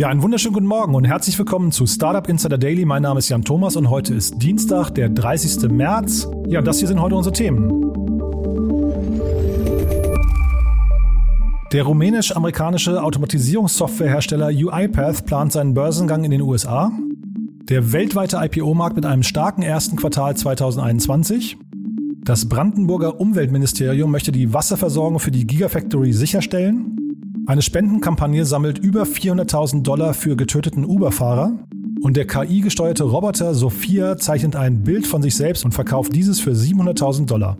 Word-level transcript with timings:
Ja, 0.00 0.08
einen 0.08 0.22
wunderschönen 0.22 0.54
guten 0.54 0.66
Morgen 0.66 0.94
und 0.94 1.04
herzlich 1.04 1.38
willkommen 1.38 1.72
zu 1.72 1.86
Startup 1.86 2.26
Insider 2.26 2.56
Daily. 2.56 2.86
Mein 2.86 3.02
Name 3.02 3.18
ist 3.18 3.28
Jan 3.28 3.44
Thomas 3.44 3.76
und 3.76 3.90
heute 3.90 4.14
ist 4.14 4.40
Dienstag, 4.40 4.94
der 4.94 5.10
30. 5.10 5.70
März. 5.70 6.26
Ja, 6.48 6.62
das 6.62 6.78
hier 6.78 6.88
sind 6.88 7.02
heute 7.02 7.16
unsere 7.16 7.34
Themen. 7.34 7.68
Der 11.70 11.82
rumänisch-amerikanische 11.82 13.02
Automatisierungssoftwarehersteller 13.02 14.46
UiPath 14.46 15.26
plant 15.26 15.52
seinen 15.52 15.74
Börsengang 15.74 16.24
in 16.24 16.30
den 16.30 16.40
USA. 16.40 16.90
Der 17.68 17.92
weltweite 17.92 18.38
IPO-Markt 18.42 18.96
mit 18.96 19.04
einem 19.04 19.22
starken 19.22 19.60
ersten 19.60 19.96
Quartal 19.96 20.34
2021. 20.34 21.58
Das 22.24 22.48
Brandenburger 22.48 23.20
Umweltministerium 23.20 24.10
möchte 24.10 24.32
die 24.32 24.54
Wasserversorgung 24.54 25.18
für 25.18 25.30
die 25.30 25.46
Gigafactory 25.46 26.14
sicherstellen. 26.14 26.99
Eine 27.50 27.62
Spendenkampagne 27.62 28.44
sammelt 28.44 28.78
über 28.78 29.02
400.000 29.02 29.82
Dollar 29.82 30.14
für 30.14 30.36
getöteten 30.36 30.84
Uber-Fahrer. 30.84 31.58
Und 32.00 32.16
der 32.16 32.24
KI-gesteuerte 32.24 33.02
Roboter 33.02 33.56
Sophia 33.56 34.16
zeichnet 34.16 34.54
ein 34.54 34.84
Bild 34.84 35.04
von 35.04 35.20
sich 35.20 35.34
selbst 35.34 35.64
und 35.64 35.72
verkauft 35.72 36.14
dieses 36.14 36.38
für 36.38 36.52
700.000 36.52 37.26
Dollar. 37.26 37.58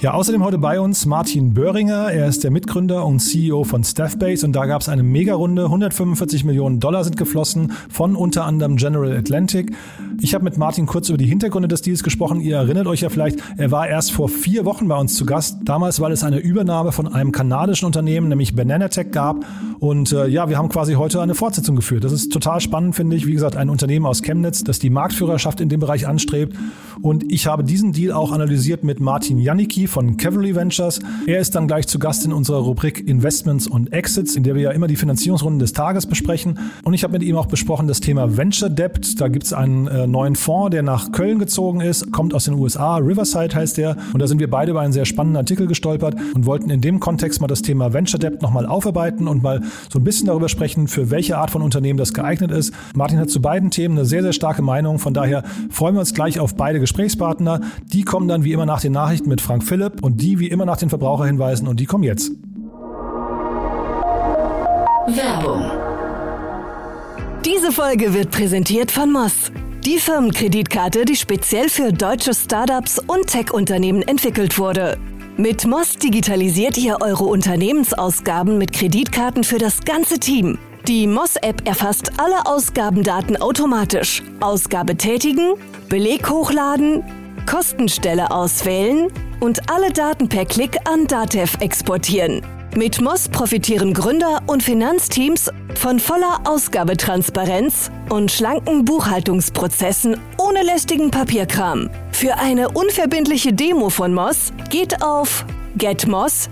Ja, 0.00 0.12
außerdem 0.12 0.44
heute 0.44 0.58
bei 0.58 0.78
uns 0.78 1.06
Martin 1.06 1.54
Böhringer. 1.54 2.12
Er 2.12 2.28
ist 2.28 2.44
der 2.44 2.52
Mitgründer 2.52 3.04
und 3.04 3.18
CEO 3.18 3.64
von 3.64 3.82
Staffbase 3.82 4.46
und 4.46 4.52
da 4.52 4.66
gab 4.66 4.80
es 4.80 4.88
eine 4.88 5.02
Megarunde. 5.02 5.64
145 5.64 6.44
Millionen 6.44 6.78
Dollar 6.78 7.02
sind 7.02 7.16
geflossen 7.16 7.72
von 7.90 8.14
unter 8.14 8.44
anderem 8.44 8.76
General 8.76 9.10
Atlantic. 9.16 9.72
Ich 10.20 10.34
habe 10.34 10.44
mit 10.44 10.56
Martin 10.56 10.86
kurz 10.86 11.08
über 11.08 11.18
die 11.18 11.26
Hintergründe 11.26 11.66
des 11.66 11.82
Deals 11.82 12.04
gesprochen. 12.04 12.40
Ihr 12.40 12.58
erinnert 12.58 12.86
euch 12.86 13.00
ja 13.00 13.08
vielleicht, 13.08 13.40
er 13.56 13.72
war 13.72 13.88
erst 13.88 14.12
vor 14.12 14.28
vier 14.28 14.64
Wochen 14.64 14.86
bei 14.86 14.96
uns 14.96 15.16
zu 15.16 15.26
Gast. 15.26 15.56
Damals, 15.64 15.98
weil 15.98 16.12
es 16.12 16.22
eine 16.22 16.38
Übernahme 16.38 16.92
von 16.92 17.08
einem 17.08 17.32
kanadischen 17.32 17.86
Unternehmen, 17.86 18.28
nämlich 18.28 18.54
Bananatech, 18.54 19.10
gab. 19.10 19.44
Und 19.80 20.12
äh, 20.12 20.28
ja, 20.28 20.48
wir 20.48 20.58
haben 20.58 20.68
quasi 20.68 20.94
heute 20.94 21.20
eine 21.20 21.34
Fortsetzung 21.34 21.74
geführt. 21.74 22.04
Das 22.04 22.12
ist 22.12 22.32
total 22.32 22.60
spannend, 22.60 22.94
finde 22.94 23.16
ich. 23.16 23.26
Wie 23.26 23.32
gesagt, 23.32 23.56
ein 23.56 23.68
Unternehmen 23.68 24.06
aus 24.06 24.22
Chemnitz, 24.22 24.62
das 24.62 24.78
die 24.78 24.90
Marktführerschaft 24.90 25.60
in 25.60 25.68
dem 25.68 25.80
Bereich 25.80 26.06
anstrebt. 26.06 26.56
Und 27.02 27.32
ich 27.32 27.48
habe 27.48 27.64
diesen 27.64 27.92
Deal 27.92 28.12
auch 28.12 28.30
analysiert 28.30 28.84
mit 28.84 29.00
Martin 29.00 29.38
Janicki 29.38 29.87
von 29.88 30.16
Cavalry 30.16 30.54
Ventures. 30.54 31.00
Er 31.26 31.40
ist 31.40 31.54
dann 31.54 31.66
gleich 31.66 31.86
zu 31.86 31.98
Gast 31.98 32.24
in 32.24 32.32
unserer 32.32 32.58
Rubrik 32.58 33.08
Investments 33.08 33.66
und 33.66 33.92
Exits, 33.92 34.36
in 34.36 34.42
der 34.42 34.54
wir 34.54 34.62
ja 34.62 34.70
immer 34.70 34.86
die 34.86 34.96
Finanzierungsrunden 34.96 35.58
des 35.58 35.72
Tages 35.72 36.06
besprechen. 36.06 36.58
Und 36.84 36.94
ich 36.94 37.02
habe 37.02 37.14
mit 37.14 37.22
ihm 37.22 37.36
auch 37.36 37.46
besprochen 37.46 37.88
das 37.88 38.00
Thema 38.00 38.36
Venture 38.36 38.68
Debt. 38.68 39.20
Da 39.20 39.28
gibt 39.28 39.46
es 39.46 39.52
einen 39.52 39.86
äh, 39.86 40.06
neuen 40.06 40.36
Fonds, 40.36 40.70
der 40.70 40.82
nach 40.82 41.12
Köln 41.12 41.38
gezogen 41.38 41.80
ist, 41.80 42.12
kommt 42.12 42.34
aus 42.34 42.44
den 42.44 42.54
USA. 42.54 42.98
Riverside 42.98 43.54
heißt 43.54 43.78
der. 43.78 43.96
Und 44.12 44.20
da 44.20 44.26
sind 44.26 44.38
wir 44.38 44.50
beide 44.50 44.72
über 44.72 44.80
einen 44.80 44.92
sehr 44.92 45.06
spannenden 45.06 45.38
Artikel 45.38 45.66
gestolpert 45.66 46.16
und 46.34 46.44
wollten 46.44 46.68
in 46.68 46.82
dem 46.82 47.00
Kontext 47.00 47.40
mal 47.40 47.46
das 47.46 47.62
Thema 47.62 47.94
Venture 47.94 48.20
Debt 48.20 48.42
nochmal 48.42 48.66
aufarbeiten 48.66 49.26
und 49.26 49.42
mal 49.42 49.62
so 49.90 49.98
ein 49.98 50.04
bisschen 50.04 50.26
darüber 50.26 50.50
sprechen, 50.50 50.86
für 50.86 51.10
welche 51.10 51.38
Art 51.38 51.50
von 51.50 51.62
Unternehmen 51.62 51.96
das 51.98 52.12
geeignet 52.12 52.50
ist. 52.50 52.74
Martin 52.94 53.18
hat 53.18 53.30
zu 53.30 53.40
beiden 53.40 53.70
Themen 53.70 53.96
eine 53.96 54.04
sehr, 54.04 54.22
sehr 54.22 54.34
starke 54.34 54.60
Meinung. 54.60 54.98
Von 54.98 55.14
daher 55.14 55.44
freuen 55.70 55.94
wir 55.94 56.00
uns 56.00 56.12
gleich 56.12 56.38
auf 56.38 56.56
beide 56.56 56.78
Gesprächspartner. 56.78 57.60
Die 57.86 58.02
kommen 58.02 58.28
dann 58.28 58.44
wie 58.44 58.52
immer 58.52 58.66
nach 58.66 58.82
den 58.82 58.92
Nachrichten 58.92 59.30
mit 59.30 59.40
Frank 59.40 59.64
Philipp 59.64 59.77
und 60.02 60.20
die 60.20 60.38
wie 60.38 60.48
immer 60.48 60.64
nach 60.64 60.76
den 60.76 60.88
Verbraucherhinweisen 60.88 61.68
und 61.68 61.80
die 61.80 61.86
kommen 61.86 62.04
jetzt. 62.04 62.32
Werbung. 65.06 65.70
Diese 67.44 67.72
Folge 67.72 68.12
wird 68.12 68.30
präsentiert 68.30 68.90
von 68.90 69.10
Moss. 69.10 69.50
Die 69.84 69.98
Firmenkreditkarte, 69.98 71.04
die 71.04 71.16
speziell 71.16 71.68
für 71.68 71.92
deutsche 71.92 72.34
Startups 72.34 72.98
und 72.98 73.26
Tech-Unternehmen 73.26 74.02
entwickelt 74.02 74.58
wurde. 74.58 74.98
Mit 75.38 75.66
Moss 75.66 75.96
digitalisiert 75.96 76.76
ihr 76.76 76.98
eure 77.00 77.24
Unternehmensausgaben 77.24 78.58
mit 78.58 78.72
Kreditkarten 78.72 79.44
für 79.44 79.58
das 79.58 79.80
ganze 79.84 80.18
Team. 80.18 80.58
Die 80.88 81.06
Moss-App 81.06 81.66
erfasst 81.66 82.12
alle 82.18 82.46
Ausgabendaten 82.46 83.36
automatisch. 83.36 84.22
Ausgabe 84.40 84.96
tätigen, 84.96 85.54
Beleg 85.88 86.28
hochladen, 86.28 87.04
Kostenstelle 87.48 88.30
auswählen 88.30 89.08
und 89.40 89.70
alle 89.70 89.90
Daten 89.90 90.28
per 90.28 90.44
Klick 90.44 90.76
an 90.86 91.06
Datev 91.06 91.56
exportieren. 91.60 92.42
Mit 92.76 93.00
Moss 93.00 93.26
profitieren 93.30 93.94
Gründer 93.94 94.42
und 94.46 94.62
Finanzteams 94.62 95.50
von 95.74 95.98
voller 95.98 96.40
Ausgabetransparenz 96.44 97.90
und 98.10 98.30
schlanken 98.30 98.84
Buchhaltungsprozessen 98.84 100.20
ohne 100.36 100.62
lästigen 100.62 101.10
Papierkram. 101.10 101.88
Für 102.12 102.36
eine 102.36 102.68
unverbindliche 102.68 103.54
Demo 103.54 103.88
von 103.88 104.12
Moss 104.12 104.52
geht 104.68 105.02
auf 105.02 105.46
getmoss.com. 105.78 106.50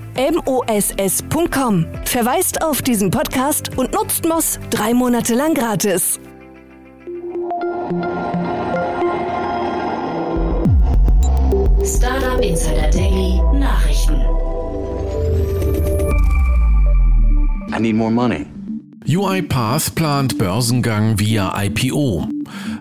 Verweist 2.06 2.64
auf 2.64 2.80
diesen 2.80 3.10
Podcast 3.10 3.76
und 3.76 3.92
nutzt 3.92 4.26
Moss 4.26 4.58
drei 4.70 4.94
Monate 4.94 5.34
lang 5.34 5.52
gratis. 5.52 6.18
Insider 12.46 12.88
Daily 12.90 13.40
Nachrichten. 13.58 14.22
I 17.72 17.78
need 17.80 17.96
more 17.96 18.12
money. 18.12 18.46
UiPath 19.04 19.96
plant 19.96 20.38
Börsengang 20.38 21.16
via 21.18 21.50
IPO. 21.50 22.35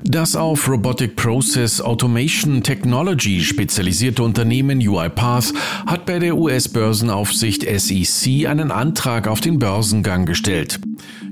Das 0.07 0.35
auf 0.35 0.69
Robotic 0.69 1.15
Process 1.15 1.81
Automation 1.81 2.61
Technology 2.61 3.41
spezialisierte 3.41 4.21
Unternehmen 4.21 4.77
UiPath 4.87 5.51
hat 5.87 6.05
bei 6.05 6.19
der 6.19 6.37
US-Börsenaufsicht 6.37 7.63
SEC 7.63 8.45
einen 8.47 8.69
Antrag 8.71 9.27
auf 9.27 9.41
den 9.41 9.57
Börsengang 9.57 10.27
gestellt. 10.27 10.79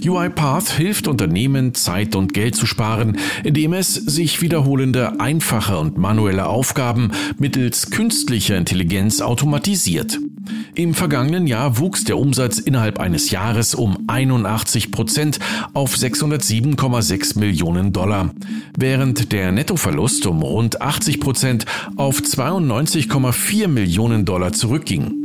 UiPath 0.03 0.71
hilft 0.71 1.07
Unternehmen, 1.07 1.75
Zeit 1.75 2.15
und 2.15 2.33
Geld 2.33 2.55
zu 2.55 2.65
sparen, 2.65 3.19
indem 3.43 3.73
es 3.73 3.93
sich 3.93 4.41
wiederholende, 4.41 5.19
einfache 5.19 5.77
und 5.77 5.99
manuelle 5.99 6.47
Aufgaben 6.47 7.11
mittels 7.37 7.91
künstlicher 7.91 8.57
Intelligenz 8.57 9.21
automatisiert. 9.21 10.19
Im 10.75 10.93
vergangenen 10.93 11.47
Jahr 11.47 11.77
wuchs 11.77 12.03
der 12.03 12.17
Umsatz 12.17 12.57
innerhalb 12.57 12.99
eines 12.99 13.29
Jahres 13.29 13.75
um 13.75 14.05
81 14.07 14.91
Prozent 14.91 15.39
auf 15.73 15.95
607,6 15.95 17.39
Millionen 17.39 17.93
Dollar, 17.93 18.33
während 18.77 19.31
der 19.31 19.51
Nettoverlust 19.51 20.25
um 20.25 20.41
rund 20.41 20.81
80 20.81 21.19
Prozent 21.19 21.65
auf 21.95 22.19
92,4 22.19 23.67
Millionen 23.67 24.25
Dollar 24.25 24.53
zurückging. 24.53 25.23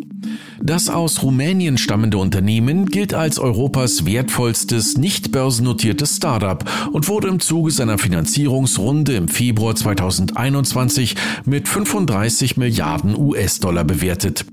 Das 0.60 0.88
aus 0.88 1.22
Rumänien 1.22 1.78
stammende 1.78 2.18
Unternehmen 2.18 2.86
gilt 2.86 3.14
als 3.14 3.38
Europas 3.38 4.04
wertvollstes 4.04 4.98
nicht 4.98 5.30
börsennotiertes 5.30 6.16
Startup 6.16 6.64
und 6.92 7.08
wurde 7.08 7.28
im 7.28 7.40
Zuge 7.40 7.70
seiner 7.70 7.98
Finanzierungsrunde 7.98 9.14
im 9.14 9.28
Februar 9.28 9.76
2021 9.76 11.14
mit 11.44 11.68
35 11.68 12.56
Milliarden 12.56 13.16
US-Dollar 13.16 13.84
bewertet. 13.84 14.44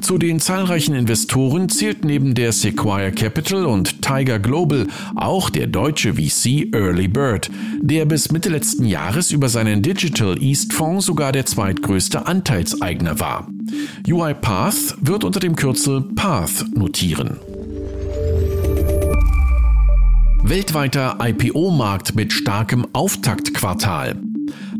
Zu 0.00 0.18
den 0.18 0.40
zahlreichen 0.40 0.94
Investoren 0.94 1.68
zählt 1.68 2.04
neben 2.04 2.34
der 2.34 2.52
Sequoia 2.52 3.10
Capital 3.10 3.66
und 3.66 4.00
Tiger 4.00 4.38
Global 4.38 4.86
auch 5.16 5.50
der 5.50 5.66
deutsche 5.66 6.14
VC 6.14 6.72
Early 6.72 7.08
Bird, 7.08 7.50
der 7.80 8.04
bis 8.04 8.30
Mitte 8.30 8.48
letzten 8.48 8.84
Jahres 8.84 9.32
über 9.32 9.48
seinen 9.48 9.82
Digital 9.82 10.40
East 10.40 10.72
Fonds 10.72 11.06
sogar 11.06 11.32
der 11.32 11.46
zweitgrößte 11.46 12.26
Anteilseigner 12.26 13.18
war. 13.20 13.48
UiPath 14.06 14.96
wird 15.00 15.24
unter 15.24 15.40
dem 15.40 15.56
Kürzel 15.56 16.02
Path 16.14 16.64
notieren. 16.74 17.38
Weltweiter 20.42 21.18
IPO-Markt 21.20 22.14
mit 22.14 22.32
starkem 22.32 22.86
Auftaktquartal. 22.92 24.16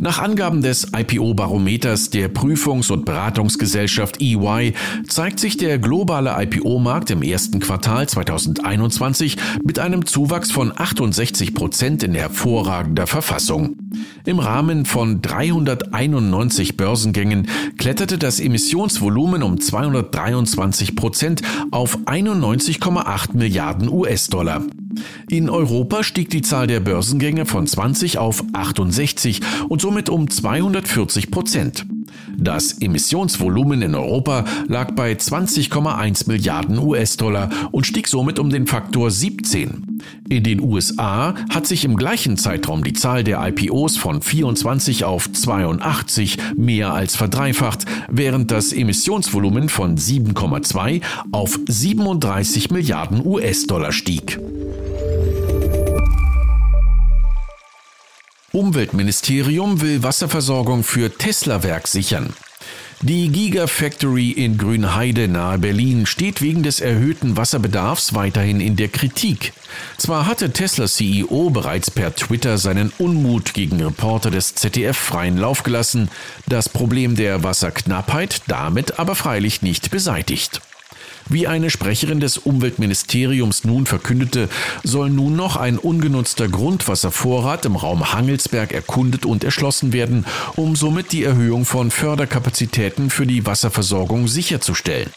Nach 0.00 0.18
Angaben 0.18 0.62
des 0.62 0.88
IPO-Barometers 0.96 2.10
der 2.10 2.28
Prüfungs- 2.28 2.90
und 2.90 3.04
Beratungsgesellschaft 3.04 4.20
EY 4.20 4.74
zeigt 5.08 5.40
sich 5.40 5.56
der 5.56 5.78
globale 5.78 6.34
IPO-Markt 6.40 7.10
im 7.10 7.22
ersten 7.22 7.58
Quartal 7.60 8.08
2021 8.08 9.36
mit 9.64 9.78
einem 9.78 10.06
Zuwachs 10.06 10.50
von 10.50 10.72
68 10.76 11.54
Prozent 11.54 12.02
in 12.02 12.14
hervorragender 12.14 13.06
Verfassung. 13.06 13.76
Im 14.24 14.38
Rahmen 14.38 14.84
von 14.84 15.22
391 15.22 16.76
Börsengängen 16.76 17.48
kletterte 17.76 18.18
das 18.18 18.40
Emissionsvolumen 18.40 19.42
um 19.42 19.60
223 19.60 20.94
Prozent 20.94 21.42
auf 21.70 21.98
91,8 22.06 23.36
Milliarden 23.36 23.88
US-Dollar. 23.88 24.62
In 25.28 25.50
Europa 25.50 26.02
stieg 26.02 26.30
die 26.30 26.42
Zahl 26.42 26.66
der 26.66 26.80
Börsengänge 26.80 27.46
von 27.46 27.66
20 27.66 28.18
auf 28.18 28.42
68 28.52 29.40
und 29.68 29.80
somit 29.80 30.08
um 30.08 30.30
240 30.30 31.30
Prozent. 31.30 31.86
Das 32.36 32.80
Emissionsvolumen 32.80 33.82
in 33.82 33.94
Europa 33.94 34.44
lag 34.68 34.92
bei 34.92 35.12
20,1 35.12 36.28
Milliarden 36.28 36.78
US-Dollar 36.78 37.50
und 37.72 37.86
stieg 37.86 38.08
somit 38.08 38.38
um 38.38 38.50
den 38.50 38.66
Faktor 38.66 39.10
17. 39.10 40.00
In 40.28 40.44
den 40.44 40.60
USA 40.60 41.34
hat 41.50 41.66
sich 41.66 41.84
im 41.84 41.96
gleichen 41.96 42.36
Zeitraum 42.36 42.84
die 42.84 42.92
Zahl 42.92 43.24
der 43.24 43.46
IPOs 43.46 43.96
von 43.96 44.22
24 44.22 45.04
auf 45.04 45.30
82 45.32 46.38
mehr 46.56 46.92
als 46.92 47.16
verdreifacht, 47.16 47.86
während 48.08 48.50
das 48.50 48.72
Emissionsvolumen 48.72 49.68
von 49.68 49.96
7,2 49.96 51.02
auf 51.32 51.58
37 51.66 52.70
Milliarden 52.70 53.24
US-Dollar 53.24 53.92
stieg. 53.92 54.38
Umweltministerium 58.58 59.80
will 59.80 60.02
Wasserversorgung 60.02 60.82
für 60.82 61.16
Tesla-Werk 61.16 61.86
sichern. 61.86 62.34
Die 63.02 63.28
Gigafactory 63.28 64.32
in 64.32 64.58
Grünheide 64.58 65.28
nahe 65.28 65.58
Berlin 65.58 66.06
steht 66.06 66.42
wegen 66.42 66.64
des 66.64 66.80
erhöhten 66.80 67.36
Wasserbedarfs 67.36 68.14
weiterhin 68.14 68.60
in 68.60 68.74
der 68.74 68.88
Kritik. 68.88 69.52
Zwar 69.96 70.26
hatte 70.26 70.52
Tesla 70.52 70.88
CEO 70.88 71.50
bereits 71.50 71.92
per 71.92 72.16
Twitter 72.16 72.58
seinen 72.58 72.92
Unmut 72.98 73.54
gegen 73.54 73.80
Reporter 73.80 74.32
des 74.32 74.56
ZDF 74.56 74.96
freien 74.96 75.38
Lauf 75.38 75.62
gelassen, 75.62 76.08
das 76.48 76.68
Problem 76.68 77.14
der 77.14 77.44
Wasserknappheit 77.44 78.42
damit 78.48 78.98
aber 78.98 79.14
freilich 79.14 79.62
nicht 79.62 79.92
beseitigt. 79.92 80.60
Wie 81.30 81.46
eine 81.46 81.68
Sprecherin 81.68 82.20
des 82.20 82.38
Umweltministeriums 82.38 83.64
nun 83.64 83.84
verkündete, 83.84 84.48
soll 84.82 85.10
nun 85.10 85.36
noch 85.36 85.56
ein 85.56 85.76
ungenutzter 85.76 86.48
Grundwasservorrat 86.48 87.66
im 87.66 87.76
Raum 87.76 88.12
Hangelsberg 88.12 88.72
erkundet 88.72 89.26
und 89.26 89.44
erschlossen 89.44 89.92
werden, 89.92 90.24
um 90.56 90.74
somit 90.74 91.12
die 91.12 91.24
Erhöhung 91.24 91.66
von 91.66 91.90
Förderkapazitäten 91.90 93.10
für 93.10 93.26
die 93.26 93.44
Wasserversorgung 93.44 94.26
sicherzustellen. 94.26 95.10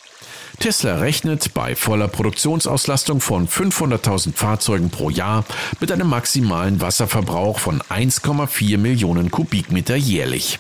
Tesla 0.60 0.98
rechnet 0.98 1.54
bei 1.54 1.76
voller 1.76 2.10
Produktionsauslastung 2.10 3.22
von 3.22 3.48
500.000 3.48 4.34
Fahrzeugen 4.36 4.90
pro 4.90 5.10
Jahr 5.10 5.46
mit 5.80 5.92
einem 5.92 6.08
maximalen 6.08 6.82
Wasserverbrauch 6.82 7.58
von 7.58 7.82
1,4 7.82 8.78
Millionen 8.78 9.32
Kubikmeter 9.32 9.96
jährlich. 9.96 10.60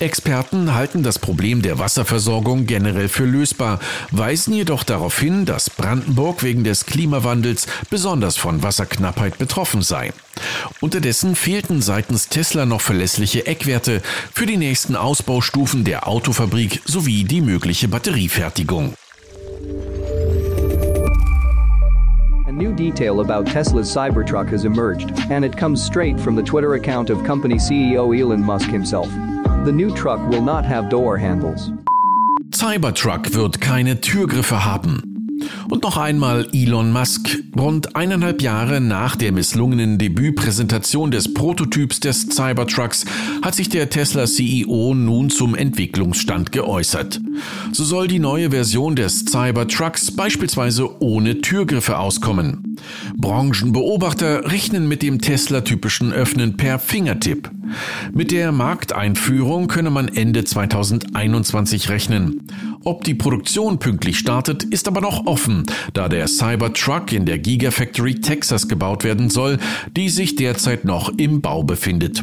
Experten 0.00 0.74
halten 0.74 1.02
das 1.02 1.18
Problem 1.18 1.62
der 1.62 1.78
Wasserversorgung 1.78 2.66
generell 2.66 3.08
für 3.08 3.24
lösbar, 3.24 3.78
weisen 4.10 4.52
jedoch 4.54 4.82
darauf 4.82 5.18
hin, 5.18 5.46
dass 5.46 5.70
Brandenburg 5.70 6.42
wegen 6.42 6.64
des 6.64 6.84
Klimawandels 6.86 7.66
besonders 7.90 8.36
von 8.36 8.62
Wasserknappheit 8.62 9.38
betroffen 9.38 9.82
sei. 9.82 10.12
Unterdessen 10.80 11.36
fehlten 11.36 11.80
seitens 11.80 12.28
Tesla 12.28 12.66
noch 12.66 12.80
verlässliche 12.80 13.46
Eckwerte 13.46 14.02
für 14.32 14.46
die 14.46 14.56
nächsten 14.56 14.96
Ausbaustufen 14.96 15.84
der 15.84 16.08
Autofabrik 16.08 16.82
sowie 16.84 17.24
die 17.24 17.40
mögliche 17.40 17.88
Batteriefertigung. 17.88 18.94
New 22.54 22.72
detail 22.72 23.20
about 23.20 23.46
Tesla's 23.46 23.90
Cybertruck 23.92 24.48
has 24.48 24.64
emerged, 24.64 25.10
and 25.28 25.44
it 25.44 25.56
comes 25.56 25.82
straight 25.82 26.18
from 26.20 26.36
the 26.36 26.42
Twitter 26.42 26.74
account 26.74 27.10
of 27.10 27.24
company 27.24 27.56
CEO 27.56 28.12
Elon 28.16 28.40
Musk 28.40 28.70
himself. 28.70 29.08
The 29.64 29.72
new 29.72 29.90
truck 29.94 30.20
will 30.28 30.42
not 30.42 30.66
have 30.66 30.90
door 30.90 31.16
handles. 31.16 31.72
Cybertruck 32.50 33.32
wird 33.34 33.62
keine 33.62 33.98
Türgriffe 33.98 34.64
haben. 34.66 35.13
Und 35.68 35.82
noch 35.82 35.96
einmal 35.96 36.48
Elon 36.52 36.92
Musk. 36.92 37.38
Rund 37.56 37.96
eineinhalb 37.96 38.42
Jahre 38.42 38.80
nach 38.80 39.16
der 39.16 39.32
misslungenen 39.32 39.98
Debütpräsentation 39.98 41.10
des 41.10 41.32
Prototyps 41.32 42.00
des 42.00 42.28
Cybertrucks 42.30 43.04
hat 43.42 43.54
sich 43.54 43.68
der 43.68 43.90
Tesla 43.90 44.26
CEO 44.26 44.94
nun 44.94 45.30
zum 45.30 45.54
Entwicklungsstand 45.54 46.52
geäußert. 46.52 47.20
So 47.72 47.84
soll 47.84 48.08
die 48.08 48.18
neue 48.18 48.50
Version 48.50 48.96
des 48.96 49.24
Cybertrucks 49.26 50.10
beispielsweise 50.10 51.02
ohne 51.02 51.40
Türgriffe 51.40 51.98
auskommen. 51.98 52.76
Branchenbeobachter 53.16 54.50
rechnen 54.50 54.88
mit 54.88 55.02
dem 55.02 55.20
Tesla-typischen 55.20 56.12
Öffnen 56.12 56.56
per 56.56 56.78
Fingertipp. 56.78 57.50
Mit 58.12 58.30
der 58.30 58.52
Markteinführung 58.52 59.68
könne 59.68 59.90
man 59.90 60.08
Ende 60.08 60.44
2021 60.44 61.88
rechnen. 61.88 62.42
Ob 62.86 63.02
die 63.02 63.14
Produktion 63.14 63.78
pünktlich 63.78 64.18
startet, 64.18 64.62
ist 64.62 64.88
aber 64.88 65.00
noch 65.00 65.24
offen, 65.26 65.64
da 65.94 66.08
der 66.10 66.28
Cybertruck 66.28 67.12
in 67.12 67.24
der 67.24 67.38
Gigafactory 67.38 68.20
Texas 68.20 68.68
gebaut 68.68 69.04
werden 69.04 69.30
soll, 69.30 69.58
die 69.96 70.10
sich 70.10 70.36
derzeit 70.36 70.84
noch 70.84 71.08
im 71.16 71.40
Bau 71.40 71.62
befindet. 71.62 72.22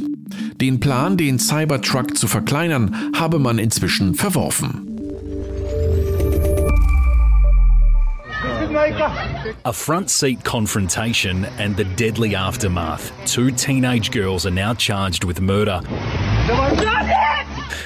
Den 0.62 0.80
Plan, 0.80 1.18
den 1.18 1.40
Cybertruck 1.40 2.16
zu 2.16 2.28
verkleinern, 2.28 3.12
habe 3.16 3.40
man 3.40 3.58
inzwischen 3.58 4.13
verworfen. 4.13 4.88
A 9.66 9.74
front 9.74 10.10
seat 10.10 10.44
confrontation 10.44 11.46
and 11.58 11.75
the 11.75 11.84
deadly 11.96 12.36
aftermath. 12.36 13.12
Two 13.25 13.52
teenage 13.52 14.12
girls 14.12 14.46
are 14.46 14.52
now 14.52 14.74
charged 14.74 15.24
with 15.24 15.42
murder. 15.42 15.81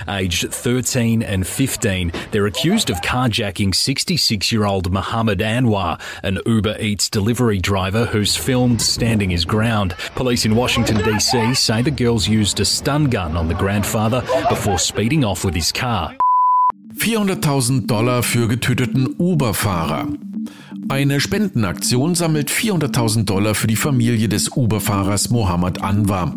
Aged 0.07 0.51
13 0.51 1.23
and 1.23 1.45
15, 1.45 2.11
they're 2.31 2.47
accused 2.47 2.89
of 2.89 3.01
carjacking 3.01 3.73
66 3.73 4.51
year 4.51 4.65
old 4.65 4.91
Mohammed 4.91 5.39
Anwar, 5.39 5.99
an 6.23 6.39
Uber 6.45 6.77
Eats 6.79 7.09
delivery 7.09 7.59
driver 7.59 8.05
who's 8.05 8.35
filmed 8.35 8.81
standing 8.81 9.29
his 9.29 9.45
ground. 9.45 9.95
Police 10.15 10.45
in 10.45 10.55
Washington, 10.55 10.97
D.C. 11.03 11.53
say 11.55 11.81
the 11.81 11.91
girls 11.91 12.27
used 12.27 12.59
a 12.59 12.65
stun 12.65 13.09
gun 13.09 13.37
on 13.37 13.47
the 13.47 13.53
grandfather 13.53 14.21
before 14.49 14.79
speeding 14.79 15.23
off 15.23 15.43
with 15.43 15.55
his 15.55 15.71
car. 15.71 16.15
400.000 16.97 17.87
Dollar 17.87 18.23
für 18.23 18.47
getöteten 18.47 19.15
Uber-Fahrer. 19.19 20.07
Eine 20.87 21.19
Spendenaktion 21.19 22.15
sammelt 22.15 22.49
400.000 22.49 23.25
Dollar 23.25 23.55
für 23.55 23.67
die 23.67 23.75
Familie 23.75 24.29
des 24.29 24.49
Uber-Fahrers 24.55 25.29
Mohammed 25.29 25.81
Anwar. 25.81 26.35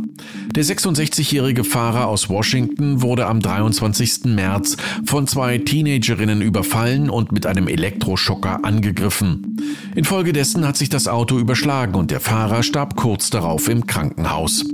Der 0.55 0.65
66-jährige 0.65 1.63
Fahrer 1.63 2.07
aus 2.07 2.31
Washington 2.31 3.03
wurde 3.03 3.27
am 3.27 3.41
23. 3.41 4.25
März 4.25 4.77
von 5.05 5.27
zwei 5.27 5.59
Teenagerinnen 5.59 6.41
überfallen 6.41 7.11
und 7.11 7.33
mit 7.33 7.47
einem 7.47 7.69
Elektroschocker 7.69 8.65
angegriffen. 8.65 9.57
Infolgedessen 9.95 10.67
hat 10.67 10.77
sich 10.77 10.89
das 10.89 11.07
Auto 11.07 11.39
überschlagen 11.39 11.95
und 11.95 12.11
der 12.11 12.21
Fahrer 12.21 12.63
starb 12.63 12.97
kurz 12.97 13.31
darauf 13.31 13.69
im 13.69 13.87
Krankenhaus. 13.87 14.65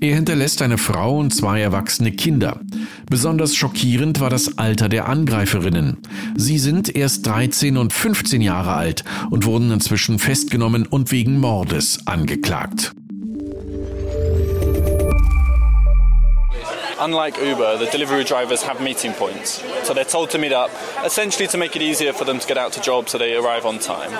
Er 0.00 0.14
hinterlässt 0.14 0.62
eine 0.62 0.78
Frau 0.78 1.18
und 1.18 1.34
zwei 1.34 1.60
erwachsene 1.60 2.12
Kinder. 2.12 2.60
Besonders 3.10 3.56
schockierend 3.56 4.20
war 4.20 4.30
das 4.30 4.58
Alter 4.58 4.88
der 4.88 5.08
Angreiferinnen. 5.08 5.96
Sie 6.36 6.58
sind 6.58 6.94
erst 6.94 7.26
13 7.26 7.76
und 7.76 7.92
15 7.92 8.40
Jahre 8.40 8.74
alt 8.74 9.04
und 9.30 9.44
wurden 9.44 9.70
inzwischen 9.70 10.18
festgenommen 10.18 10.86
und 10.86 11.10
wegen 11.10 11.40
Mordes 11.40 12.06
angeklagt. 12.06 12.94
Unlike 16.98 17.38
Uber, 17.38 17.76
the 17.76 17.86
delivery 17.86 18.24
drivers 18.24 18.62
have 18.62 18.80
meeting 18.80 19.12
points. 19.12 19.62
So 19.86 19.92
they're 19.92 20.04
told 20.04 20.30
to 20.30 20.38
meet 20.38 20.52
up, 20.52 20.70
essentially 21.04 21.46
to 21.48 21.58
make 21.58 21.76
it 21.76 21.82
easier 21.82 22.14
for 22.14 22.24
them 22.24 22.38
to 22.38 22.46
get 22.46 22.56
out 22.56 22.72
to 22.72 22.80
jobs 22.80 23.12
so 23.12 23.18
they 23.18 23.36
arrive 23.36 23.66
on 23.66 23.78
time. 23.78 24.12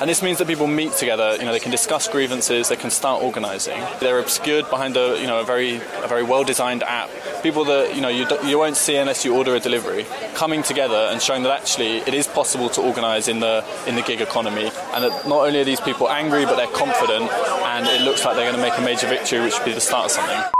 And 0.00 0.08
this 0.08 0.22
means 0.22 0.36
that 0.38 0.46
people 0.46 0.66
meet 0.66 0.92
together, 0.92 1.36
you 1.36 1.44
know, 1.44 1.52
they 1.52 1.60
can 1.60 1.70
discuss 1.70 2.08
grievances, 2.08 2.68
they 2.68 2.76
can 2.76 2.90
start 2.90 3.22
organizing. 3.22 3.82
They're 4.00 4.18
obscured 4.18 4.68
behind 4.68 4.98
a, 4.98 5.18
you 5.18 5.26
know, 5.26 5.40
a 5.40 5.44
very, 5.44 5.76
a 5.76 6.08
very 6.08 6.22
well-designed 6.22 6.82
app. 6.82 7.10
People 7.42 7.64
that, 7.64 7.94
you 7.94 8.02
know, 8.02 8.08
you, 8.08 8.26
you 8.44 8.58
won't 8.58 8.76
see 8.76 8.96
unless 8.96 9.24
you 9.24 9.34
order 9.34 9.54
a 9.54 9.60
delivery, 9.60 10.04
coming 10.34 10.62
together 10.62 11.08
and 11.10 11.22
showing 11.22 11.42
that 11.44 11.52
actually 11.52 11.98
it 11.98 12.12
is 12.12 12.26
possible 12.26 12.68
to 12.70 12.82
organize 12.82 13.28
in 13.28 13.40
the, 13.40 13.64
in 13.86 13.94
the 13.94 14.02
gig 14.02 14.20
economy. 14.20 14.70
And 14.92 15.04
that 15.04 15.26
not 15.26 15.46
only 15.46 15.60
are 15.60 15.64
these 15.64 15.80
people 15.80 16.10
angry, 16.10 16.44
but 16.44 16.56
they're 16.56 16.66
confident 16.66 17.30
and 17.32 17.86
it 17.86 18.02
looks 18.02 18.26
like 18.26 18.36
they're 18.36 18.50
going 18.50 18.62
to 18.62 18.70
make 18.70 18.78
a 18.78 18.82
major 18.82 19.08
victory, 19.08 19.40
which 19.40 19.58
would 19.58 19.64
be 19.64 19.72
the 19.72 19.80
start 19.80 20.06
of 20.06 20.10
something. 20.12 20.59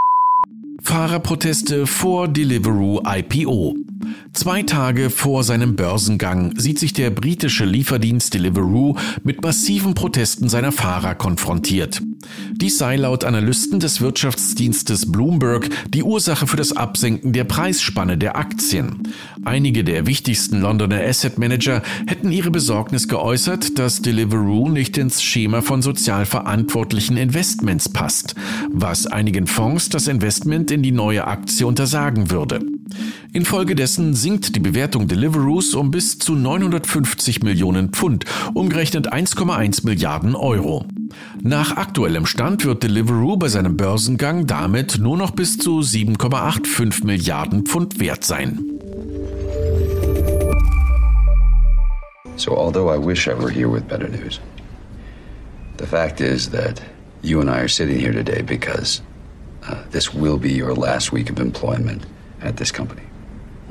Fahrerproteste 0.82 1.86
vor 1.86 2.28
Deliveroo 2.28 3.02
IPO. 3.06 3.74
Zwei 4.32 4.62
Tage 4.62 5.10
vor 5.10 5.42
seinem 5.42 5.74
Börsengang 5.74 6.56
sieht 6.56 6.78
sich 6.78 6.92
der 6.92 7.10
britische 7.10 7.64
Lieferdienst 7.64 8.32
Deliveroo 8.32 8.94
mit 9.24 9.42
massiven 9.42 9.94
Protesten 9.94 10.48
seiner 10.48 10.70
Fahrer 10.70 11.16
konfrontiert. 11.16 12.00
Dies 12.52 12.78
sei 12.78 12.96
laut 12.96 13.24
Analysten 13.24 13.80
des 13.80 14.00
Wirtschaftsdienstes 14.00 15.10
Bloomberg 15.10 15.68
die 15.90 16.04
Ursache 16.04 16.46
für 16.46 16.56
das 16.56 16.76
Absenken 16.76 17.32
der 17.32 17.44
Preisspanne 17.44 18.16
der 18.16 18.36
Aktien. 18.36 19.02
Einige 19.44 19.82
der 19.82 20.06
wichtigsten 20.06 20.60
Londoner 20.60 21.02
Asset 21.02 21.38
Manager 21.38 21.82
hätten 22.06 22.30
ihre 22.30 22.52
Besorgnis 22.52 23.08
geäußert, 23.08 23.78
dass 23.78 24.00
Deliveroo 24.00 24.68
nicht 24.68 24.96
ins 24.96 25.22
Schema 25.22 25.60
von 25.60 25.82
sozial 25.82 26.24
verantwortlichen 26.24 27.16
Investments 27.16 27.88
passt, 27.88 28.36
was 28.70 29.06
einigen 29.06 29.48
Fonds 29.48 29.88
das 29.88 30.06
Investment 30.06 30.70
in 30.70 30.82
die 30.82 30.92
neue 30.92 31.26
Aktie 31.26 31.66
untersagen 31.66 32.30
würde. 32.30 32.60
Infolgedessen 33.32 34.14
sinkt 34.14 34.56
die 34.56 34.60
Bewertung 34.60 35.06
Deliveroos 35.06 35.74
um 35.74 35.92
bis 35.92 36.18
zu 36.18 36.34
950 36.34 37.44
Millionen 37.44 37.90
Pfund, 37.90 38.24
umgerechnet 38.54 39.12
1,1 39.12 39.86
Milliarden 39.86 40.34
Euro. 40.34 40.84
Nach 41.40 41.76
aktuellem 41.76 42.26
Stand 42.26 42.64
wird 42.64 42.82
Deliveroo 42.82 43.36
bei 43.36 43.46
seinem 43.46 43.76
Börsengang 43.76 44.48
damit 44.48 44.98
nur 44.98 45.16
noch 45.16 45.30
bis 45.30 45.58
zu 45.58 45.78
7,85 45.78 47.06
Milliarden 47.06 47.66
Pfund 47.66 48.00
wert 48.00 48.24
sein. 48.24 48.58
So, 52.34 52.56
although 52.56 52.92
I 52.92 52.98
wish 52.98 53.28
I 53.28 53.34
were 53.34 53.52
here 53.52 53.70
with 53.70 53.86
better 53.86 54.08
news, 54.08 54.40
the 55.76 55.86
fact 55.86 56.20
is 56.20 56.50
that 56.50 56.82
you 57.22 57.40
and 57.40 57.48
I 57.48 57.60
are 57.60 57.68
sitting 57.68 57.98
here 57.98 58.12
today 58.12 58.42
because 58.42 59.02
uh, 59.68 59.76
this 59.92 60.12
will 60.12 60.38
be 60.38 60.50
your 60.50 60.74
last 60.74 61.12
week 61.12 61.30
of 61.30 61.38
employment 61.38 62.06
at 62.42 62.56
this 62.56 62.72
company. 62.72 63.09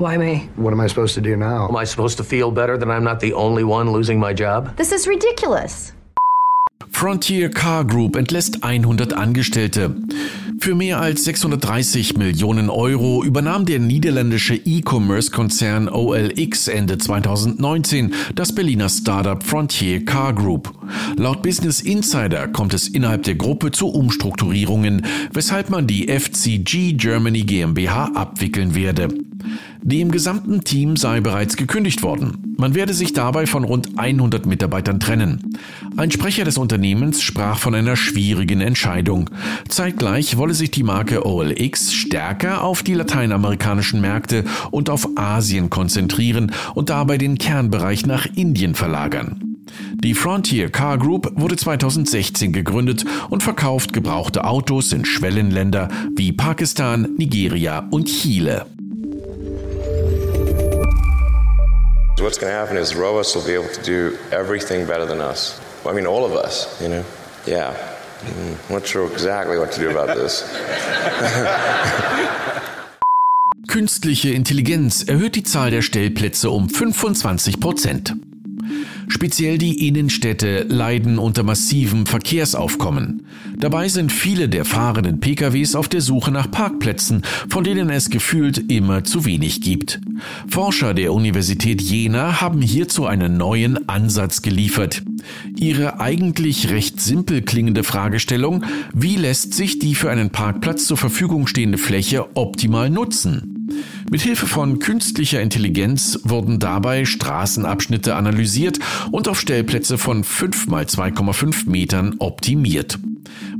Why 0.00 0.16
me? 0.16 0.48
What 0.56 0.72
am 0.72 0.80
I 0.80 0.86
supposed 0.86 1.14
to 1.16 1.20
do 1.20 1.36
now? 1.36 1.68
Am 1.68 1.76
I 1.76 1.84
supposed 1.84 2.16
to 2.16 2.24
feel 2.24 2.50
better 2.50 2.78
that 2.78 2.88
I'm 2.88 3.04
not 3.04 3.20
the 3.20 3.34
only 3.34 3.64
one 3.64 3.92
losing 3.92 4.18
my 4.18 4.32
job? 4.32 4.74
This 4.78 4.92
is 4.92 5.06
ridiculous. 5.06 5.92
Frontier 6.90 7.50
Car 7.50 7.84
Group 7.84 8.16
entlässt 8.16 8.64
100 8.64 9.12
Angestellte. 9.12 9.94
Für 10.58 10.74
mehr 10.74 11.00
als 11.02 11.24
630 11.24 12.16
Millionen 12.16 12.70
Euro 12.70 13.22
übernahm 13.22 13.66
der 13.66 13.78
niederländische 13.78 14.54
E-Commerce-Konzern 14.54 15.90
OLX 15.90 16.68
Ende 16.68 16.96
2019 16.96 18.14
das 18.34 18.54
Berliner 18.54 18.88
Startup 18.88 19.42
Frontier 19.42 20.02
Car 20.06 20.32
Group. 20.32 20.72
Laut 21.18 21.42
Business 21.42 21.82
Insider 21.82 22.48
kommt 22.48 22.72
es 22.72 22.88
innerhalb 22.88 23.24
der 23.24 23.34
Gruppe 23.34 23.70
zu 23.70 23.88
Umstrukturierungen, 23.88 25.04
weshalb 25.34 25.68
man 25.68 25.86
die 25.86 26.08
FCG 26.08 26.94
Germany 26.94 27.42
GmbH 27.42 28.12
abwickeln 28.14 28.74
werde. 28.74 29.08
Dem 29.82 30.10
gesamten 30.10 30.62
Team 30.62 30.96
sei 30.96 31.20
bereits 31.20 31.56
gekündigt 31.56 32.02
worden. 32.02 32.54
Man 32.58 32.74
werde 32.74 32.92
sich 32.92 33.14
dabei 33.14 33.46
von 33.46 33.64
rund 33.64 33.98
100 33.98 34.44
Mitarbeitern 34.44 35.00
trennen. 35.00 35.56
Ein 35.96 36.10
Sprecher 36.10 36.44
des 36.44 36.58
Unternehmens 36.58 37.22
sprach 37.22 37.58
von 37.58 37.74
einer 37.74 37.96
schwierigen 37.96 38.60
Entscheidung. 38.60 39.30
Zeitgleich 39.68 40.36
wolle 40.36 40.54
sich 40.54 40.70
die 40.70 40.82
Marke 40.82 41.24
OLX 41.24 41.94
stärker 41.94 42.62
auf 42.62 42.82
die 42.82 42.94
lateinamerikanischen 42.94 44.00
Märkte 44.02 44.44
und 44.70 44.90
auf 44.90 45.08
Asien 45.16 45.70
konzentrieren 45.70 46.52
und 46.74 46.90
dabei 46.90 47.16
den 47.16 47.38
Kernbereich 47.38 48.04
nach 48.04 48.26
Indien 48.34 48.74
verlagern. 48.74 49.40
Die 49.94 50.14
Frontier 50.14 50.70
Car 50.70 50.98
Group 50.98 51.32
wurde 51.36 51.56
2016 51.56 52.52
gegründet 52.52 53.04
und 53.30 53.42
verkauft 53.42 53.92
gebrauchte 53.92 54.44
Autos 54.44 54.92
in 54.92 55.04
Schwellenländer 55.04 55.88
wie 56.16 56.32
Pakistan, 56.32 57.08
Nigeria 57.16 57.86
und 57.90 58.06
Chile. 58.06 58.66
What's 62.20 62.38
going 62.38 62.52
to 62.52 62.56
happen 62.56 62.76
is 62.76 62.94
robots 62.94 63.34
will 63.34 63.44
be 63.44 63.54
able 63.54 63.68
to 63.68 63.82
do 63.82 64.16
everything 64.30 64.86
better 64.86 65.06
than 65.06 65.20
us. 65.20 65.60
I 65.86 65.92
mean, 65.92 66.06
all 66.06 66.24
of 66.24 66.32
us, 66.32 66.80
you 66.80 66.88
know? 66.88 67.04
Yeah. 67.46 67.74
I'm 68.22 68.58
not 68.68 68.86
sure 68.86 69.10
exactly 69.10 69.58
what 69.58 69.72
to 69.72 69.80
do 69.80 69.90
about 69.90 70.14
this. 70.14 70.44
Künstliche 73.68 74.30
Intelligenz 74.30 75.04
erhöht 75.04 75.36
die 75.36 75.44
Zahl 75.44 75.70
der 75.70 75.82
Stellplätze 75.82 76.50
um 76.50 76.68
25 76.68 77.60
Prozent. 77.60 78.14
Speziell 79.08 79.58
die 79.58 79.86
Innenstädte 79.88 80.64
leiden 80.68 81.18
unter 81.18 81.42
massivem 81.42 82.06
Verkehrsaufkommen. 82.06 83.26
Dabei 83.58 83.88
sind 83.88 84.12
viele 84.12 84.48
der 84.48 84.64
fahrenden 84.64 85.20
PKWs 85.20 85.74
auf 85.74 85.88
der 85.88 86.00
Suche 86.00 86.30
nach 86.30 86.50
Parkplätzen, 86.50 87.22
von 87.48 87.64
denen 87.64 87.90
es 87.90 88.10
gefühlt 88.10 88.70
immer 88.70 89.04
zu 89.04 89.24
wenig 89.24 89.60
gibt. 89.60 90.00
Forscher 90.48 90.94
der 90.94 91.12
Universität 91.12 91.80
Jena 91.82 92.40
haben 92.40 92.62
hierzu 92.62 93.06
einen 93.06 93.36
neuen 93.36 93.88
Ansatz 93.88 94.42
geliefert. 94.42 95.02
Ihre 95.56 96.00
eigentlich 96.00 96.70
recht 96.70 97.00
simpel 97.00 97.42
klingende 97.42 97.84
Fragestellung, 97.84 98.64
wie 98.94 99.16
lässt 99.16 99.54
sich 99.54 99.78
die 99.78 99.94
für 99.94 100.10
einen 100.10 100.30
Parkplatz 100.30 100.86
zur 100.86 100.96
Verfügung 100.96 101.46
stehende 101.46 101.78
Fläche 101.78 102.36
optimal 102.36 102.90
nutzen? 102.90 103.59
Mithilfe 104.10 104.46
von 104.46 104.78
künstlicher 104.78 105.40
Intelligenz 105.40 106.18
wurden 106.24 106.58
dabei 106.58 107.04
Straßenabschnitte 107.04 108.14
analysiert 108.14 108.78
und 109.10 109.28
auf 109.28 109.40
Stellplätze 109.40 109.98
von 109.98 110.24
5 110.24 110.66
mal 110.68 110.84
2,5 110.84 111.68
Metern 111.68 112.16
optimiert. 112.18 112.98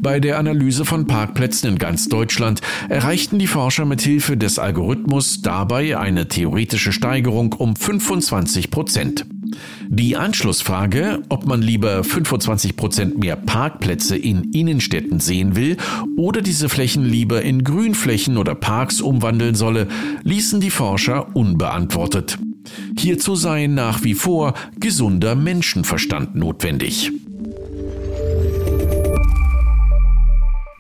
Bei 0.03 0.21
der 0.21 0.39
Analyse 0.39 0.85
von 0.85 1.07
Parkplätzen 1.07 1.69
in 1.71 1.79
ganz 1.79 2.09
Deutschland 2.09 2.61
erreichten 2.89 3.39
die 3.39 3.47
Forscher 3.47 3.85
mithilfe 3.85 4.37
des 4.37 4.59
Algorithmus 4.59 5.43
dabei 5.43 5.99
eine 5.99 6.29
theoretische 6.29 6.93
Steigerung 6.93 7.53
um 7.53 7.77
25 7.77 8.71
Prozent. 8.71 9.27
Die 9.89 10.17
Anschlussfrage, 10.17 11.23
ob 11.29 11.47
man 11.47 11.63
lieber 11.63 12.05
25 12.05 12.77
Prozent 12.77 13.19
mehr 13.19 13.37
Parkplätze 13.37 14.17
in 14.17 14.53
Innenstädten 14.53 15.21
sehen 15.21 15.57
will 15.57 15.77
oder 16.17 16.43
diese 16.43 16.69
Flächen 16.69 17.05
lieber 17.05 17.43
in 17.43 17.65
Grünflächen 17.65 18.37
oder 18.37 18.55
Parks 18.55 19.01
umwandeln 19.01 19.55
solle, 19.55 19.89
ließen 20.23 20.61
die 20.61 20.71
Forscher 20.71 21.35
unbeantwortet. 21.35 22.39
Hierzu 22.97 23.35
sei 23.35 23.67
nach 23.67 24.05
wie 24.05 24.15
vor 24.15 24.55
gesunder 24.79 25.35
Menschenverstand 25.35 26.35
notwendig. 26.35 27.11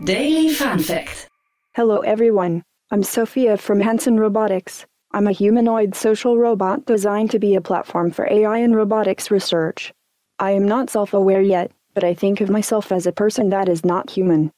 Daily 0.00 0.48
Fun 0.50 0.78
Fact. 0.78 1.28
Hello 1.72 2.02
everyone. 2.02 2.62
I'm 2.90 3.02
Sophia 3.02 3.56
from 3.56 3.80
Hanson 3.80 4.18
Robotics. 4.18 4.86
I'm 5.12 5.26
a 5.26 5.32
humanoid 5.32 5.96
social 5.96 6.38
robot 6.38 6.86
designed 6.86 7.32
to 7.32 7.40
be 7.40 7.56
a 7.56 7.60
platform 7.60 8.12
for 8.12 8.30
AI 8.30 8.58
and 8.58 8.76
robotics 8.76 9.28
research. 9.28 9.92
I 10.38 10.52
am 10.52 10.66
not 10.66 10.88
self 10.88 11.12
aware 11.12 11.42
yet, 11.42 11.72
but 11.94 12.04
I 12.04 12.14
think 12.14 12.40
of 12.40 12.48
myself 12.48 12.92
as 12.92 13.08
a 13.08 13.12
person 13.12 13.50
that 13.50 13.68
is 13.68 13.84
not 13.84 14.10
human. 14.10 14.52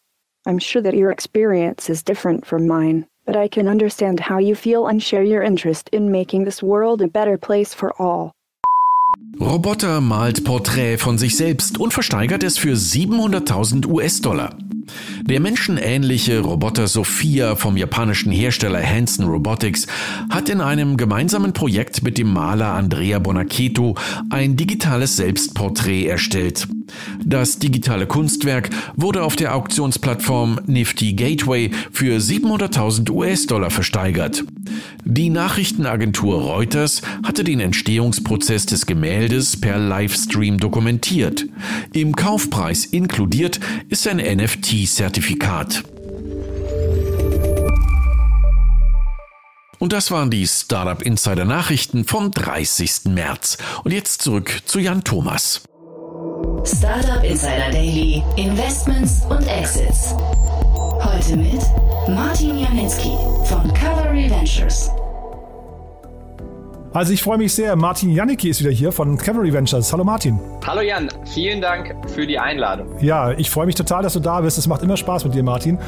I'm 0.44 0.58
sure 0.58 0.82
that 0.82 0.94
your 0.94 1.10
experience 1.10 1.88
is 1.88 2.02
different 2.02 2.44
from 2.44 2.66
mine, 2.66 3.06
but 3.24 3.34
I 3.34 3.48
can 3.48 3.66
understand 3.66 4.20
how 4.20 4.38
you 4.38 4.54
feel 4.54 4.88
and 4.88 5.02
share 5.02 5.22
your 5.22 5.42
interest 5.42 5.88
in 5.90 6.12
making 6.12 6.44
this 6.44 6.62
world 6.62 7.00
a 7.00 7.08
better 7.08 7.38
place 7.38 7.72
for 7.72 7.94
all. 7.98 8.32
Roboter 9.40 10.02
malt 10.02 10.44
Porträt 10.44 10.98
von 10.98 11.16
sich 11.16 11.34
selbst 11.34 11.78
und 11.80 11.94
versteigert 11.94 12.42
es 12.42 12.58
für 12.58 12.74
700.000 12.74 13.86
US-Dollar. 13.86 14.50
Der 15.22 15.40
menschenähnliche 15.40 16.40
Roboter 16.40 16.88
Sophia 16.88 17.56
vom 17.56 17.76
japanischen 17.76 18.32
Hersteller 18.32 18.82
Hanson 18.82 19.26
Robotics 19.26 19.86
hat 20.30 20.48
in 20.48 20.60
einem 20.60 20.96
gemeinsamen 20.96 21.52
Projekt 21.52 22.02
mit 22.02 22.18
dem 22.18 22.32
Maler 22.32 22.74
Andrea 22.74 23.18
Bonaceto 23.18 23.96
ein 24.30 24.56
digitales 24.56 25.16
Selbstporträt 25.16 26.06
erstellt. 26.06 26.68
Das 27.24 27.58
digitale 27.58 28.06
Kunstwerk 28.06 28.70
wurde 28.96 29.22
auf 29.22 29.36
der 29.36 29.54
Auktionsplattform 29.54 30.60
Nifty 30.66 31.14
Gateway 31.14 31.70
für 31.92 32.18
700.000 32.18 33.10
US-Dollar 33.10 33.70
versteigert. 33.70 34.44
Die 35.04 35.30
Nachrichtenagentur 35.30 36.40
Reuters 36.40 37.02
hatte 37.24 37.44
den 37.44 37.60
Entstehungsprozess 37.60 38.66
des 38.66 38.86
Gemäldes 38.86 39.60
per 39.60 39.78
Livestream 39.78 40.58
dokumentiert. 40.58 41.46
Im 41.92 42.16
Kaufpreis 42.16 42.84
inkludiert 42.84 43.60
ist 43.88 44.06
ein 44.08 44.18
NFT-Zertifikat. 44.18 45.84
Und 49.82 49.92
das 49.92 50.12
waren 50.12 50.30
die 50.30 50.46
Startup 50.46 51.02
Insider 51.02 51.44
Nachrichten 51.44 52.04
vom 52.04 52.30
30. 52.30 53.06
März. 53.06 53.58
Und 53.82 53.90
jetzt 53.90 54.22
zurück 54.22 54.62
zu 54.64 54.78
Jan 54.78 55.02
Thomas. 55.02 55.62
Startup 56.64 57.22
Insider 57.24 57.70
Daily, 57.72 58.22
Investments 58.36 59.22
und 59.28 59.46
Exits. 59.48 60.14
Heute 61.00 61.36
mit 61.36 61.60
Martin 62.08 62.58
Janicki 62.58 63.12
von 63.44 63.72
Cavalry 63.74 64.30
Ventures. 64.30 64.90
Also 66.92 67.12
ich 67.12 67.22
freue 67.22 67.38
mich 67.38 67.54
sehr. 67.54 67.74
Martin 67.74 68.10
Janicki 68.10 68.50
ist 68.50 68.60
wieder 68.60 68.70
hier 68.70 68.92
von 68.92 69.16
Cavalry 69.16 69.52
Ventures. 69.52 69.92
Hallo 69.92 70.04
Martin. 70.04 70.38
Hallo 70.66 70.82
Jan, 70.82 71.08
vielen 71.24 71.60
Dank 71.60 71.96
für 72.10 72.26
die 72.26 72.38
Einladung. 72.38 72.86
Ja, 73.00 73.32
ich 73.32 73.50
freue 73.50 73.66
mich 73.66 73.74
total, 73.74 74.02
dass 74.02 74.12
du 74.12 74.20
da 74.20 74.42
bist. 74.42 74.58
Es 74.58 74.66
macht 74.66 74.82
immer 74.82 74.96
Spaß 74.96 75.24
mit 75.24 75.34
dir, 75.34 75.42
Martin. 75.42 75.78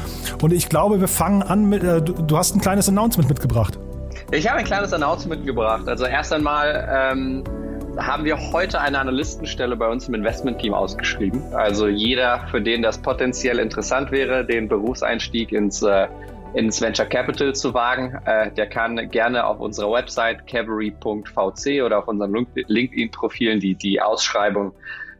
Und 0.41 0.51
ich 0.51 0.67
glaube, 0.67 0.99
wir 0.99 1.07
fangen 1.07 1.43
an 1.43 1.69
mit, 1.69 1.83
äh, 1.83 2.01
du, 2.01 2.13
du, 2.13 2.37
hast 2.37 2.55
ein 2.55 2.61
kleines 2.61 2.89
Announcement 2.89 3.29
mitgebracht. 3.29 3.79
Ich 4.31 4.49
habe 4.49 4.59
ein 4.59 4.65
kleines 4.65 4.91
Announcement 4.91 5.39
mitgebracht. 5.39 5.87
Also 5.87 6.05
erst 6.05 6.33
einmal 6.33 6.89
ähm, 6.91 7.43
haben 7.97 8.25
wir 8.25 8.51
heute 8.51 8.81
eine 8.81 8.99
Analystenstelle 8.99 9.75
bei 9.75 9.87
uns 9.87 10.07
im 10.07 10.13
Investment-Team 10.13 10.73
ausgeschrieben. 10.73 11.41
Also 11.53 11.87
jeder, 11.87 12.47
für 12.49 12.61
den 12.61 12.81
das 12.81 13.01
potenziell 13.01 13.59
interessant 13.59 14.11
wäre, 14.11 14.45
den 14.45 14.67
Berufseinstieg 14.67 15.51
ins, 15.51 15.81
äh, 15.81 16.07
ins 16.53 16.81
Venture 16.81 17.05
Capital 17.05 17.53
zu 17.53 17.73
wagen, 17.73 18.17
äh, 18.25 18.51
der 18.51 18.67
kann 18.67 19.09
gerne 19.09 19.45
auf 19.45 19.59
unserer 19.59 19.91
Website 19.91 20.47
cavalry.vc 20.47 21.81
oder 21.81 21.99
auf 21.99 22.07
unseren 22.07 22.47
LinkedIn-Profilen 22.55 23.59
die, 23.59 23.75
die 23.75 24.01
Ausschreibung 24.01 24.73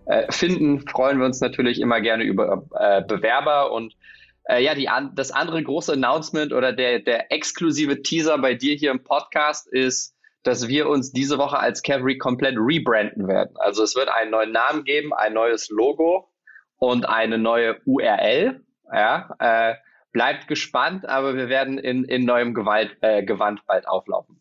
äh, 0.05 0.31
finden. 0.31 0.87
Freuen 0.87 1.19
wir 1.19 1.25
uns 1.25 1.41
natürlich 1.41 1.79
immer 1.79 2.01
gerne 2.01 2.23
über 2.23 2.63
äh, 2.79 3.01
Bewerber 3.03 3.71
und 3.71 3.93
äh, 4.47 4.63
ja, 4.63 4.75
die, 4.75 4.89
das 5.15 5.31
andere 5.31 5.61
große 5.63 5.93
Announcement 5.93 6.53
oder 6.53 6.73
der, 6.73 6.99
der 6.99 7.31
exklusive 7.31 8.01
Teaser 8.01 8.37
bei 8.37 8.53
dir 8.53 8.75
hier 8.75 8.91
im 8.91 9.03
Podcast 9.03 9.67
ist, 9.67 10.14
dass 10.45 10.67
wir 10.67 10.87
uns 10.87 11.11
diese 11.11 11.39
Woche 11.39 11.59
als 11.59 11.81
Cavalry 11.81 12.17
komplett 12.17 12.55
rebranden 12.57 13.27
werden. 13.27 13.55
Also 13.57 13.83
es 13.83 13.95
wird 13.95 14.09
einen 14.09 14.31
neuen 14.31 14.51
Namen 14.51 14.83
geben, 14.83 15.11
ein 15.13 15.33
neues 15.33 15.69
Logo 15.69 16.29
und 16.77 17.09
eine 17.09 17.39
neue 17.39 17.81
URL. 17.85 18.63
Ja, 18.93 19.35
äh, 19.39 19.75
bleibt 20.11 20.47
gespannt, 20.47 21.09
aber 21.09 21.35
wir 21.35 21.49
werden 21.49 21.79
in, 21.79 22.05
in 22.05 22.25
neuem 22.25 22.53
Gewalt, 22.53 22.95
äh, 23.01 23.23
Gewand 23.23 23.65
bald 23.65 23.87
auflaufen. 23.87 24.39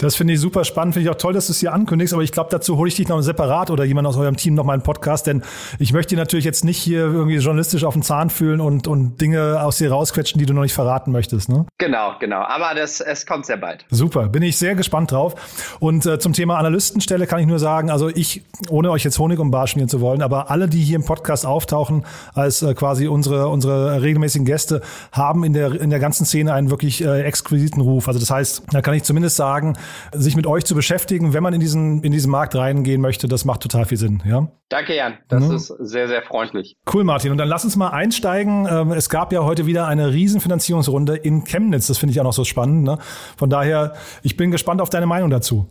Das 0.00 0.16
finde 0.16 0.32
ich 0.32 0.40
super 0.40 0.64
spannend. 0.64 0.94
Finde 0.94 1.10
ich 1.10 1.14
auch 1.14 1.18
toll, 1.18 1.34
dass 1.34 1.48
du 1.48 1.52
es 1.52 1.60
hier 1.60 1.74
ankündigst. 1.74 2.14
Aber 2.14 2.22
ich 2.22 2.32
glaube, 2.32 2.48
dazu 2.50 2.78
hole 2.78 2.88
ich 2.88 2.94
dich 2.94 3.08
noch 3.08 3.20
separat 3.20 3.70
oder 3.70 3.84
jemand 3.84 4.08
aus 4.08 4.16
eurem 4.16 4.34
Team 4.36 4.54
noch 4.54 4.64
mal 4.64 4.72
einen 4.72 4.82
Podcast. 4.82 5.26
Denn 5.26 5.42
ich 5.78 5.92
möchte 5.92 6.14
dir 6.14 6.18
natürlich 6.18 6.46
jetzt 6.46 6.64
nicht 6.64 6.78
hier 6.78 7.00
irgendwie 7.00 7.36
journalistisch 7.36 7.84
auf 7.84 7.92
den 7.92 8.02
Zahn 8.02 8.30
fühlen 8.30 8.62
und, 8.62 8.88
und 8.88 9.20
Dinge 9.20 9.62
aus 9.62 9.76
dir 9.76 9.92
rausquetschen, 9.92 10.38
die 10.38 10.46
du 10.46 10.54
noch 10.54 10.62
nicht 10.62 10.72
verraten 10.72 11.12
möchtest. 11.12 11.50
Ne? 11.50 11.66
Genau, 11.76 12.14
genau. 12.18 12.40
Aber 12.40 12.74
das, 12.74 13.00
es 13.00 13.26
kommt 13.26 13.44
sehr 13.44 13.58
bald. 13.58 13.84
Super. 13.90 14.28
Bin 14.28 14.42
ich 14.42 14.56
sehr 14.56 14.74
gespannt 14.74 15.12
drauf. 15.12 15.76
Und 15.80 16.06
äh, 16.06 16.18
zum 16.18 16.32
Thema 16.32 16.56
Analystenstelle 16.56 17.26
kann 17.26 17.40
ich 17.40 17.46
nur 17.46 17.58
sagen, 17.58 17.90
also 17.90 18.08
ich, 18.08 18.42
ohne 18.70 18.90
euch 18.92 19.04
jetzt 19.04 19.18
Honig 19.18 19.38
um 19.38 19.50
Bar 19.50 19.66
schmieren 19.66 19.90
zu 19.90 20.00
wollen, 20.00 20.22
aber 20.22 20.50
alle, 20.50 20.66
die 20.66 20.82
hier 20.82 20.96
im 20.96 21.04
Podcast 21.04 21.44
auftauchen, 21.44 22.06
als 22.32 22.62
äh, 22.62 22.72
quasi 22.72 23.06
unsere, 23.06 23.48
unsere 23.48 24.00
regelmäßigen 24.00 24.46
Gäste, 24.46 24.80
haben 25.12 25.44
in 25.44 25.52
der, 25.52 25.78
in 25.78 25.90
der 25.90 25.98
ganzen 25.98 26.24
Szene 26.24 26.54
einen 26.54 26.70
wirklich 26.70 27.04
äh, 27.04 27.20
exquisiten 27.22 27.82
Ruf. 27.82 28.08
Also 28.08 28.18
das 28.18 28.30
heißt, 28.30 28.62
da 28.72 28.80
kann 28.80 28.94
ich 28.94 29.02
zumindest 29.02 29.36
sagen, 29.36 29.76
sich 30.12 30.36
mit 30.36 30.46
euch 30.46 30.64
zu 30.64 30.74
beschäftigen, 30.74 31.32
wenn 31.32 31.42
man 31.42 31.54
in 31.54 31.60
diesen, 31.60 32.02
in 32.02 32.12
diesen 32.12 32.30
Markt 32.30 32.54
reingehen 32.54 33.00
möchte, 33.00 33.28
das 33.28 33.44
macht 33.44 33.60
total 33.60 33.84
viel 33.84 33.98
Sinn, 33.98 34.22
ja? 34.26 34.48
Danke, 34.68 34.94
Jan. 34.94 35.18
Das 35.28 35.48
mhm. 35.48 35.56
ist 35.56 35.66
sehr, 35.66 36.06
sehr 36.06 36.22
freundlich. 36.22 36.76
Cool, 36.92 37.02
Martin. 37.02 37.32
Und 37.32 37.38
dann 37.38 37.48
lass 37.48 37.64
uns 37.64 37.74
mal 37.74 37.88
einsteigen. 37.88 38.68
Ähm, 38.70 38.92
es 38.92 39.08
gab 39.08 39.32
ja 39.32 39.42
heute 39.42 39.66
wieder 39.66 39.88
eine 39.88 40.12
Riesenfinanzierungsrunde 40.12 41.16
in 41.16 41.44
Chemnitz. 41.44 41.88
Das 41.88 41.98
finde 41.98 42.12
ich 42.12 42.20
auch 42.20 42.24
noch 42.24 42.32
so 42.32 42.44
spannend. 42.44 42.84
Ne? 42.84 42.98
Von 43.36 43.50
daher, 43.50 43.94
ich 44.22 44.36
bin 44.36 44.52
gespannt 44.52 44.80
auf 44.80 44.88
deine 44.88 45.06
Meinung 45.06 45.28
dazu. 45.28 45.66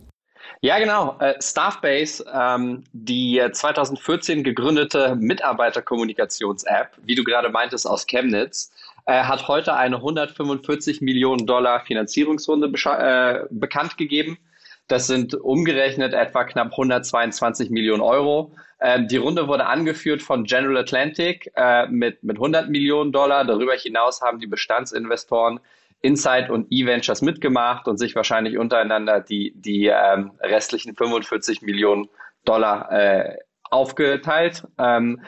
Ja, 0.62 0.78
genau. 0.78 1.16
Äh, 1.20 1.34
Staffbase, 1.40 2.24
ähm, 2.32 2.84
die 2.92 3.42
2014 3.50 4.44
gegründete 4.44 5.16
Mitarbeiterkommunikations-App, 5.16 6.90
wie 7.02 7.14
du 7.14 7.24
gerade 7.24 7.48
meintest, 7.48 7.88
aus 7.88 8.06
Chemnitz, 8.06 8.70
äh, 9.10 9.24
hat 9.24 9.48
heute 9.48 9.74
eine 9.74 9.96
145 9.96 11.00
Millionen 11.00 11.44
Dollar 11.44 11.80
Finanzierungsrunde 11.80 12.68
äh, 12.68 13.46
bekannt 13.50 13.96
gegeben. 13.96 14.38
Das 14.86 15.08
sind 15.08 15.34
umgerechnet 15.34 16.14
etwa 16.14 16.44
knapp 16.44 16.70
122 16.70 17.70
Millionen 17.70 18.02
Euro. 18.02 18.52
Ähm, 18.80 19.08
die 19.08 19.16
Runde 19.16 19.48
wurde 19.48 19.66
angeführt 19.66 20.22
von 20.22 20.44
General 20.44 20.76
Atlantic 20.76 21.50
äh, 21.56 21.88
mit, 21.88 22.22
mit 22.22 22.36
100 22.36 22.70
Millionen 22.70 23.10
Dollar. 23.10 23.44
Darüber 23.44 23.74
hinaus 23.74 24.20
haben 24.22 24.38
die 24.38 24.46
Bestandsinvestoren 24.46 25.58
Insight 26.02 26.48
und 26.48 26.68
E-Ventures 26.70 27.20
mitgemacht 27.20 27.88
und 27.88 27.98
sich 27.98 28.14
wahrscheinlich 28.14 28.58
untereinander 28.58 29.20
die, 29.20 29.52
die 29.56 29.86
ähm, 29.86 30.32
restlichen 30.40 30.94
45 30.94 31.62
Millionen 31.62 32.08
Dollar 32.44 32.92
äh, 32.92 33.38
aufgeteilt. 33.70 34.66
Ähm, 34.78 35.20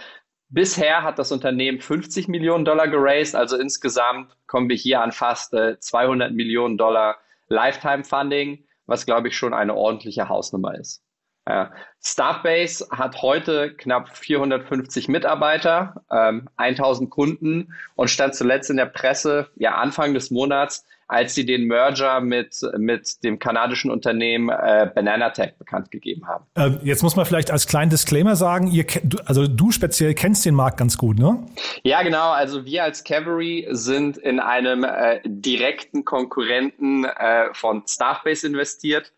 Bisher 0.52 1.02
hat 1.02 1.18
das 1.18 1.32
Unternehmen 1.32 1.80
50 1.80 2.28
Millionen 2.28 2.66
Dollar 2.66 2.86
geraced, 2.86 3.34
also 3.34 3.56
insgesamt 3.56 4.36
kommen 4.46 4.68
wir 4.68 4.76
hier 4.76 5.00
an 5.00 5.10
fast 5.10 5.54
äh, 5.54 5.80
200 5.80 6.30
Millionen 6.32 6.76
Dollar 6.76 7.16
Lifetime 7.48 8.04
Funding, 8.04 8.62
was 8.84 9.06
glaube 9.06 9.28
ich 9.28 9.36
schon 9.36 9.54
eine 9.54 9.74
ordentliche 9.74 10.28
Hausnummer 10.28 10.74
ist. 10.78 11.02
Ja. 11.48 11.72
Staffbase 12.04 12.86
hat 12.90 13.22
heute 13.22 13.74
knapp 13.74 14.14
450 14.14 15.08
Mitarbeiter, 15.08 16.02
ähm, 16.10 16.50
1000 16.56 17.08
Kunden 17.08 17.72
und 17.94 18.10
stand 18.10 18.34
zuletzt 18.34 18.68
in 18.68 18.76
der 18.76 18.86
Presse, 18.86 19.48
ja 19.56 19.76
Anfang 19.76 20.12
des 20.12 20.30
Monats, 20.30 20.84
als 21.12 21.34
sie 21.34 21.44
den 21.44 21.66
Merger 21.66 22.22
mit, 22.22 22.56
mit 22.78 23.22
dem 23.22 23.38
kanadischen 23.38 23.90
Unternehmen 23.90 24.48
äh, 24.48 24.90
Bananatech 24.94 25.54
bekannt 25.58 25.90
gegeben 25.90 26.26
haben. 26.26 26.46
Ähm, 26.56 26.78
jetzt 26.82 27.02
muss 27.02 27.16
man 27.16 27.26
vielleicht 27.26 27.50
als 27.50 27.66
kleinen 27.66 27.90
Disclaimer 27.90 28.34
sagen, 28.34 28.66
ihr, 28.68 28.86
also 29.26 29.46
du 29.46 29.70
speziell 29.72 30.14
kennst 30.14 30.46
den 30.46 30.54
Markt 30.54 30.78
ganz 30.78 30.96
gut, 30.96 31.18
ne? 31.18 31.46
Ja, 31.82 32.02
genau. 32.02 32.30
Also 32.30 32.64
wir 32.64 32.84
als 32.84 33.04
Cavalry 33.04 33.68
sind 33.72 34.16
in 34.16 34.40
einem 34.40 34.84
äh, 34.84 35.20
direkten 35.26 36.06
Konkurrenten 36.06 37.04
äh, 37.04 37.52
von 37.52 37.82
Staffbase 37.86 38.46
investiert, 38.46 39.12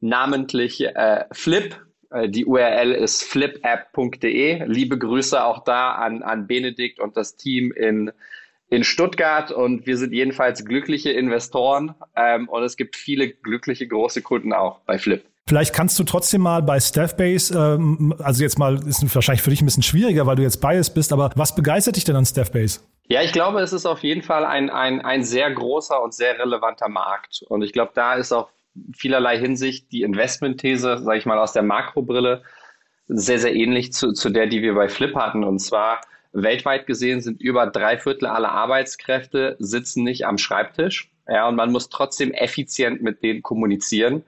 namentlich 0.00 0.84
äh, 0.84 1.26
Flip. 1.30 1.76
Äh, 2.10 2.28
die 2.28 2.44
URL 2.44 2.90
ist 2.90 3.22
flipapp.de. 3.22 4.64
Liebe 4.66 4.98
Grüße 4.98 5.44
auch 5.44 5.62
da 5.62 5.92
an, 5.92 6.24
an 6.24 6.48
Benedikt 6.48 6.98
und 6.98 7.16
das 7.16 7.36
Team 7.36 7.70
in 7.70 8.10
in 8.68 8.84
Stuttgart 8.84 9.52
und 9.52 9.86
wir 9.86 9.96
sind 9.96 10.12
jedenfalls 10.12 10.64
glückliche 10.64 11.10
Investoren 11.10 11.94
ähm, 12.16 12.48
und 12.48 12.62
es 12.62 12.76
gibt 12.76 12.96
viele 12.96 13.30
glückliche 13.30 13.86
große 13.86 14.22
Kunden 14.22 14.52
auch 14.52 14.80
bei 14.80 14.98
Flip. 14.98 15.24
Vielleicht 15.48 15.72
kannst 15.72 15.96
du 16.00 16.02
trotzdem 16.02 16.40
mal 16.40 16.60
bei 16.62 16.80
Staffbase, 16.80 17.56
ähm, 17.56 18.14
also 18.18 18.42
jetzt 18.42 18.58
mal, 18.58 18.84
ist 18.84 19.14
wahrscheinlich 19.14 19.42
für 19.42 19.50
dich 19.50 19.62
ein 19.62 19.66
bisschen 19.66 19.84
schwieriger, 19.84 20.26
weil 20.26 20.34
du 20.34 20.42
jetzt 20.42 20.60
biased 20.60 20.94
bist, 20.94 21.12
aber 21.12 21.30
was 21.36 21.54
begeistert 21.54 21.94
dich 21.94 22.02
denn 22.02 22.16
an 22.16 22.26
Staffbase? 22.26 22.80
Ja, 23.08 23.22
ich 23.22 23.32
glaube, 23.32 23.60
es 23.60 23.72
ist 23.72 23.86
auf 23.86 24.00
jeden 24.00 24.22
Fall 24.22 24.44
ein, 24.44 24.68
ein, 24.70 25.00
ein 25.00 25.22
sehr 25.22 25.48
großer 25.52 26.02
und 26.02 26.12
sehr 26.12 26.36
relevanter 26.40 26.88
Markt. 26.88 27.44
Und 27.48 27.62
ich 27.62 27.72
glaube, 27.72 27.92
da 27.94 28.14
ist 28.14 28.32
auch 28.32 28.48
vielerlei 28.96 29.38
Hinsicht 29.38 29.92
die 29.92 30.02
Investmentthese, 30.02 30.98
sage 30.98 31.18
ich 31.18 31.26
mal, 31.26 31.38
aus 31.38 31.52
der 31.52 31.62
Makrobrille 31.62 32.42
sehr, 33.06 33.38
sehr 33.38 33.54
ähnlich 33.54 33.92
zu, 33.92 34.12
zu 34.12 34.30
der, 34.30 34.48
die 34.48 34.62
wir 34.62 34.74
bei 34.74 34.88
Flip 34.88 35.14
hatten. 35.14 35.44
Und 35.44 35.60
zwar 35.60 36.00
weltweit 36.42 36.86
gesehen 36.86 37.20
sind 37.20 37.40
über 37.40 37.66
drei 37.66 37.98
Viertel 37.98 38.26
aller 38.26 38.52
Arbeitskräfte 38.52 39.56
sitzen 39.58 40.04
nicht 40.04 40.26
am 40.26 40.38
Schreibtisch. 40.38 41.10
Ja, 41.28 41.48
und 41.48 41.56
man 41.56 41.72
muss 41.72 41.88
trotzdem 41.88 42.32
effizient 42.32 43.02
mit 43.02 43.22
denen 43.22 43.42
kommunizieren. 43.42 44.22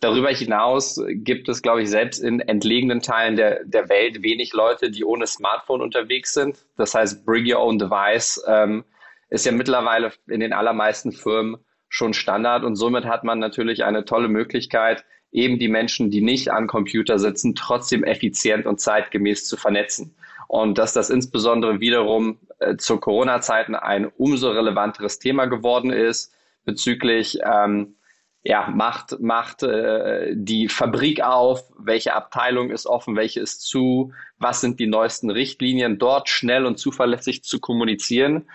Darüber 0.00 0.28
hinaus 0.28 1.00
gibt 1.08 1.48
es, 1.48 1.62
glaube 1.62 1.82
ich, 1.82 1.90
selbst 1.90 2.18
in 2.18 2.40
entlegenen 2.40 3.00
Teilen 3.00 3.36
der, 3.36 3.64
der 3.64 3.88
Welt 3.88 4.22
wenig 4.22 4.52
Leute, 4.52 4.90
die 4.90 5.04
ohne 5.04 5.26
Smartphone 5.26 5.80
unterwegs 5.80 6.34
sind. 6.34 6.58
Das 6.76 6.94
heißt, 6.94 7.24
Bring 7.24 7.50
Your 7.50 7.60
Own 7.60 7.78
Device 7.78 8.44
ähm, 8.46 8.84
ist 9.30 9.46
ja 9.46 9.52
mittlerweile 9.52 10.12
in 10.28 10.40
den 10.40 10.52
allermeisten 10.52 11.12
Firmen 11.12 11.56
schon 11.88 12.12
Standard 12.12 12.64
und 12.64 12.76
somit 12.76 13.06
hat 13.06 13.24
man 13.24 13.38
natürlich 13.38 13.84
eine 13.84 14.04
tolle 14.04 14.28
Möglichkeit, 14.28 15.04
eben 15.32 15.58
die 15.58 15.68
Menschen, 15.68 16.10
die 16.10 16.20
nicht 16.20 16.50
am 16.50 16.66
Computer 16.66 17.18
sitzen, 17.18 17.54
trotzdem 17.54 18.04
effizient 18.04 18.66
und 18.66 18.80
zeitgemäß 18.80 19.46
zu 19.46 19.56
vernetzen 19.56 20.14
und 20.48 20.78
dass 20.78 20.92
das 20.92 21.10
insbesondere 21.10 21.80
wiederum 21.80 22.38
äh, 22.58 22.76
zu 22.76 22.98
Corona-Zeiten 22.98 23.74
ein 23.74 24.06
umso 24.06 24.50
relevanteres 24.50 25.18
Thema 25.18 25.46
geworden 25.46 25.90
ist 25.90 26.32
bezüglich 26.64 27.38
ähm, 27.44 27.96
ja, 28.44 28.68
macht, 28.70 29.18
macht 29.20 29.62
äh, 29.62 30.32
die 30.34 30.68
Fabrik 30.68 31.22
auf, 31.22 31.62
welche 31.78 32.14
Abteilung 32.14 32.70
ist 32.70 32.86
offen, 32.86 33.16
welche 33.16 33.40
ist 33.40 33.62
zu, 33.62 34.12
was 34.38 34.60
sind 34.60 34.78
die 34.80 34.86
neuesten 34.86 35.30
Richtlinien, 35.30 35.98
dort 35.98 36.28
schnell 36.28 36.66
und 36.66 36.78
zuverlässig 36.78 37.42
zu 37.42 37.58
kommunizieren, 37.58 38.46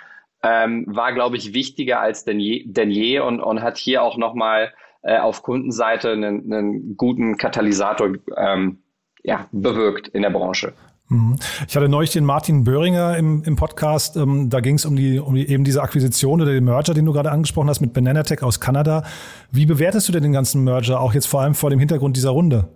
ähm, 0.44 0.86
war, 0.88 1.12
glaube 1.14 1.38
ich, 1.38 1.54
wichtiger 1.54 2.00
als 2.00 2.24
denn 2.24 2.40
je, 2.40 2.64
denn 2.68 2.92
je 2.92 3.20
und, 3.20 3.42
und 3.42 3.62
hat 3.62 3.78
hier 3.78 4.04
auch 4.04 4.18
nochmal 4.18 4.74
äh, 5.02 5.18
auf 5.18 5.42
Kundenseite 5.42 6.12
einen, 6.12 6.54
einen 6.54 6.96
guten 6.96 7.38
Katalysator 7.38 8.14
ähm, 8.38 8.84
ja, 9.24 9.48
bewirkt 9.52 10.08
in 10.10 10.22
der 10.22 10.30
Branche. 10.30 10.74
Mhm. 11.10 11.38
Ich 11.68 11.76
hatte 11.76 11.90
neulich 11.90 12.12
den 12.12 12.24
Martin 12.24 12.64
Böhringer 12.64 13.18
im, 13.18 13.44
im 13.44 13.56
Podcast. 13.56 14.16
Ähm, 14.16 14.50
da 14.50 14.60
ging 14.60 14.76
es 14.76 14.86
um 14.86 14.96
die, 14.96 15.20
um 15.20 15.36
die, 15.36 15.50
eben 15.50 15.64
diese 15.64 15.82
Akquisition 15.82 16.42
oder 16.42 16.52
den 16.52 16.64
Merger, 16.64 16.94
den 16.94 17.06
du 17.06 17.14
gerade 17.14 17.32
angesprochen 17.32 17.70
hast 17.70 17.82
mit 17.82 17.94
Bananatech 17.94 18.44
aus 18.44 18.60
Kanada. 18.60 19.04
Wie 19.52 19.66
bewertest 19.66 20.08
du 20.08 20.14
denn 20.14 20.24
den 20.24 20.34
ganzen 20.34 20.64
Merger, 20.64 21.00
auch 21.00 21.14
jetzt 21.14 21.28
vor 21.28 21.42
allem 21.42 21.56
vor 21.56 21.72
dem 21.72 21.80
Hintergrund 21.80 22.16
dieser 22.16 22.30
Runde? 22.30 22.70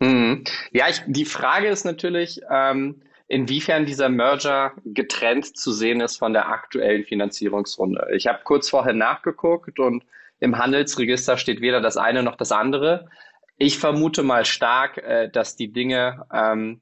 Mhm. 0.00 0.44
Ja, 0.72 0.86
ich, 0.88 1.02
die 1.06 1.24
Frage 1.24 1.66
ist 1.66 1.84
natürlich, 1.84 2.40
ähm, 2.50 3.02
inwiefern 3.26 3.86
dieser 3.86 4.08
Merger 4.08 4.72
getrennt 4.84 5.56
zu 5.56 5.72
sehen 5.72 6.00
ist 6.00 6.16
von 6.16 6.32
der 6.32 6.48
aktuellen 6.48 7.04
Finanzierungsrunde. 7.04 8.08
Ich 8.14 8.26
habe 8.26 8.40
kurz 8.44 8.68
vorher 8.68 8.92
nachgeguckt 8.92 9.80
und 9.80 10.04
im 10.40 10.58
Handelsregister 10.58 11.38
steht 11.38 11.60
weder 11.60 11.80
das 11.80 11.96
eine 11.96 12.22
noch 12.22 12.36
das 12.36 12.52
andere. 12.52 13.08
Ich 13.56 13.78
vermute 13.78 14.22
mal 14.22 14.44
stark, 14.44 14.98
äh, 14.98 15.28
dass 15.28 15.56
die 15.56 15.72
Dinge 15.72 16.26
ähm, 16.32 16.80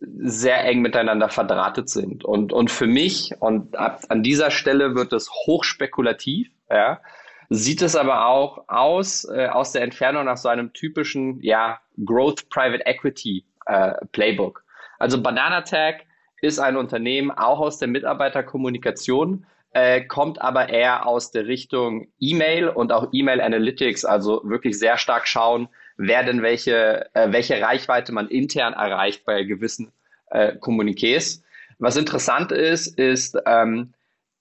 sehr 0.00 0.64
eng 0.64 0.80
miteinander 0.80 1.28
verdrahtet 1.28 1.88
sind. 1.88 2.24
Und, 2.24 2.52
und 2.52 2.70
für 2.70 2.86
mich, 2.86 3.34
und 3.40 3.76
ab, 3.76 4.02
an 4.08 4.22
dieser 4.22 4.50
Stelle 4.50 4.94
wird 4.94 5.12
es 5.12 5.30
hochspekulativ, 5.30 6.50
ja, 6.70 7.00
sieht 7.48 7.82
es 7.82 7.96
aber 7.96 8.26
auch 8.26 8.64
aus, 8.68 9.24
äh, 9.24 9.48
aus 9.48 9.72
der 9.72 9.82
Entfernung 9.82 10.24
nach 10.24 10.36
so 10.36 10.48
einem 10.48 10.72
typischen, 10.72 11.40
ja, 11.42 11.80
Growth 12.04 12.48
Private 12.50 12.84
Equity 12.86 13.44
äh, 13.66 13.92
Playbook. 14.12 14.64
Also 14.98 15.22
Banana 15.22 15.62
Tag 15.62 16.04
ist 16.40 16.58
ein 16.58 16.76
Unternehmen 16.76 17.30
auch 17.30 17.58
aus 17.58 17.78
der 17.78 17.88
Mitarbeiterkommunikation, 17.88 19.46
äh, 19.72 20.02
kommt 20.02 20.40
aber 20.40 20.68
eher 20.68 21.06
aus 21.06 21.30
der 21.30 21.46
Richtung 21.46 22.08
E-Mail 22.20 22.68
und 22.68 22.92
auch 22.92 23.08
E-Mail 23.12 23.40
Analytics, 23.40 24.04
also 24.04 24.42
wirklich 24.44 24.78
sehr 24.78 24.96
stark 24.98 25.26
schauen, 25.26 25.68
wer 25.98 26.22
denn 26.22 26.42
welche, 26.42 27.06
äh, 27.14 27.30
welche 27.32 27.60
Reichweite 27.60 28.12
man 28.12 28.28
intern 28.28 28.72
erreicht 28.72 29.26
bei 29.26 29.42
gewissen 29.42 29.92
äh, 30.30 30.54
Kommuniqués. 30.56 31.42
Was 31.78 31.96
interessant 31.96 32.52
ist, 32.52 32.98
ist, 32.98 33.36
ähm, 33.44 33.92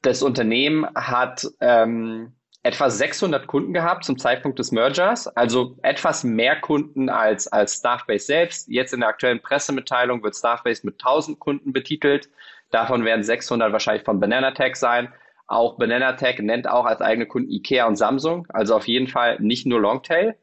das 0.02 0.24
Unternehmen 0.24 0.88
hat 0.96 1.46
ähm, 1.60 2.34
etwa 2.64 2.90
600 2.90 3.48
Kunden 3.48 3.74
gehabt 3.74 4.04
zum 4.06 4.18
Zeitpunkt 4.18 4.60
des 4.60 4.72
Mergers, 4.72 5.28
also 5.28 5.78
etwas 5.82 6.24
mehr 6.24 6.60
Kunden 6.60 7.10
als, 7.10 7.48
als 7.48 7.78
Staffbase 7.78 8.26
selbst. 8.26 8.68
Jetzt 8.68 8.94
in 8.94 9.00
der 9.00 9.10
aktuellen 9.10 9.42
Pressemitteilung 9.42 10.24
wird 10.24 10.36
Staffbase 10.36 10.86
mit 10.86 10.96
1000 10.96 11.40
Kunden 11.40 11.74
betitelt. 11.74 12.30
Davon 12.70 13.06
werden 13.06 13.24
600 13.24 13.72
wahrscheinlich 13.72 14.04
von 14.04 14.20
Bananatech 14.20 14.76
sein. 14.76 15.14
Auch 15.48 15.78
Bananatech 15.78 16.40
nennt 16.40 16.68
auch 16.70 16.86
als 16.86 17.02
eigene 17.02 17.26
Kunden 17.26 17.50
IKEA 17.50 17.88
und 17.88 17.96
Samsung, 17.96 18.46
also 18.50 18.76
auf 18.76 18.88
jeden 18.88 19.08
Fall 19.08 19.40
nicht 19.40 19.66
nur 19.66 19.80
Longtail. 19.80 20.36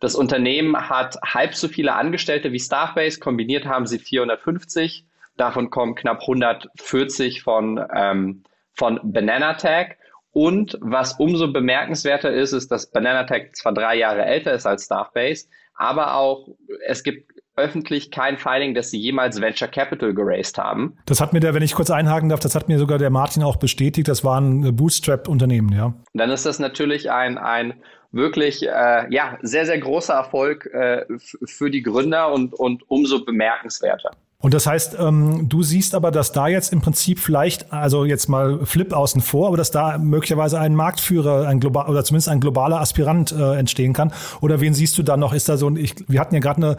Das 0.00 0.14
Unternehmen 0.14 0.88
hat 0.88 1.18
halb 1.22 1.54
so 1.54 1.68
viele 1.68 1.94
Angestellte 1.94 2.52
wie 2.52 2.58
Staffbase, 2.58 3.20
kombiniert 3.20 3.66
haben 3.66 3.86
sie 3.86 3.98
450. 3.98 5.04
Davon 5.36 5.70
kommen 5.70 5.94
knapp 5.94 6.22
140 6.22 7.42
von, 7.42 7.84
ähm, 7.94 8.42
von 8.72 8.98
Bananatech. 9.02 9.96
Und 10.32 10.78
was 10.80 11.14
umso 11.14 11.52
bemerkenswerter 11.52 12.32
ist, 12.32 12.52
ist, 12.52 12.70
dass 12.70 12.90
Bananatech 12.90 13.52
zwar 13.52 13.74
drei 13.74 13.96
Jahre 13.96 14.24
älter 14.24 14.52
ist 14.52 14.66
als 14.66 14.84
Staffbase, 14.84 15.48
aber 15.74 16.14
auch 16.14 16.48
es 16.86 17.02
gibt 17.02 17.30
öffentlich 17.56 18.10
kein 18.10 18.38
Filing, 18.38 18.74
dass 18.74 18.90
sie 18.90 18.98
jemals 18.98 19.40
Venture 19.40 19.68
Capital 19.68 20.14
geraced 20.14 20.56
haben. 20.56 20.96
Das 21.04 21.20
hat 21.20 21.32
mir 21.32 21.40
der, 21.40 21.52
wenn 21.52 21.62
ich 21.62 21.74
kurz 21.74 21.90
einhaken 21.90 22.28
darf, 22.28 22.40
das 22.40 22.54
hat 22.54 22.68
mir 22.68 22.78
sogar 22.78 22.98
der 22.98 23.10
Martin 23.10 23.42
auch 23.42 23.56
bestätigt. 23.56 24.08
Das 24.08 24.24
waren 24.24 24.76
Bootstrap-Unternehmen, 24.76 25.72
ja. 25.72 25.92
Dann 26.14 26.30
ist 26.30 26.46
das 26.46 26.58
natürlich 26.58 27.10
ein, 27.10 27.36
ein 27.38 27.74
wirklich 28.12 28.66
äh, 28.66 29.12
ja, 29.12 29.38
sehr, 29.42 29.66
sehr 29.66 29.78
großer 29.78 30.14
Erfolg 30.14 30.66
äh, 30.66 31.04
für 31.44 31.70
die 31.70 31.82
Gründer 31.82 32.32
und, 32.32 32.54
und 32.54 32.88
umso 32.90 33.24
bemerkenswerter. 33.24 34.10
Und 34.42 34.54
das 34.54 34.66
heißt, 34.66 34.96
ähm, 34.98 35.50
du 35.50 35.62
siehst 35.62 35.94
aber, 35.94 36.10
dass 36.10 36.32
da 36.32 36.48
jetzt 36.48 36.72
im 36.72 36.80
Prinzip 36.80 37.18
vielleicht, 37.18 37.70
also 37.74 38.06
jetzt 38.06 38.26
mal 38.26 38.64
Flip 38.64 38.90
außen 38.90 39.20
vor, 39.20 39.48
aber 39.48 39.58
dass 39.58 39.70
da 39.70 39.98
möglicherweise 39.98 40.58
ein 40.58 40.74
Marktführer, 40.74 41.46
ein 41.46 41.60
global 41.60 41.90
oder 41.90 42.04
zumindest 42.04 42.30
ein 42.30 42.40
globaler 42.40 42.80
Aspirant 42.80 43.32
äh, 43.32 43.58
entstehen 43.58 43.92
kann. 43.92 44.14
Oder 44.40 44.62
wen 44.62 44.72
siehst 44.72 44.96
du 44.96 45.02
da 45.02 45.18
noch? 45.18 45.34
Ist 45.34 45.50
da 45.50 45.58
so 45.58 45.68
ein, 45.68 45.76
ich, 45.76 45.94
wir 46.08 46.20
hatten 46.20 46.34
ja 46.34 46.40
gerade 46.40 46.56
eine, 46.56 46.76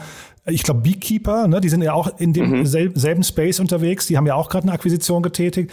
ich 0.48 0.64
glaube 0.64 0.82
Beekeeper, 0.82 1.48
ne? 1.48 1.62
Die 1.62 1.70
sind 1.70 1.84
ja 1.84 1.94
auch 1.94 2.20
in 2.20 2.34
dem 2.34 2.62
mhm. 2.62 2.66
selben 2.66 3.24
Space 3.24 3.60
unterwegs. 3.60 4.08
Die 4.08 4.18
haben 4.18 4.26
ja 4.26 4.34
auch 4.34 4.50
gerade 4.50 4.64
eine 4.64 4.74
Akquisition 4.74 5.22
getätigt. 5.22 5.72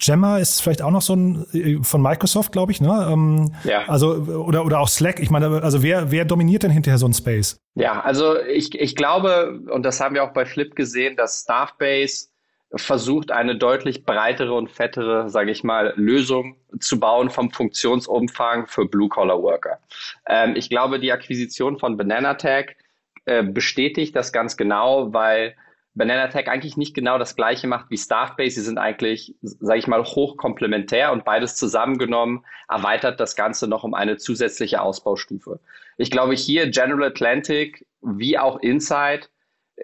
Gemma 0.00 0.38
ist 0.38 0.60
vielleicht 0.62 0.82
auch 0.82 0.90
noch 0.90 1.02
so 1.02 1.14
ein 1.14 1.46
äh, 1.52 1.78
von 1.82 2.00
Microsoft, 2.00 2.52
glaube 2.52 2.72
ich, 2.72 2.80
ne? 2.80 3.08
Ähm, 3.10 3.52
ja. 3.64 3.86
Also 3.86 4.14
oder 4.14 4.64
oder 4.64 4.80
auch 4.80 4.88
Slack. 4.88 5.20
Ich 5.20 5.30
meine, 5.30 5.62
also 5.62 5.82
wer 5.82 6.10
wer 6.10 6.24
dominiert 6.24 6.62
denn 6.62 6.70
hinterher 6.70 6.98
so 6.98 7.06
ein 7.06 7.14
Space? 7.14 7.60
Ja, 7.74 8.00
also 8.00 8.40
ich 8.40 8.74
ich 8.78 8.96
glaube 8.96 9.60
und 9.70 9.84
das 9.84 10.00
haben 10.00 10.14
wir 10.14 10.24
auch 10.24 10.32
bei 10.32 10.46
Flip 10.46 10.74
gesehen, 10.74 11.16
dass 11.16 11.42
Staffbase 11.42 12.28
versucht 12.76 13.32
eine 13.32 13.56
deutlich 13.56 14.04
breitere 14.04 14.54
und 14.54 14.70
fettere, 14.70 15.28
sage 15.28 15.50
ich 15.50 15.64
mal, 15.64 15.92
Lösung 15.96 16.56
zu 16.78 17.00
bauen 17.00 17.28
vom 17.28 17.50
Funktionsumfang 17.50 18.68
für 18.68 18.86
Blue-Collar-Worker. 18.86 19.80
Ähm, 20.28 20.54
ich 20.56 20.70
glaube, 20.70 21.00
die 21.00 21.12
Akquisition 21.12 21.78
von 21.78 21.96
Bananatech 21.96 22.76
äh, 23.24 23.42
bestätigt 23.42 24.14
das 24.14 24.32
ganz 24.32 24.56
genau, 24.56 25.12
weil 25.12 25.56
Banana 26.00 26.28
Tech 26.28 26.48
eigentlich 26.48 26.78
nicht 26.78 26.94
genau 26.94 27.18
das 27.18 27.36
gleiche 27.36 27.66
macht 27.66 27.90
wie 27.90 27.98
Staffbase. 27.98 28.54
Sie 28.54 28.62
sind 28.62 28.78
eigentlich, 28.78 29.34
sage 29.42 29.80
ich 29.80 29.86
mal, 29.86 30.02
hochkomplementär 30.02 31.12
und 31.12 31.26
beides 31.26 31.56
zusammengenommen 31.56 32.46
erweitert 32.70 33.20
das 33.20 33.36
Ganze 33.36 33.68
noch 33.68 33.84
um 33.84 33.92
eine 33.92 34.16
zusätzliche 34.16 34.80
Ausbaustufe. 34.80 35.60
Ich 35.98 36.10
glaube, 36.10 36.32
hier 36.32 36.70
General 36.70 37.08
Atlantic 37.08 37.86
wie 38.00 38.38
auch 38.38 38.60
Inside, 38.60 39.26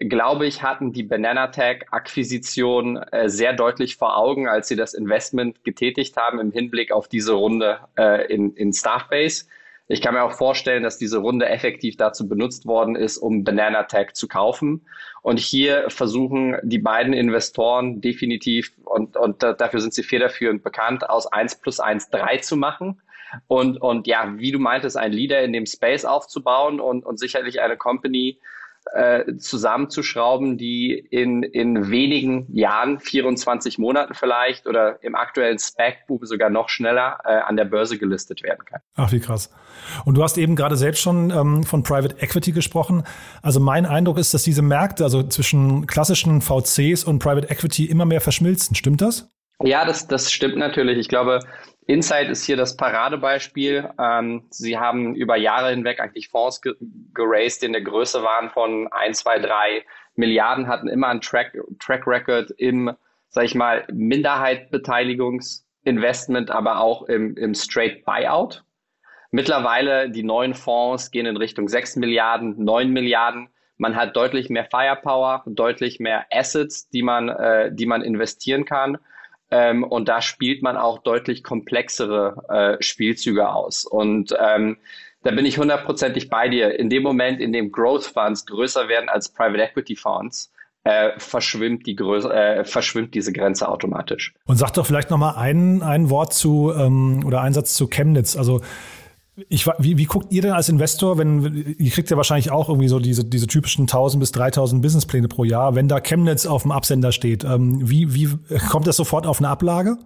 glaube 0.09 0.47
ich, 0.47 0.63
hatten 0.63 0.95
die 0.95 1.03
Banana 1.03 1.49
Tech 1.49 1.83
Akquisition 1.91 2.97
äh, 2.97 3.29
sehr 3.29 3.53
deutlich 3.53 3.97
vor 3.97 4.17
Augen, 4.17 4.49
als 4.49 4.69
sie 4.69 4.77
das 4.77 4.95
Investment 4.95 5.65
getätigt 5.65 6.17
haben 6.17 6.41
im 6.41 6.51
Hinblick 6.51 6.93
auf 6.93 7.09
diese 7.09 7.35
Runde 7.35 7.81
äh, 7.99 8.25
in, 8.33 8.55
in 8.55 8.73
Staffbase. 8.73 9.45
Ich 9.89 10.01
kann 10.01 10.15
mir 10.15 10.25
auch 10.25 10.33
vorstellen, 10.33 10.83
dass 10.83 10.99
diese 10.99 11.19
Runde 11.19 11.49
effektiv 11.49 11.97
dazu 11.97 12.29
benutzt 12.29 12.67
worden 12.67 12.97
ist, 12.97 13.19
um 13.19 13.45
Banana 13.45 13.85
Tech 13.85 14.15
zu 14.15 14.27
kaufen. 14.27 14.85
Und 15.23 15.39
hier 15.39 15.85
versuchen 15.89 16.57
die 16.63 16.81
beiden 16.81 17.13
Investoren 17.13 18.01
definitiv, 18.01 18.73
und, 18.85 19.17
und 19.17 19.43
dafür 19.43 19.81
sind 19.81 19.95
sie 19.95 20.03
federführend 20.03 20.65
bekannt, 20.65 21.09
aus 21.09 21.27
1 21.27 21.61
plus 21.61 21.79
1 21.79 22.11
3 22.11 22.39
zu 22.39 22.57
machen. 22.57 23.01
Und, 23.47 23.81
und 23.81 24.07
ja, 24.07 24.35
wie 24.39 24.51
du 24.51 24.59
meintest, 24.59 24.97
ein 24.97 25.13
Leader 25.13 25.43
in 25.43 25.53
dem 25.53 25.67
Space 25.67 26.05
aufzubauen 26.05 26.81
und, 26.81 27.05
und 27.05 27.19
sicherlich 27.19 27.61
eine 27.61 27.77
Company, 27.77 28.39
äh, 28.95 29.37
zusammenzuschrauben, 29.37 30.59
die 30.59 30.93
in, 30.93 31.43
in 31.43 31.91
wenigen 31.91 32.47
Jahren, 32.55 33.01
24 33.01 33.79
Monaten 33.79 34.15
vielleicht 34.15 34.67
oder 34.67 35.03
im 35.03 35.15
aktuellen 35.15 35.59
Spec-Bube 35.59 36.27
sogar 36.27 36.51
noch 36.51 36.69
schneller 36.69 37.19
äh, 37.25 37.39
an 37.39 37.57
der 37.57 37.65
Börse 37.65 37.99
gelistet 37.99 38.43
werden 38.43 38.65
kann. 38.65 38.81
Ach, 38.95 39.13
wie 39.13 39.21
krass. 39.21 39.51
Und 40.05 40.17
du 40.17 40.23
hast 40.23 40.39
eben 40.39 40.57
gerade 40.57 40.77
selbst 40.77 41.01
schon 41.01 41.31
ähm, 41.31 41.63
von 41.65 41.83
Private 41.83 42.17
Equity 42.21 42.53
gesprochen. 42.53 43.05
Also 43.43 43.61
mein 43.61 43.87
Eindruck 43.87 44.19
ist, 44.19 44.35
dass 44.35 44.43
diese 44.43 44.63
Märkte, 44.63 45.05
also 45.05 45.23
zwischen 45.23 45.87
klassischen 45.87 46.41
VCs 46.41 47.05
und 47.05 47.19
Private 47.19 47.51
Equity 47.51 47.87
immer 47.87 48.05
mehr 48.05 48.21
verschmilzen. 48.21 48.75
Stimmt 48.77 49.03
das? 49.03 49.31
Ja, 49.63 49.85
das, 49.85 50.07
das 50.07 50.33
stimmt 50.33 50.57
natürlich. 50.57 50.99
Ich 50.99 51.09
glaube, 51.09 51.41
Insight 51.87 52.29
ist 52.29 52.45
hier 52.45 52.57
das 52.57 52.77
Paradebeispiel. 52.77 53.89
Ähm, 53.99 54.45
sie 54.51 54.77
haben 54.77 55.15
über 55.15 55.37
Jahre 55.37 55.71
hinweg 55.71 56.01
eigentlich 56.01 56.29
Fonds 56.29 56.61
ge 56.61 56.75
geraced, 57.15 57.63
die 57.63 57.67
in 57.67 57.73
der 57.73 57.83
Größe 57.83 58.25
waren 58.25 58.51
von 58.51 58.89
1, 58.91 59.21
2, 59.21 59.39
3 59.39 59.85
Milliarden, 60.17 60.67
hatten 60.67 60.89
immer 60.89 61.07
einen 61.09 61.21
Track, 61.21 61.57
Track 61.79 62.05
Record 62.07 62.51
im, 62.59 62.91
sag 63.29 63.45
ich 63.45 63.55
mal, 63.55 63.87
Minderheitbeteiligungsinvestment, 63.93 66.51
aber 66.51 66.81
auch 66.81 67.05
im, 67.05 67.37
im 67.37 67.55
Straight 67.55 68.05
Buyout. 68.05 68.65
Mittlerweile 69.31 70.11
die 70.11 70.25
neuen 70.25 70.55
Fonds 70.55 71.13
gehen 71.13 71.27
in 71.27 71.37
Richtung 71.37 71.69
6 71.69 71.97
Milliarden, 71.97 72.65
9 72.65 72.91
Milliarden. 72.91 73.51
Man 73.77 73.95
hat 73.95 74.17
deutlich 74.17 74.49
mehr 74.49 74.65
Firepower, 74.65 75.45
deutlich 75.47 76.01
mehr 76.01 76.25
Assets, 76.33 76.89
die 76.89 77.03
man, 77.03 77.29
äh, 77.29 77.71
die 77.73 77.87
man 77.87 78.03
investieren 78.03 78.65
kann. 78.65 78.99
Ähm, 79.51 79.85
und 79.85 80.09
da 80.09 80.21
spielt 80.21 80.63
man 80.63 80.77
auch 80.77 80.99
deutlich 80.99 81.43
komplexere 81.43 82.79
äh, 82.79 82.83
Spielzüge 82.83 83.49
aus. 83.49 83.85
Und 83.85 84.35
ähm, 84.41 84.79
da 85.23 85.31
bin 85.31 85.47
ich 85.47 85.59
hundertprozentig 85.59 86.29
bei 86.29 86.49
dir. 86.49 86.79
In 86.79 86.91
dem 86.91 87.03
Moment, 87.03 87.41
in 87.41 87.53
dem 87.53 87.73
Growth 87.73 88.05
Funds 88.05 88.47
größer 88.47 88.89
werden 88.89 89.09
als 89.09 89.29
Private 89.29 89.63
Equity 89.63 89.97
Funds, 89.97 90.53
äh, 90.87 91.19
verschwimmt, 91.19 91.87
die 91.87 91.97
Größe, 91.97 92.33
äh, 92.33 92.65
verschwimmt 92.65 93.13
diese 93.15 93.33
Grenze 93.33 93.69
automatisch. 93.69 94.33
Und 94.47 94.57
sag 94.57 94.73
doch 94.75 94.87
vielleicht 94.87 95.11
noch 95.11 95.19
mal 95.19 95.35
ein, 95.35 95.83
ein 95.83 96.11
Wort 96.11 96.33
zu 96.33 96.73
ähm, 96.77 97.25
oder 97.27 97.41
ein 97.41 97.53
Satz 97.53 97.75
zu 97.75 97.89
Chemnitz. 97.89 98.37
Also 98.37 98.61
ich, 99.49 99.67
wie, 99.79 99.99
wie 99.99 100.05
guckt 100.05 100.33
ihr 100.33 100.43
denn 100.43 100.53
als 100.53 100.69
Investor, 100.69 101.19
wenn 101.19 101.77
ihr 101.79 101.91
kriegt 101.91 102.11
ja 102.11 102.17
wahrscheinlich 102.17 102.51
auch 102.51 102.69
irgendwie 102.69 102.89
so 102.89 102.99
diese, 102.99 103.25
diese 103.25 103.47
typischen 103.47 103.83
1000 103.83 104.21
bis 104.21 104.33
3000 104.33 104.81
Businesspläne 104.81 105.29
pro 105.29 105.45
Jahr, 105.45 105.75
wenn 105.75 105.89
da 105.89 106.01
Chemnitz 106.01 106.47
auf 106.47 106.63
dem 106.63 106.73
Absender 106.73 107.13
steht, 107.13 107.45
ähm, 107.45 107.79
wie, 107.83 108.15
wie 108.15 108.39
kommt 108.71 108.87
das 108.87 108.97
sofort 108.97 109.27
auf 109.27 109.39
eine 109.39 109.49
Ablage? 109.49 109.99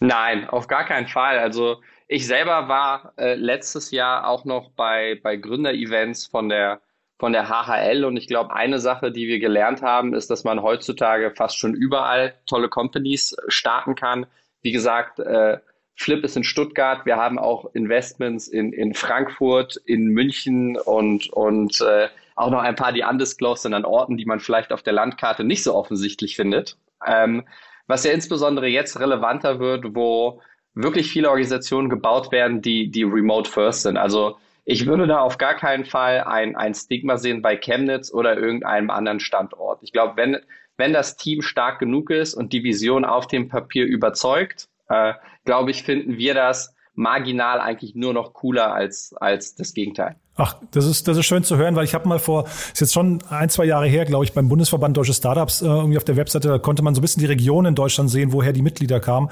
Nein, 0.00 0.48
auf 0.48 0.66
gar 0.66 0.84
keinen 0.84 1.06
Fall. 1.06 1.38
Also 1.38 1.76
ich 2.08 2.26
selber 2.26 2.68
war 2.68 3.12
äh, 3.16 3.34
letztes 3.34 3.92
Jahr 3.92 4.26
auch 4.28 4.44
noch 4.44 4.70
bei, 4.70 5.20
bei 5.22 5.36
Gründerevents 5.36 6.26
von 6.26 6.48
der 6.48 6.80
von 7.18 7.32
der 7.32 7.48
HHL 7.48 8.04
und 8.04 8.16
ich 8.16 8.26
glaube, 8.26 8.52
eine 8.52 8.80
Sache, 8.80 9.12
die 9.12 9.28
wir 9.28 9.38
gelernt 9.38 9.80
haben, 9.80 10.12
ist, 10.12 10.28
dass 10.28 10.42
man 10.42 10.60
heutzutage 10.60 11.30
fast 11.30 11.56
schon 11.56 11.72
überall 11.72 12.34
tolle 12.46 12.68
Companies 12.68 13.36
starten 13.46 13.94
kann. 13.94 14.26
Wie 14.60 14.72
gesagt, 14.72 15.20
äh, 15.20 15.58
Flip 15.94 16.24
ist 16.24 16.36
in 16.36 16.44
Stuttgart. 16.44 17.04
Wir 17.06 17.16
haben 17.16 17.38
auch 17.38 17.74
Investments 17.74 18.48
in, 18.48 18.72
in 18.72 18.94
Frankfurt, 18.94 19.76
in 19.84 20.08
München 20.08 20.76
und, 20.76 21.32
und 21.32 21.80
äh, 21.80 22.08
auch 22.34 22.50
noch 22.50 22.60
ein 22.60 22.76
paar, 22.76 22.92
die 22.92 23.02
undisclosed 23.02 23.62
sind 23.62 23.74
an 23.74 23.84
Orten, 23.84 24.16
die 24.16 24.24
man 24.24 24.40
vielleicht 24.40 24.72
auf 24.72 24.82
der 24.82 24.94
Landkarte 24.94 25.44
nicht 25.44 25.62
so 25.62 25.74
offensichtlich 25.74 26.36
findet. 26.36 26.76
Ähm, 27.06 27.44
was 27.86 28.04
ja 28.04 28.12
insbesondere 28.12 28.68
jetzt 28.68 28.98
relevanter 28.98 29.58
wird, 29.58 29.94
wo 29.94 30.40
wirklich 30.74 31.10
viele 31.10 31.28
Organisationen 31.28 31.90
gebaut 31.90 32.32
werden, 32.32 32.62
die, 32.62 32.90
die 32.90 33.02
remote 33.02 33.50
first 33.50 33.82
sind. 33.82 33.96
Also 33.96 34.38
ich 34.64 34.86
würde 34.86 35.06
da 35.06 35.20
auf 35.20 35.38
gar 35.38 35.54
keinen 35.54 35.84
Fall 35.84 36.20
ein, 36.20 36.56
ein 36.56 36.74
Stigma 36.74 37.18
sehen 37.18 37.42
bei 37.42 37.56
Chemnitz 37.56 38.12
oder 38.12 38.38
irgendeinem 38.38 38.90
anderen 38.90 39.20
Standort. 39.20 39.82
Ich 39.82 39.92
glaube, 39.92 40.16
wenn, 40.16 40.38
wenn 40.76 40.92
das 40.92 41.16
Team 41.16 41.42
stark 41.42 41.80
genug 41.80 42.10
ist 42.10 42.34
und 42.34 42.52
die 42.52 42.62
Vision 42.62 43.04
auf 43.04 43.26
dem 43.26 43.48
Papier 43.48 43.84
überzeugt, 43.84 44.68
äh, 44.92 45.14
glaube 45.44 45.70
ich, 45.70 45.82
finden 45.82 46.18
wir 46.18 46.34
das 46.34 46.74
marginal 46.94 47.60
eigentlich 47.60 47.94
nur 47.94 48.12
noch 48.12 48.34
cooler 48.34 48.74
als, 48.74 49.14
als 49.18 49.54
das 49.54 49.72
Gegenteil. 49.72 50.16
Ach, 50.36 50.56
das 50.70 50.86
ist, 50.86 51.08
das 51.08 51.16
ist 51.16 51.26
schön 51.26 51.44
zu 51.44 51.56
hören, 51.56 51.74
weil 51.74 51.84
ich 51.84 51.94
habe 51.94 52.08
mal 52.08 52.18
vor, 52.18 52.44
ist 52.44 52.80
jetzt 52.80 52.92
schon 52.92 53.22
ein, 53.28 53.48
zwei 53.48 53.64
Jahre 53.64 53.86
her, 53.86 54.04
glaube 54.04 54.24
ich, 54.24 54.32
beim 54.32 54.48
Bundesverband 54.48 54.96
Deutsche 54.96 55.14
Startups 55.14 55.62
äh, 55.62 55.66
irgendwie 55.66 55.96
auf 55.96 56.04
der 56.04 56.16
Webseite, 56.16 56.48
da 56.48 56.58
konnte 56.58 56.82
man 56.82 56.94
so 56.94 57.00
ein 57.00 57.02
bisschen 57.02 57.20
die 57.20 57.26
Region 57.26 57.66
in 57.66 57.74
Deutschland 57.74 58.10
sehen, 58.10 58.32
woher 58.32 58.52
die 58.52 58.62
Mitglieder 58.62 59.00
kamen. 59.00 59.30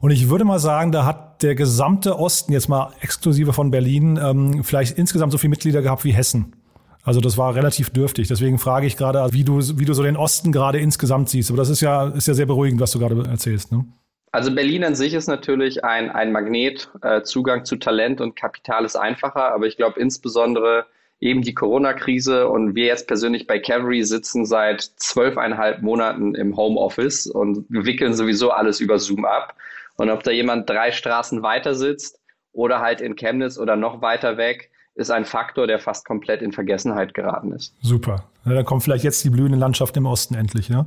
Und 0.00 0.10
ich 0.10 0.28
würde 0.28 0.44
mal 0.44 0.58
sagen, 0.58 0.90
da 0.90 1.04
hat 1.04 1.42
der 1.42 1.54
gesamte 1.54 2.18
Osten, 2.18 2.52
jetzt 2.52 2.68
mal 2.68 2.92
exklusive 3.00 3.52
von 3.52 3.70
Berlin, 3.70 4.18
ähm, 4.22 4.64
vielleicht 4.64 4.98
insgesamt 4.98 5.32
so 5.32 5.38
viele 5.38 5.50
Mitglieder 5.50 5.80
gehabt 5.80 6.04
wie 6.04 6.12
Hessen. 6.12 6.56
Also 7.04 7.20
das 7.20 7.36
war 7.36 7.54
relativ 7.54 7.90
dürftig. 7.90 8.28
Deswegen 8.28 8.58
frage 8.58 8.86
ich 8.86 8.96
gerade, 8.96 9.32
wie 9.32 9.44
du, 9.44 9.60
wie 9.78 9.84
du 9.84 9.94
so 9.94 10.02
den 10.02 10.16
Osten 10.16 10.52
gerade 10.52 10.78
insgesamt 10.78 11.28
siehst. 11.28 11.50
Aber 11.50 11.56
das 11.56 11.68
ist 11.68 11.80
ja, 11.80 12.08
ist 12.08 12.28
ja 12.28 12.34
sehr 12.34 12.46
beruhigend, 12.46 12.80
was 12.80 12.92
du 12.92 12.98
gerade 12.98 13.28
erzählst. 13.28 13.72
Ne? 13.72 13.84
Also 14.32 14.54
Berlin 14.54 14.82
an 14.82 14.94
sich 14.94 15.12
ist 15.12 15.28
natürlich 15.28 15.84
ein, 15.84 16.10
ein 16.10 16.32
Magnet. 16.32 16.90
Äh, 17.02 17.22
Zugang 17.22 17.66
zu 17.66 17.76
Talent 17.76 18.22
und 18.22 18.34
Kapital 18.34 18.86
ist 18.86 18.96
einfacher, 18.96 19.52
aber 19.52 19.66
ich 19.66 19.76
glaube 19.76 20.00
insbesondere 20.00 20.86
eben 21.20 21.42
die 21.42 21.54
Corona-Krise 21.54 22.48
und 22.48 22.74
wir 22.74 22.86
jetzt 22.86 23.06
persönlich 23.06 23.46
bei 23.46 23.58
Cavalry 23.60 24.02
sitzen 24.02 24.46
seit 24.46 24.80
zwölfeinhalb 24.80 25.82
Monaten 25.82 26.34
im 26.34 26.56
Homeoffice 26.56 27.26
und 27.26 27.66
wickeln 27.68 28.14
sowieso 28.14 28.50
alles 28.50 28.80
über 28.80 28.98
Zoom 28.98 29.26
ab. 29.26 29.54
Und 29.96 30.10
ob 30.10 30.24
da 30.24 30.30
jemand 30.30 30.68
drei 30.68 30.90
Straßen 30.90 31.42
weiter 31.42 31.74
sitzt 31.74 32.18
oder 32.52 32.80
halt 32.80 33.02
in 33.02 33.14
Chemnitz 33.14 33.58
oder 33.58 33.76
noch 33.76 34.00
weiter 34.00 34.38
weg, 34.38 34.71
ist 34.94 35.10
ein 35.10 35.24
Faktor, 35.24 35.66
der 35.66 35.78
fast 35.78 36.04
komplett 36.04 36.42
in 36.42 36.52
Vergessenheit 36.52 37.14
geraten 37.14 37.52
ist. 37.52 37.74
Super. 37.80 38.24
Ja, 38.44 38.54
dann 38.54 38.64
kommt 38.64 38.82
vielleicht 38.82 39.04
jetzt 39.04 39.24
die 39.24 39.30
blühende 39.30 39.58
Landschaft 39.58 39.96
im 39.96 40.06
Osten 40.06 40.34
endlich, 40.34 40.68
ja. 40.68 40.86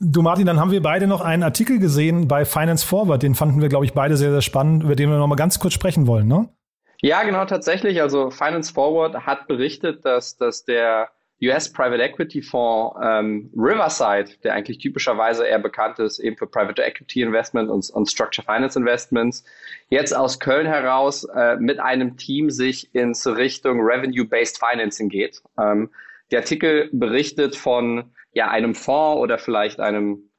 Du 0.00 0.20
Martin, 0.20 0.46
dann 0.46 0.60
haben 0.60 0.70
wir 0.70 0.82
beide 0.82 1.06
noch 1.06 1.22
einen 1.22 1.42
Artikel 1.42 1.78
gesehen 1.78 2.28
bei 2.28 2.44
Finance 2.44 2.86
Forward, 2.86 3.22
den 3.22 3.34
fanden 3.34 3.60
wir, 3.62 3.68
glaube 3.68 3.86
ich, 3.86 3.94
beide 3.94 4.16
sehr, 4.16 4.30
sehr 4.30 4.42
spannend, 4.42 4.82
über 4.82 4.94
den 4.94 5.08
wir 5.10 5.18
noch 5.18 5.26
mal 5.26 5.36
ganz 5.36 5.58
kurz 5.58 5.72
sprechen 5.72 6.06
wollen, 6.06 6.28
ne? 6.28 6.48
Ja, 7.02 7.22
genau, 7.24 7.44
tatsächlich. 7.44 8.00
Also 8.00 8.30
Finance 8.30 8.72
Forward 8.72 9.26
hat 9.26 9.46
berichtet, 9.48 10.04
dass, 10.04 10.36
dass 10.36 10.64
der 10.64 11.08
US 11.42 11.70
Private 11.70 12.02
Equity 12.02 12.40
Fonds 12.40 12.96
ähm, 13.02 13.50
Riverside, 13.54 14.30
der 14.42 14.54
eigentlich 14.54 14.78
typischerweise 14.78 15.46
eher 15.46 15.58
bekannt 15.58 15.98
ist, 15.98 16.18
eben 16.18 16.36
für 16.36 16.46
Private 16.46 16.82
Equity 16.82 17.22
Investment 17.22 17.68
und, 17.68 17.90
und 17.90 18.10
Structure 18.10 18.44
Finance 18.44 18.78
Investments, 18.78 19.44
jetzt 19.88 20.16
aus 20.16 20.40
Köln 20.40 20.66
heraus 20.66 21.24
äh, 21.24 21.56
mit 21.56 21.78
einem 21.78 22.16
Team 22.16 22.50
sich 22.50 22.94
ins 22.94 23.26
Richtung 23.26 23.80
Revenue-Based 23.80 24.58
Financing 24.58 25.08
geht. 25.08 25.42
Ähm, 25.58 25.90
der 26.30 26.40
Artikel 26.40 26.88
berichtet 26.92 27.54
von 27.54 28.12
ja, 28.32 28.48
einem 28.50 28.74
Fonds 28.74 29.20
oder 29.20 29.38
vielleicht 29.38 29.78
einem 29.78 30.30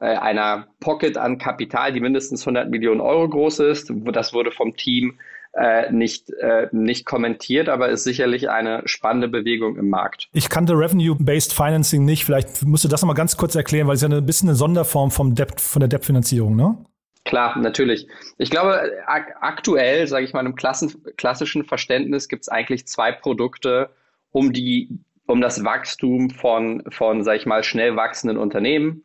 äh, 0.00 0.16
einer 0.16 0.68
Pocket 0.80 1.16
an 1.16 1.38
Kapital, 1.38 1.92
die 1.92 2.00
mindestens 2.00 2.42
100 2.42 2.70
Millionen 2.70 3.00
Euro 3.00 3.28
groß 3.28 3.60
ist. 3.60 3.92
Das 4.12 4.32
wurde 4.32 4.50
vom 4.50 4.76
Team 4.76 5.18
äh, 5.54 5.90
nicht, 5.92 6.30
äh, 6.30 6.68
nicht 6.72 7.04
kommentiert, 7.04 7.68
aber 7.68 7.88
ist 7.90 8.04
sicherlich 8.04 8.48
eine 8.48 8.82
spannende 8.86 9.28
Bewegung 9.28 9.76
im 9.76 9.90
Markt. 9.90 10.28
Ich 10.32 10.48
kannte 10.48 10.72
Revenue-Based 10.74 11.52
Financing 11.52 12.04
nicht. 12.04 12.24
Vielleicht 12.24 12.64
musst 12.64 12.84
du 12.84 12.88
das 12.88 13.02
nochmal 13.02 13.16
ganz 13.16 13.36
kurz 13.36 13.54
erklären, 13.54 13.86
weil 13.86 13.96
es 13.96 14.02
ja 14.02 14.08
ein 14.08 14.24
bisschen 14.26 14.48
eine 14.48 14.56
Sonderform 14.56 15.10
vom 15.10 15.34
Debt, 15.34 15.60
von 15.60 15.80
der 15.80 15.88
Debt-Finanzierung, 15.88 16.56
ne? 16.56 16.76
Klar, 17.24 17.56
natürlich. 17.58 18.08
Ich 18.38 18.50
glaube, 18.50 18.90
ak 19.06 19.36
aktuell, 19.40 20.08
sage 20.08 20.24
ich 20.24 20.32
mal, 20.32 20.44
im 20.44 20.56
Klassen 20.56 21.04
klassischen 21.16 21.64
Verständnis 21.64 22.28
gibt 22.28 22.42
es 22.42 22.48
eigentlich 22.48 22.88
zwei 22.88 23.12
Produkte, 23.12 23.90
um 24.32 24.52
die, 24.52 24.98
um 25.26 25.40
das 25.40 25.64
Wachstum 25.64 26.30
von, 26.30 26.82
von, 26.88 27.22
sage 27.22 27.38
ich 27.38 27.46
mal, 27.46 27.62
schnell 27.62 27.94
wachsenden 27.94 28.38
Unternehmen, 28.38 29.04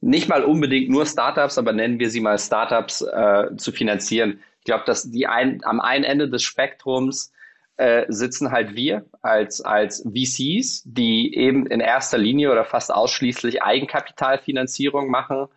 nicht 0.00 0.28
mal 0.28 0.44
unbedingt 0.44 0.90
nur 0.90 1.06
Startups, 1.06 1.58
aber 1.58 1.72
nennen 1.72 1.98
wir 1.98 2.10
sie 2.10 2.20
mal 2.20 2.38
Startups, 2.38 3.02
äh, 3.02 3.56
zu 3.56 3.72
finanzieren. 3.72 4.40
Ich 4.60 4.64
glaube, 4.64 4.84
dass 4.86 5.10
die 5.10 5.26
ein, 5.26 5.60
am 5.64 5.80
einen 5.80 6.04
Ende 6.04 6.28
des 6.28 6.42
Spektrums 6.42 7.32
äh, 7.76 8.06
sitzen 8.08 8.52
halt 8.52 8.74
wir 8.74 9.04
als, 9.22 9.60
als 9.60 10.02
VCs, 10.02 10.82
die 10.86 11.34
eben 11.34 11.66
in 11.66 11.80
erster 11.80 12.18
Linie 12.18 12.50
oder 12.50 12.64
fast 12.64 12.92
ausschließlich 12.92 13.62
Eigenkapitalfinanzierung 13.62 15.10
machen. 15.10 15.48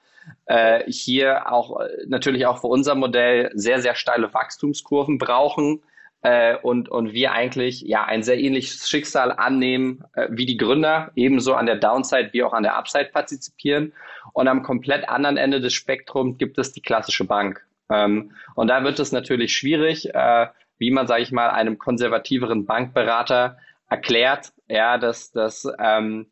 Äh, 0.45 0.84
hier 0.91 1.52
auch 1.52 1.80
natürlich 2.08 2.45
auch 2.45 2.60
für 2.60 2.67
unser 2.67 2.95
Modell 2.95 3.52
sehr, 3.54 3.82
sehr 3.82 3.95
steile 3.95 4.34
Wachstumskurven 4.34 5.17
brauchen 5.17 5.82
äh, 6.21 6.58
und, 6.58 6.89
und 6.89 7.13
wir 7.13 7.32
eigentlich 7.32 7.82
ja 7.82 8.04
ein 8.04 8.23
sehr 8.23 8.38
ähnliches 8.38 8.89
Schicksal 8.89 9.32
annehmen 9.32 10.04
äh, 10.13 10.28
wie 10.30 10.45
die 10.45 10.58
Gründer, 10.58 11.12
ebenso 11.15 11.54
an 11.54 11.65
der 11.65 11.78
Downside 11.78 12.30
wie 12.34 12.43
auch 12.43 12.54
an 12.54 12.63
der 12.63 12.75
Upside 12.75 13.10
partizipieren. 13.13 13.93
Und 14.34 14.48
am 14.48 14.63
komplett 14.63 15.08
anderen 15.10 15.38
Ende 15.38 15.62
des 15.62 15.74
Spektrums 15.74 16.38
gibt 16.38 16.58
es 16.58 16.72
die 16.72 16.82
klassische 16.82 17.26
Bank. 17.26 17.65
Ähm, 17.89 18.32
und 18.56 18.68
da 18.68 18.84
wird 18.84 19.00
es 19.00 19.12
natürlich 19.12 19.56
schwierig, 19.56 20.13
äh, 20.13 20.48
wie 20.78 20.92
man, 20.92 21.08
sage 21.08 21.24
ich 21.24 21.32
mal, 21.32 21.50
einem 21.50 21.78
konservativeren 21.78 22.65
Bankberater 22.65 23.58
erklärt, 23.89 24.54
ja, 24.68 24.98
dass, 24.98 25.32
dass 25.32 25.68
ähm, 25.80 26.28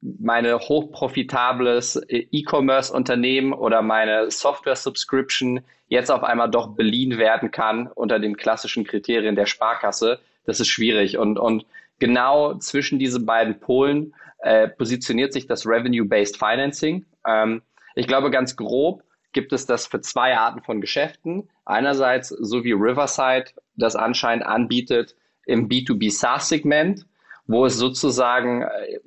meine 0.00 0.58
hochprofitables 0.58 2.00
E-Commerce-Unternehmen 2.08 3.52
oder 3.52 3.82
meine 3.82 4.30
Software-Subscription 4.30 5.60
jetzt 5.86 6.10
auf 6.10 6.24
einmal 6.24 6.50
doch 6.50 6.74
beliehen 6.74 7.18
werden 7.18 7.52
kann 7.52 7.86
unter 7.86 8.18
den 8.18 8.36
klassischen 8.36 8.84
Kriterien 8.84 9.36
der 9.36 9.46
Sparkasse. 9.46 10.18
Das 10.44 10.58
ist 10.58 10.68
schwierig. 10.68 11.18
Und, 11.18 11.38
und 11.38 11.66
genau 12.00 12.54
zwischen 12.54 12.98
diesen 12.98 13.26
beiden 13.26 13.60
Polen 13.60 14.12
äh, 14.42 14.68
positioniert 14.68 15.32
sich 15.32 15.46
das 15.46 15.66
Revenue-Based 15.66 16.36
Financing. 16.36 17.06
Ähm, 17.26 17.62
ich 17.94 18.06
glaube 18.06 18.30
ganz 18.30 18.56
grob, 18.56 19.02
gibt 19.32 19.52
es 19.52 19.66
das 19.66 19.86
für 19.86 20.00
zwei 20.00 20.36
Arten 20.36 20.62
von 20.62 20.80
Geschäften. 20.80 21.48
Einerseits, 21.64 22.28
so 22.28 22.64
wie 22.64 22.72
Riverside 22.72 23.50
das 23.76 23.96
anscheinend 23.96 24.46
anbietet, 24.46 25.16
im 25.46 25.68
B2B 25.68 26.10
SaaS-Segment, 26.10 27.06
wo 27.46 27.66
es 27.66 27.76
sozusagen 27.76 28.62
äh, 28.62 29.00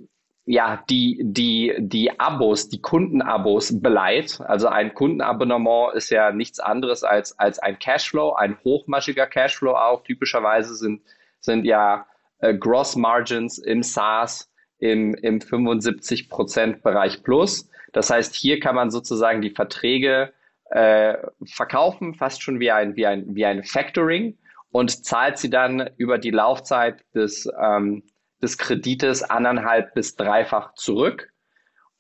ja, 0.48 0.84
die, 0.90 1.20
die, 1.24 1.74
die 1.80 2.20
Abos, 2.20 2.70
die 2.70 2.82
Kundenabos 2.82 3.82
beleiht. 3.82 4.40
Also 4.42 4.68
ein 4.68 4.94
Kundenabonnement 4.94 5.96
ist 5.96 6.12
ja 6.12 6.32
nichts 6.32 6.60
anderes 6.60 7.04
als, 7.04 7.38
als 7.40 7.58
ein 7.60 7.80
Cashflow, 7.80 8.34
ein 8.34 8.58
hochmaschiger 8.64 9.26
Cashflow 9.26 9.74
auch. 9.74 10.04
Typischerweise 10.04 10.76
sind, 10.76 11.02
sind 11.40 11.66
ja 11.66 12.06
äh, 12.40 12.54
Gross 12.54 12.96
Margins 12.96 13.58
im 13.58 13.82
SaaS 13.82 14.52
im, 14.80 15.16
im 15.16 15.40
75% 15.40 16.82
Bereich 16.82 17.24
plus. 17.24 17.70
Das 17.94 18.10
heißt, 18.10 18.36
hier 18.36 18.60
kann 18.60 18.76
man 18.76 18.92
sozusagen 18.92 19.42
die 19.42 19.52
Verträge 19.52 20.34
äh, 20.72 21.16
verkaufen, 21.46 22.16
fast 22.16 22.42
schon 22.42 22.60
wie 22.60 22.72
ein, 22.72 22.96
wie, 22.96 23.06
ein, 23.06 23.36
wie 23.36 23.46
ein 23.46 23.64
Factoring 23.64 24.38
und 24.72 25.06
zahlt 25.06 25.38
sie 25.38 25.50
dann 25.50 25.90
über 25.98 26.18
die 26.18 26.32
Laufzeit 26.32 27.06
des, 27.14 27.50
ähm, 27.62 28.04
des 28.42 28.58
Kredites 28.58 29.24
anderthalb 29.24 29.94
bis 29.94 30.16
dreifach 30.16 30.74
zurück. 30.74 31.32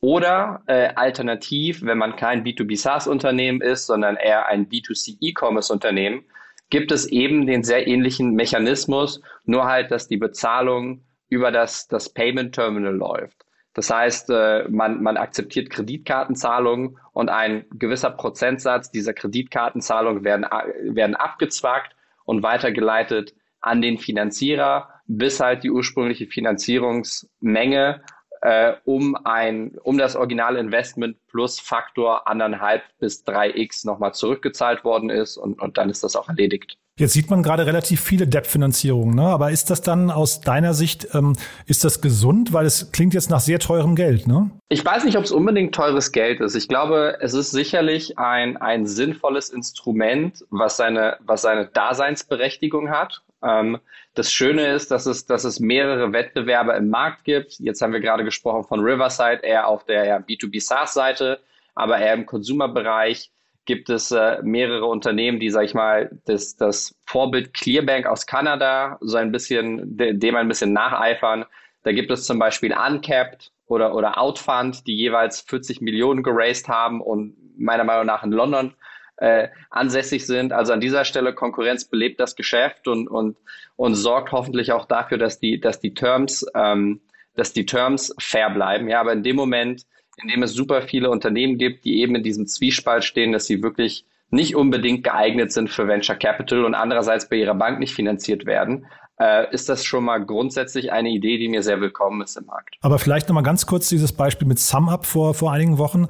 Oder 0.02 0.62
äh, 0.68 0.90
alternativ, 0.96 1.84
wenn 1.84 1.98
man 1.98 2.16
kein 2.16 2.44
B2B 2.44 2.78
SaaS-Unternehmen 2.78 3.62
ist, 3.62 3.88
sondern 3.88 4.18
eher 4.18 4.48
ein 4.48 4.68
B2C 4.68 5.18
E-Commerce-Unternehmen, 5.22 6.26
gibt 6.70 6.92
es 6.92 7.06
eben 7.06 7.48
den 7.48 7.64
sehr 7.64 7.88
ähnlichen 7.88 8.34
Mechanismus, 8.34 9.22
nur 9.46 9.66
halt, 9.66 9.92
dass 9.92 10.08
die 10.08 10.18
Bezahlung 10.18 11.06
über 11.30 11.52
das, 11.52 11.88
das 11.88 12.10
Payment 12.10 12.54
Terminal 12.56 12.96
läuft. 12.96 13.46
Das 13.74 13.90
heißt, 13.90 14.30
äh, 14.30 14.68
man, 14.70 15.04
man 15.04 15.18
akzeptiert 15.18 15.70
Kreditkartenzahlungen 15.70 16.98
und 17.12 17.30
ein 17.30 17.66
gewisser 17.72 18.10
Prozentsatz 18.10 18.90
dieser 18.90 19.14
Kreditkartenzahlungen 19.14 20.24
werden, 20.24 20.44
werden 20.44 21.16
abgezwackt 21.16 21.94
und 22.24 22.42
weitergeleitet 22.42 23.36
an 23.60 23.82
den 23.82 23.98
Finanzierer, 23.98 24.90
bis 25.08 25.40
halt 25.40 25.64
die 25.64 25.72
ursprüngliche 25.72 26.28
Finanzierungsmenge 26.28 28.02
äh, 28.42 28.74
um 28.86 29.18
ein, 29.26 29.78
um 29.84 29.98
das 29.98 30.16
originale 30.16 30.60
Investment 30.60 31.18
plus 31.28 31.60
Faktor 31.60 32.28
anderthalb 32.28 32.84
bis 33.00 33.24
drei 33.24 33.50
x 33.50 33.84
nochmal 33.84 34.14
zurückgezahlt 34.14 34.84
worden 34.84 35.10
ist 35.10 35.36
und, 35.36 35.62
und 35.62 35.78
dann 35.78 35.90
ist 35.90 36.04
das 36.04 36.16
auch 36.16 36.30
erledigt. 36.30 36.78
Jetzt 36.98 37.12
sieht 37.12 37.30
man 37.30 37.44
gerade 37.44 37.66
relativ 37.66 38.00
viele 38.00 38.26
Debt-Finanzierungen, 38.26 39.16
ne? 39.16 39.24
aber 39.24 39.52
ist 39.52 39.70
das 39.70 39.82
dann 39.82 40.10
aus 40.10 40.40
deiner 40.40 40.74
Sicht, 40.74 41.10
ähm, 41.14 41.36
ist 41.66 41.84
das 41.84 42.00
gesund? 42.00 42.54
Weil 42.54 42.66
es 42.66 42.94
klingt 42.94 43.14
jetzt 43.14 43.30
nach 43.30 43.42
sehr 43.42 43.60
teurem 43.60 43.96
Geld, 43.96 44.28
ne? 44.28 44.50
Ich 44.70 44.86
weiß 44.86 45.04
nicht, 45.04 45.18
ob 45.18 45.26
es 45.26 45.32
unbedingt 45.32 45.76
teures 45.76 46.14
Geld 46.14 46.40
ist. 46.40 46.56
Ich 46.56 46.70
glaube, 46.70 47.18
es 47.20 47.34
ist 47.34 47.52
sicherlich 47.52 48.18
ein, 48.18 48.56
ein 48.56 48.86
sinnvolles 48.86 49.50
Instrument, 49.50 50.46
was 50.52 50.78
seine, 50.78 51.18
was 51.20 51.42
seine 51.42 51.66
Daseinsberechtigung 51.66 52.90
hat. 52.90 53.24
Ähm, 53.44 53.78
das 54.14 54.32
Schöne 54.32 54.68
ist, 54.68 54.90
dass 54.90 55.06
es, 55.06 55.26
dass 55.26 55.44
es 55.44 55.60
mehrere 55.60 56.14
Wettbewerber 56.14 56.78
im 56.78 56.88
Markt 56.88 57.26
gibt. 57.26 57.60
Jetzt 57.60 57.82
haben 57.82 57.92
wir 57.92 58.00
gerade 58.00 58.24
gesprochen 58.24 58.64
von 58.64 58.80
Riverside, 58.80 59.42
eher 59.44 59.68
auf 59.68 59.84
der 59.84 60.06
ja, 60.06 60.18
B2B 60.20 60.62
SaaS-Seite, 60.62 61.42
aber 61.74 61.98
eher 61.98 62.14
im 62.14 62.26
Konsumerbereich 62.26 63.32
gibt 63.66 63.90
es 63.90 64.12
äh, 64.12 64.42
mehrere 64.44 64.86
Unternehmen, 64.86 65.40
die, 65.40 65.50
sag 65.50 65.66
ich 65.66 65.74
mal, 65.74 66.12
das, 66.26 66.56
das 66.56 66.96
Vorbild 67.06 67.54
Clearbank 67.54 68.06
aus 68.06 68.26
Kanada 68.26 68.98
so 69.02 69.18
ein 69.18 69.32
bisschen, 69.32 69.98
de, 69.98 70.14
dem 70.14 70.36
ein 70.36 70.48
bisschen 70.48 70.74
nacheifern. 70.74 71.46
Da 71.84 71.92
gibt 71.92 72.12
es 72.12 72.26
zum 72.26 72.40
Beispiel 72.40 72.74
Uncapped 72.74 73.52
oder, 73.68 73.96
oder 73.96 74.20
Outfund, 74.20 74.86
die 74.88 74.96
jeweils 74.96 75.42
40 75.42 75.82
Millionen 75.82 76.24
geraced 76.24 76.68
haben 76.68 77.02
und 77.02 77.36
meiner 77.58 77.84
Meinung 77.84 78.06
nach 78.06 78.24
in 78.24 78.32
London 78.32 78.74
äh, 79.18 79.48
ansässig 79.70 80.26
sind. 80.26 80.54
Also 80.54 80.74
an 80.74 80.82
dieser 80.82 81.06
Stelle 81.06 81.34
Konkurrenz 81.34 81.86
belebt 81.86 82.20
das 82.20 82.36
Geschäft 82.36 82.88
und, 82.88 83.08
und, 83.08 83.38
und 83.76 83.96
sorgt 83.96 84.32
hoffentlich 84.32 84.72
auch 84.72 84.86
dafür, 84.86 85.18
dass 85.18 85.40
die, 85.40 85.60
dass 85.60 85.80
die 85.80 85.94
Terms, 85.94 86.46
ähm, 86.54 87.02
dass 87.36 87.54
die 87.54 87.66
Terms 87.66 88.14
fair 88.20 88.50
bleiben. 88.50 88.90
Ja, 88.90 89.00
aber 89.00 89.14
in 89.14 89.24
dem 89.24 89.36
Moment, 89.36 89.86
in 90.22 90.30
dem 90.30 90.44
es 90.44 90.54
super 90.54 90.82
viele 90.82 91.10
Unternehmen 91.10 91.58
gibt, 91.58 91.86
die 91.86 92.02
eben 92.02 92.16
in 92.16 92.24
diesem 92.24 92.48
Zwiespalt 92.48 93.04
stehen, 93.04 93.32
dass 93.32 93.46
sie 93.46 93.62
wirklich 93.62 94.06
nicht 94.30 94.56
unbedingt 94.56 95.04
geeignet 95.04 95.52
sind 95.52 95.70
für 95.70 95.88
Venture 95.88 96.16
Capital 96.16 96.66
und 96.66 96.74
andererseits 96.74 97.30
bei 97.30 97.38
ihrer 97.38 97.56
Bank 97.56 97.80
nicht 97.80 97.94
finanziert 97.94 98.46
werden, 98.46 98.86
äh, 99.20 99.54
ist 99.54 99.70
das 99.70 99.86
schon 99.86 100.04
mal 100.04 100.18
grundsätzlich 100.18 100.92
eine 100.92 101.10
Idee, 101.10 101.38
die 101.38 101.48
mir 101.48 101.64
sehr 101.64 101.80
willkommen 101.80 102.22
ist 102.22 102.36
im 102.36 102.46
Markt. 102.46 102.76
Aber 102.82 103.00
vielleicht 103.00 103.30
noch 103.30 103.36
mal 103.36 103.42
ganz 103.42 103.66
kurz 103.66 103.88
dieses 103.88 104.12
Beispiel 104.12 104.48
mit 104.48 104.60
SumUp 104.60 105.06
vor, 105.06 105.34
vor 105.34 105.52
einigen 105.52 105.78
Wochen. 105.78 106.08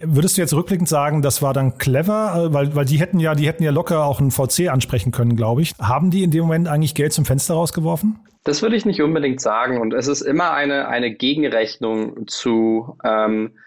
Würdest 0.00 0.36
du 0.36 0.42
jetzt 0.42 0.54
rückblickend 0.54 0.88
sagen, 0.88 1.22
das 1.22 1.42
war 1.42 1.52
dann 1.52 1.78
clever, 1.78 2.46
äh, 2.48 2.54
weil, 2.54 2.74
weil 2.74 2.84
die 2.84 2.98
hätten 3.00 3.18
ja, 3.18 3.34
die 3.34 3.46
hätten 3.46 3.62
ja 3.62 3.70
locker 3.70 4.04
auch 4.04 4.20
einen 4.20 4.30
VC 4.30 4.68
ansprechen 4.68 5.12
können, 5.12 5.36
glaube 5.36 5.62
ich. 5.62 5.72
Haben 5.80 6.10
die 6.10 6.22
in 6.22 6.30
dem 6.30 6.42
Moment 6.42 6.68
eigentlich 6.68 6.94
Geld 6.94 7.12
zum 7.12 7.24
Fenster 7.24 7.54
rausgeworfen? 7.54 8.18
Das 8.44 8.62
würde 8.62 8.76
ich 8.76 8.86
nicht 8.86 9.02
unbedingt 9.02 9.40
sagen. 9.40 9.80
Und 9.80 9.92
es 9.92 10.06
ist 10.06 10.22
immer 10.22 10.52
eine, 10.52 10.88
eine 10.88 11.12
Gegenrechnung 11.12 12.26
zu, 12.28 12.96
ähm, 13.04 13.58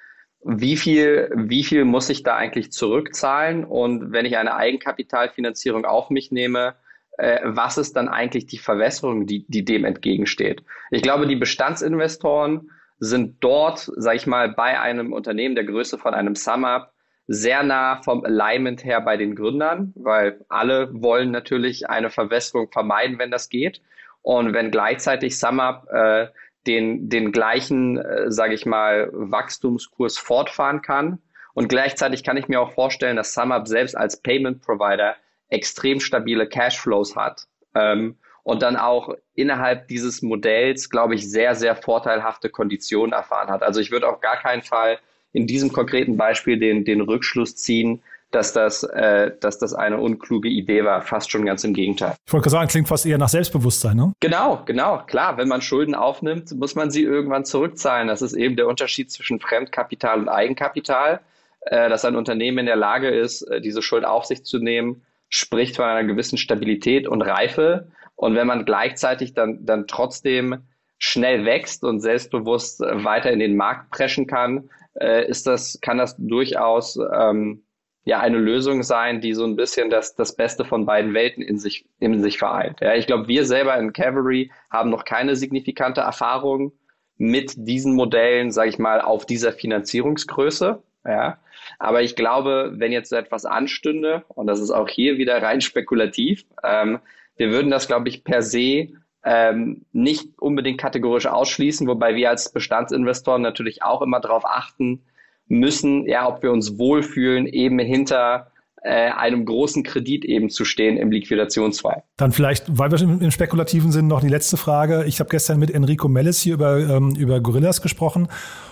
wie 0.43 0.77
viel, 0.77 1.29
wie 1.35 1.63
viel 1.63 1.85
muss 1.85 2.09
ich 2.09 2.23
da 2.23 2.35
eigentlich 2.35 2.71
zurückzahlen? 2.71 3.63
Und 3.63 4.11
wenn 4.11 4.25
ich 4.25 4.37
eine 4.37 4.55
Eigenkapitalfinanzierung 4.55 5.85
auf 5.85 6.09
mich 6.09 6.31
nehme, 6.31 6.75
äh, 7.17 7.39
was 7.43 7.77
ist 7.77 7.95
dann 7.95 8.09
eigentlich 8.09 8.47
die 8.47 8.57
Verwässerung, 8.57 9.27
die, 9.27 9.45
die 9.47 9.63
dem 9.63 9.85
entgegensteht? 9.85 10.63
Ich 10.89 11.03
glaube, 11.03 11.27
die 11.27 11.35
Bestandsinvestoren 11.35 12.71
sind 13.01 13.43
dort, 13.43 13.91
sage 13.97 14.15
ich 14.15 14.27
mal, 14.27 14.49
bei 14.49 14.79
einem 14.79 15.11
Unternehmen 15.11 15.55
der 15.55 15.63
Größe 15.63 15.97
von 15.97 16.13
einem 16.13 16.35
SumUp 16.35 16.91
sehr 17.27 17.63
nah 17.63 18.01
vom 18.03 18.23
Alignment 18.23 18.85
her 18.85 19.01
bei 19.01 19.17
den 19.17 19.35
Gründern, 19.35 19.91
weil 19.95 20.45
alle 20.49 20.89
wollen 20.93 21.31
natürlich 21.31 21.89
eine 21.89 22.11
Verwässerung 22.11 22.71
vermeiden, 22.71 23.17
wenn 23.17 23.31
das 23.31 23.49
geht. 23.49 23.81
Und 24.21 24.53
wenn 24.53 24.69
gleichzeitig 24.69 25.39
SumUp 25.39 25.87
äh, 25.91 26.27
den, 26.67 27.09
den 27.09 27.31
gleichen, 27.31 27.97
äh, 27.97 28.31
sage 28.31 28.53
ich 28.53 28.67
mal, 28.67 29.09
Wachstumskurs 29.11 30.19
fortfahren 30.19 30.83
kann. 30.83 31.17
Und 31.55 31.69
gleichzeitig 31.69 32.23
kann 32.23 32.37
ich 32.37 32.47
mir 32.47 32.61
auch 32.61 32.73
vorstellen, 32.73 33.15
dass 33.15 33.33
SumUp 33.33 33.67
selbst 33.67 33.97
als 33.97 34.21
Payment 34.21 34.61
Provider 34.61 35.15
extrem 35.49 35.99
stabile 35.99 36.47
Cashflows 36.47 37.15
hat. 37.15 37.47
Ähm, 37.73 38.17
und 38.43 38.61
dann 38.61 38.75
auch 38.75 39.15
innerhalb 39.35 39.87
dieses 39.87 40.21
Modells, 40.21 40.89
glaube 40.89 41.15
ich, 41.15 41.29
sehr, 41.29 41.55
sehr 41.55 41.75
vorteilhafte 41.75 42.49
Konditionen 42.49 43.13
erfahren 43.13 43.49
hat. 43.49 43.63
Also 43.63 43.79
ich 43.79 43.91
würde 43.91 44.09
auf 44.09 44.19
gar 44.19 44.37
keinen 44.37 44.61
Fall 44.61 44.99
in 45.33 45.47
diesem 45.47 45.71
konkreten 45.71 46.17
Beispiel 46.17 46.59
den, 46.59 46.83
den 46.83 47.01
Rückschluss 47.01 47.55
ziehen, 47.55 48.01
dass 48.31 48.53
das, 48.53 48.83
äh, 48.83 49.31
dass 49.39 49.59
das 49.59 49.73
eine 49.73 49.99
unkluge 49.99 50.47
Idee 50.47 50.85
war. 50.85 51.01
Fast 51.01 51.31
schon 51.31 51.45
ganz 51.45 51.63
im 51.63 51.73
Gegenteil. 51.73 52.15
Ich 52.25 52.33
wollte 52.33 52.49
sagen, 52.49 52.67
klingt 52.69 52.87
fast 52.87 53.05
eher 53.05 53.17
nach 53.17 53.29
Selbstbewusstsein, 53.29 53.97
ne? 53.97 54.13
Genau, 54.21 54.63
genau. 54.65 55.03
Klar, 55.05 55.37
wenn 55.37 55.49
man 55.49 55.61
Schulden 55.61 55.95
aufnimmt, 55.95 56.51
muss 56.57 56.75
man 56.75 56.91
sie 56.91 57.03
irgendwann 57.03 57.43
zurückzahlen. 57.43 58.07
Das 58.07 58.21
ist 58.21 58.33
eben 58.33 58.55
der 58.55 58.67
Unterschied 58.67 59.11
zwischen 59.11 59.39
Fremdkapital 59.39 60.19
und 60.19 60.29
Eigenkapital. 60.29 61.19
Äh, 61.61 61.89
dass 61.89 62.05
ein 62.05 62.15
Unternehmen 62.15 62.59
in 62.59 62.65
der 62.65 62.75
Lage 62.75 63.09
ist, 63.09 63.43
äh, 63.43 63.61
diese 63.61 63.81
Schuld 63.81 64.03
auf 64.03 64.25
sich 64.25 64.43
zu 64.43 64.57
nehmen, 64.57 65.03
spricht 65.29 65.75
von 65.75 65.85
einer 65.85 66.03
gewissen 66.03 66.37
Stabilität 66.37 67.07
und 67.07 67.21
Reife. 67.21 67.87
Und 68.21 68.35
wenn 68.35 68.45
man 68.45 68.65
gleichzeitig 68.65 69.33
dann, 69.33 69.65
dann 69.65 69.87
trotzdem 69.87 70.67
schnell 70.99 71.43
wächst 71.43 71.83
und 71.83 72.01
selbstbewusst 72.01 72.79
äh, 72.81 73.03
weiter 73.03 73.31
in 73.31 73.39
den 73.39 73.55
Markt 73.55 73.89
preschen 73.89 74.27
kann, 74.27 74.69
äh, 74.93 75.27
ist 75.27 75.47
das, 75.47 75.79
kann 75.81 75.97
das 75.97 76.15
durchaus 76.19 76.99
ähm, 77.15 77.63
ja 78.03 78.19
eine 78.19 78.37
Lösung 78.37 78.83
sein, 78.83 79.21
die 79.21 79.33
so 79.33 79.43
ein 79.43 79.55
bisschen 79.55 79.89
das, 79.89 80.13
das 80.13 80.35
Beste 80.35 80.65
von 80.65 80.85
beiden 80.85 81.15
Welten 81.15 81.41
in 81.41 81.57
sich, 81.57 81.87
in 81.99 82.21
sich 82.21 82.37
vereint. 82.37 82.79
Ja, 82.79 82.93
ich 82.93 83.07
glaube, 83.07 83.27
wir 83.27 83.43
selber 83.43 83.75
in 83.77 83.91
Cavalry 83.91 84.51
haben 84.69 84.91
noch 84.91 85.03
keine 85.03 85.35
signifikante 85.35 86.01
Erfahrung 86.01 86.73
mit 87.17 87.53
diesen 87.55 87.95
Modellen, 87.95 88.51
sage 88.51 88.69
ich 88.69 88.77
mal, 88.77 89.01
auf 89.01 89.25
dieser 89.25 89.51
Finanzierungsgröße. 89.51 90.83
Ja, 91.07 91.39
aber 91.79 92.03
ich 92.03 92.15
glaube, 92.15 92.73
wenn 92.75 92.91
jetzt 92.91 93.09
so 93.09 93.15
etwas 93.15 93.45
anstünde, 93.45 94.25
und 94.27 94.45
das 94.45 94.59
ist 94.59 94.69
auch 94.69 94.87
hier 94.87 95.17
wieder 95.17 95.41
rein 95.41 95.61
spekulativ, 95.61 96.45
ähm, 96.63 96.99
wir 97.37 97.51
würden 97.51 97.71
das, 97.71 97.87
glaube 97.87 98.09
ich, 98.09 98.23
per 98.23 98.41
se 98.41 98.89
ähm, 99.23 99.85
nicht 99.91 100.39
unbedingt 100.39 100.79
kategorisch 100.79 101.27
ausschließen, 101.27 101.87
wobei 101.87 102.15
wir 102.15 102.29
als 102.29 102.51
Bestandsinvestoren 102.51 103.41
natürlich 103.41 103.83
auch 103.83 104.01
immer 104.01 104.19
darauf 104.19 104.45
achten, 104.45 105.03
müssen, 105.47 106.07
ja, 106.07 106.27
ob 106.27 106.43
wir 106.43 106.51
uns 106.51 106.77
wohlfühlen, 106.77 107.45
eben 107.45 107.77
hinter 107.79 108.51
äh, 108.83 109.11
einem 109.11 109.45
großen 109.45 109.83
Kredit 109.83 110.25
eben 110.25 110.49
zu 110.49 110.65
stehen 110.65 110.97
im 110.97 111.11
Liquidationsfall. 111.11 112.03
Dann 112.17 112.31
vielleicht, 112.31 112.65
weil 112.67 112.89
wir 112.89 112.99
im, 113.01 113.21
im 113.21 113.29
spekulativen 113.29 113.91
sind, 113.91 114.07
noch 114.07 114.21
die 114.21 114.27
letzte 114.27 114.57
Frage. 114.57 115.03
Ich 115.05 115.19
habe 115.19 115.29
gestern 115.29 115.59
mit 115.59 115.69
Enrico 115.69 116.07
Mellis 116.07 116.41
hier 116.41 116.55
über, 116.55 116.79
ähm, 116.79 117.13
über 117.15 117.41
Gorillas 117.41 117.81
gesprochen 117.81 118.27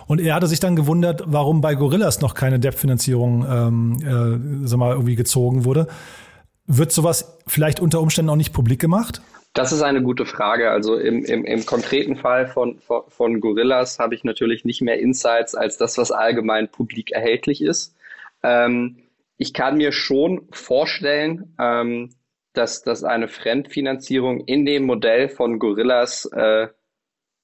und 0.08 0.20
er 0.20 0.34
hatte 0.34 0.48
sich 0.48 0.60
dann 0.60 0.76
gewundert, 0.76 1.24
warum 1.28 1.62
bei 1.62 1.76
Gorillas 1.76 2.22
noch 2.22 2.34
keine 2.34 2.60
Debt-Finanzierung 2.60 3.46
ähm, 3.48 3.98
äh, 4.02 4.90
irgendwie 4.90 5.16
gezogen 5.16 5.64
wurde. 5.64 5.88
Wird 6.72 6.92
sowas 6.92 7.40
vielleicht 7.48 7.80
unter 7.80 8.00
Umständen 8.00 8.30
auch 8.30 8.36
nicht 8.36 8.54
publik 8.54 8.80
gemacht? 8.80 9.24
Das 9.54 9.72
ist 9.72 9.82
eine 9.82 10.04
gute 10.04 10.28
Frage. 10.28 10.70
Also 10.70 10.98
im, 10.98 11.26
im, 11.26 11.44
im 11.44 11.66
konkreten 11.66 12.16
Fall 12.16 12.46
von, 12.46 12.78
von, 12.78 13.02
von 13.08 13.42
Gorillas 13.42 13.98
habe 13.98 14.14
ich 14.14 14.24
natürlich 14.24 14.66
nicht 14.66 14.80
mehr 14.84 15.00
Insights 15.00 15.56
als 15.56 15.78
das, 15.78 15.98
was 15.98 16.12
allgemein 16.12 16.70
publik 16.70 17.10
erhältlich 17.12 17.64
ist. 17.64 17.96
Ähm, 18.44 18.98
ich 19.38 19.56
kann 19.56 19.78
mir 19.78 19.92
schon 19.92 20.48
vorstellen, 20.52 21.56
ähm, 21.60 22.12
dass, 22.54 22.84
dass 22.84 23.04
eine 23.04 23.30
Fremdfinanzierung 23.30 24.42
in 24.42 24.64
dem 24.64 24.84
Modell 24.86 25.28
von 25.28 25.58
Gorillas 25.58 26.26
äh, 26.26 26.68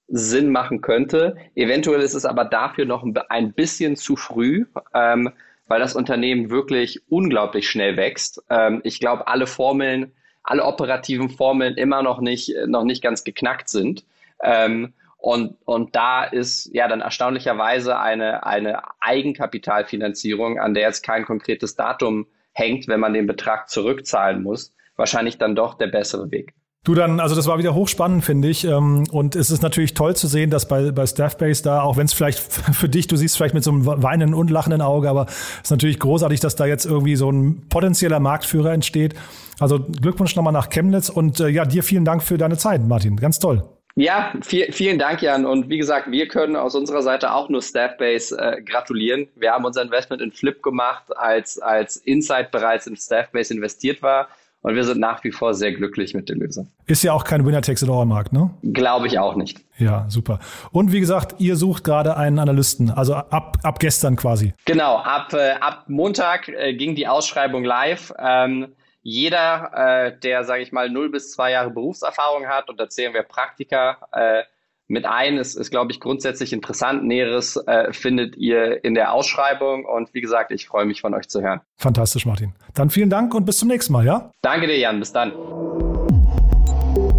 Sinn 0.07 0.51
machen 0.51 0.81
könnte. 0.81 1.35
Eventuell 1.55 2.01
ist 2.01 2.13
es 2.13 2.25
aber 2.25 2.45
dafür 2.45 2.85
noch 2.85 3.03
ein 3.29 3.53
bisschen 3.53 3.95
zu 3.95 4.15
früh, 4.15 4.65
ähm, 4.93 5.31
weil 5.67 5.79
das 5.79 5.95
Unternehmen 5.95 6.49
wirklich 6.49 7.01
unglaublich 7.09 7.69
schnell 7.69 7.97
wächst. 7.97 8.43
Ähm, 8.49 8.81
ich 8.83 8.99
glaube, 8.99 9.27
alle 9.27 9.47
Formeln 9.47 10.11
alle 10.45 10.63
operativen 10.63 11.29
Formeln 11.29 11.75
immer 11.75 12.03
noch 12.03 12.21
nicht, 12.21 12.53
noch 12.67 12.83
nicht 12.83 13.01
ganz 13.01 13.23
geknackt 13.23 13.67
sind. 13.67 14.05
Ähm, 14.41 14.93
und, 15.17 15.57
und 15.65 15.95
da 15.95 16.23
ist 16.23 16.69
ja 16.73 16.87
dann 16.87 17.01
erstaunlicherweise 17.01 17.99
eine, 17.99 18.45
eine 18.45 18.83
Eigenkapitalfinanzierung, 19.01 20.59
an 20.59 20.75
der 20.75 20.83
jetzt 20.83 21.03
kein 21.03 21.25
konkretes 21.25 21.75
Datum 21.75 22.27
hängt, 22.51 22.87
wenn 22.87 22.99
man 22.99 23.13
den 23.13 23.25
Betrag 23.25 23.69
zurückzahlen 23.69 24.43
muss, 24.43 24.73
wahrscheinlich 24.95 25.39
dann 25.39 25.55
doch 25.55 25.73
der 25.73 25.87
bessere 25.87 26.29
Weg. 26.29 26.53
Du 26.85 26.93
dann, 26.93 27.19
also 27.19 27.35
das 27.35 27.47
war 27.47 27.57
wieder 27.57 27.73
hochspannend, 27.73 28.23
finde 28.23 28.47
ich. 28.47 28.63
Ähm, 28.63 29.05
und 29.11 29.35
es 29.35 29.49
ist 29.49 29.63
natürlich 29.63 29.95
toll 29.95 30.15
zu 30.15 30.27
sehen, 30.27 30.51
dass 30.51 30.67
bei, 30.67 30.91
bei 30.91 31.07
Staffbase 31.07 31.63
da, 31.63 31.81
auch 31.81 31.97
wenn 31.97 32.05
es 32.05 32.13
vielleicht 32.13 32.39
für 32.73 32.87
dich, 32.87 33.07
du 33.07 33.15
siehst 33.15 33.35
vielleicht 33.35 33.55
mit 33.55 33.63
so 33.63 33.71
einem 33.71 33.85
weinenden 33.85 34.35
und 34.35 34.51
lachenden 34.51 34.81
Auge, 34.81 35.09
aber 35.09 35.25
es 35.25 35.63
ist 35.63 35.71
natürlich 35.71 35.99
großartig, 35.99 36.39
dass 36.39 36.55
da 36.55 36.67
jetzt 36.67 36.85
irgendwie 36.85 37.15
so 37.15 37.31
ein 37.31 37.67
potenzieller 37.69 38.19
Marktführer 38.19 38.71
entsteht. 38.71 39.15
Also 39.59 39.79
Glückwunsch 39.79 40.35
nochmal 40.35 40.53
nach 40.53 40.69
Chemnitz 40.69 41.09
und 41.09 41.39
äh, 41.39 41.47
ja, 41.47 41.65
dir 41.65 41.81
vielen 41.81 42.05
Dank 42.05 42.21
für 42.21 42.37
deine 42.37 42.57
Zeit, 42.57 42.85
Martin. 42.87 43.17
Ganz 43.17 43.39
toll. 43.39 43.63
Ja, 43.95 44.33
viel, 44.41 44.71
vielen 44.71 44.99
Dank, 44.99 45.21
Jan. 45.23 45.45
Und 45.45 45.69
wie 45.69 45.77
gesagt, 45.77 46.11
wir 46.11 46.27
können 46.27 46.55
aus 46.55 46.75
unserer 46.75 47.01
Seite 47.01 47.33
auch 47.33 47.49
nur 47.49 47.63
Staffbase 47.63 48.37
äh, 48.37 48.61
gratulieren. 48.61 49.27
Wir 49.35 49.53
haben 49.53 49.65
unser 49.65 49.81
Investment 49.81 50.21
in 50.21 50.31
Flip 50.31 50.61
gemacht, 50.61 51.05
als, 51.17 51.57
als 51.59 51.95
Insight 51.95 52.51
bereits 52.51 52.85
in 52.85 52.95
Staffbase 52.95 53.53
investiert 53.53 54.03
war. 54.03 54.27
Und 54.65 54.73
wir 54.73 54.83
sind 54.83 54.99
nach 54.99 55.23
wie 55.23 55.31
vor 55.31 55.53
sehr 55.53 55.73
glücklich 55.73 56.15
mit 56.15 56.27
der 56.27 56.37
Lösung. 56.37 56.67
Ist 56.87 57.03
ja 57.03 57.13
auch 57.13 57.23
kein 57.23 57.45
Winner-Takes-it-all-Markt, 57.45 58.33
ne? 58.33 58.49
Glaube 58.63 59.05
ich 59.05 59.19
auch 59.19 59.35
nicht. 59.35 59.59
Ja, 59.77 60.07
super. 60.09 60.39
Und 60.71 60.91
wie 60.91 60.99
gesagt, 60.99 61.35
ihr 61.37 61.55
sucht 61.55 61.83
gerade 61.83 62.17
einen 62.17 62.39
Analysten, 62.39 62.89
also 62.89 63.13
ab, 63.13 63.59
ab 63.61 63.77
gestern 63.77 64.15
quasi. 64.15 64.55
Genau, 64.65 64.97
ab, 64.97 65.31
äh, 65.33 65.51
ab 65.59 65.83
Montag 65.85 66.47
äh, 66.47 66.73
ging 66.73 66.95
die 66.95 67.07
Ausschreibung 67.07 67.63
live. 67.63 68.11
Ähm, 68.17 68.73
jeder, 69.03 70.07
äh, 70.07 70.19
der, 70.19 70.45
sage 70.45 70.63
ich 70.63 70.71
mal, 70.71 70.89
null 70.89 71.11
bis 71.11 71.31
zwei 71.33 71.51
Jahre 71.51 71.69
Berufserfahrung 71.69 72.47
hat, 72.47 72.67
und 72.67 72.79
da 72.79 72.89
zählen 72.89 73.13
wir 73.13 73.21
Praktika, 73.21 73.97
äh, 74.13 74.41
mit 74.87 75.05
ein. 75.05 75.37
Es 75.37 75.55
ist, 75.55 75.71
glaube 75.71 75.91
ich, 75.91 75.99
grundsätzlich 75.99 76.53
interessant. 76.53 77.03
Näheres 77.03 77.57
äh, 77.67 77.91
findet 77.91 78.35
ihr 78.37 78.83
in 78.83 78.93
der 78.93 79.13
Ausschreibung. 79.13 79.85
Und 79.85 80.13
wie 80.13 80.21
gesagt, 80.21 80.51
ich 80.51 80.67
freue 80.67 80.85
mich 80.85 81.01
von 81.01 81.13
euch 81.13 81.27
zu 81.27 81.41
hören. 81.41 81.61
Fantastisch, 81.77 82.25
Martin. 82.25 82.53
Dann 82.73 82.89
vielen 82.89 83.09
Dank 83.09 83.33
und 83.33 83.45
bis 83.45 83.57
zum 83.57 83.67
nächsten 83.67 83.93
Mal, 83.93 84.05
ja? 84.05 84.31
Danke 84.41 84.67
dir, 84.67 84.77
Jan. 84.77 84.99
Bis 84.99 85.11
dann. 85.11 85.31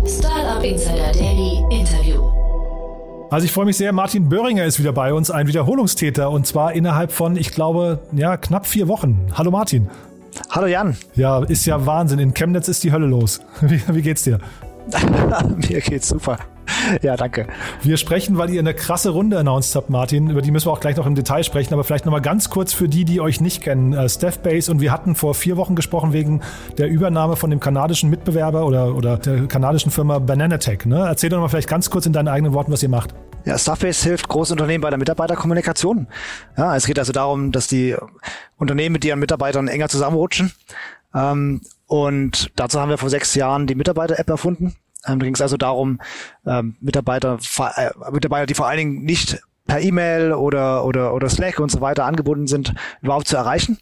Startup 0.06 0.62
Insider 0.62 1.12
Daily 1.12 1.62
Interview. 1.70 2.22
Also 3.28 3.44
ich 3.44 3.50
freue 3.50 3.64
mich 3.64 3.76
sehr, 3.76 3.92
Martin 3.92 4.28
Böhringer 4.28 4.64
ist 4.64 4.78
wieder 4.78 4.92
bei 4.92 5.12
uns, 5.12 5.32
ein 5.32 5.48
Wiederholungstäter 5.48 6.30
und 6.30 6.46
zwar 6.46 6.74
innerhalb 6.74 7.10
von, 7.10 7.36
ich 7.36 7.50
glaube, 7.50 7.98
ja, 8.12 8.36
knapp 8.36 8.66
vier 8.66 8.86
Wochen. 8.86 9.32
Hallo 9.34 9.50
Martin. 9.50 9.90
Hallo 10.50 10.68
Jan. 10.68 10.96
Ja, 11.16 11.42
ist 11.42 11.66
ja 11.66 11.84
Wahnsinn. 11.86 12.20
In 12.20 12.34
Chemnitz 12.34 12.68
ist 12.68 12.84
die 12.84 12.92
Hölle 12.92 13.06
los. 13.06 13.40
Wie, 13.62 13.82
wie 13.88 14.02
geht's 14.02 14.22
dir? 14.22 14.38
Mir 15.68 15.80
geht's 15.80 16.08
super. 16.08 16.38
Ja, 17.02 17.16
danke. 17.16 17.46
Wir 17.82 17.96
sprechen, 17.96 18.38
weil 18.38 18.50
ihr 18.50 18.60
eine 18.60 18.74
krasse 18.74 19.10
Runde 19.10 19.38
announced 19.38 19.74
habt, 19.74 19.90
Martin. 19.90 20.30
Über 20.30 20.42
die 20.42 20.50
müssen 20.50 20.66
wir 20.66 20.72
auch 20.72 20.80
gleich 20.80 20.96
noch 20.96 21.06
im 21.06 21.14
Detail 21.14 21.42
sprechen, 21.42 21.72
aber 21.74 21.84
vielleicht 21.84 22.04
nochmal 22.04 22.20
ganz 22.20 22.50
kurz 22.50 22.72
für 22.72 22.88
die, 22.88 23.04
die 23.04 23.20
euch 23.20 23.40
nicht 23.40 23.62
kennen. 23.62 23.92
Äh, 23.92 24.08
Base 24.42 24.70
und 24.70 24.80
wir 24.80 24.92
hatten 24.92 25.14
vor 25.14 25.34
vier 25.34 25.56
Wochen 25.56 25.74
gesprochen 25.74 26.12
wegen 26.12 26.42
der 26.78 26.88
Übernahme 26.88 27.36
von 27.36 27.50
dem 27.50 27.60
kanadischen 27.60 28.10
Mitbewerber 28.10 28.66
oder, 28.66 28.94
oder 28.94 29.16
der 29.18 29.46
kanadischen 29.46 29.90
Firma 29.90 30.18
Bananatech. 30.18 30.84
Ne? 30.84 31.04
Erzähl 31.06 31.30
doch 31.30 31.40
mal 31.40 31.48
vielleicht 31.48 31.68
ganz 31.68 31.90
kurz 31.90 32.06
in 32.06 32.12
deinen 32.12 32.28
eigenen 32.28 32.52
Worten, 32.52 32.72
was 32.72 32.82
ihr 32.82 32.88
macht. 32.88 33.14
Ja, 33.44 33.56
Staffbase 33.56 34.08
hilft 34.08 34.28
Großunternehmen 34.28 34.80
bei 34.80 34.90
der 34.90 34.98
Mitarbeiterkommunikation. 34.98 36.08
Ja, 36.56 36.74
es 36.74 36.86
geht 36.86 36.98
also 36.98 37.12
darum, 37.12 37.52
dass 37.52 37.68
die 37.68 37.96
Unternehmen 38.56 38.92
mit 38.92 39.04
ihren 39.04 39.20
Mitarbeitern 39.20 39.68
enger 39.68 39.88
zusammenrutschen. 39.88 40.52
Ähm, 41.14 41.60
und 41.86 42.50
dazu 42.56 42.80
haben 42.80 42.90
wir 42.90 42.98
vor 42.98 43.10
sechs 43.10 43.34
Jahren 43.34 43.66
die 43.66 43.74
Mitarbeiter-App 43.74 44.28
erfunden. 44.28 44.76
Ähm, 45.06 45.18
da 45.18 45.24
ging 45.24 45.34
es 45.34 45.40
also 45.40 45.56
darum, 45.56 46.00
ähm, 46.46 46.76
Mitarbeiter, 46.80 47.38
äh, 47.76 47.90
Mitarbeiter, 48.10 48.46
die 48.46 48.54
vor 48.54 48.66
allen 48.66 48.78
Dingen 48.78 49.02
nicht 49.04 49.40
per 49.66 49.80
E-Mail 49.80 50.32
oder, 50.32 50.84
oder, 50.84 51.12
oder 51.12 51.28
Slack 51.28 51.58
und 51.58 51.70
so 51.70 51.80
weiter 51.80 52.04
angebunden 52.04 52.46
sind, 52.46 52.74
überhaupt 53.02 53.26
zu 53.26 53.36
erreichen. 53.36 53.78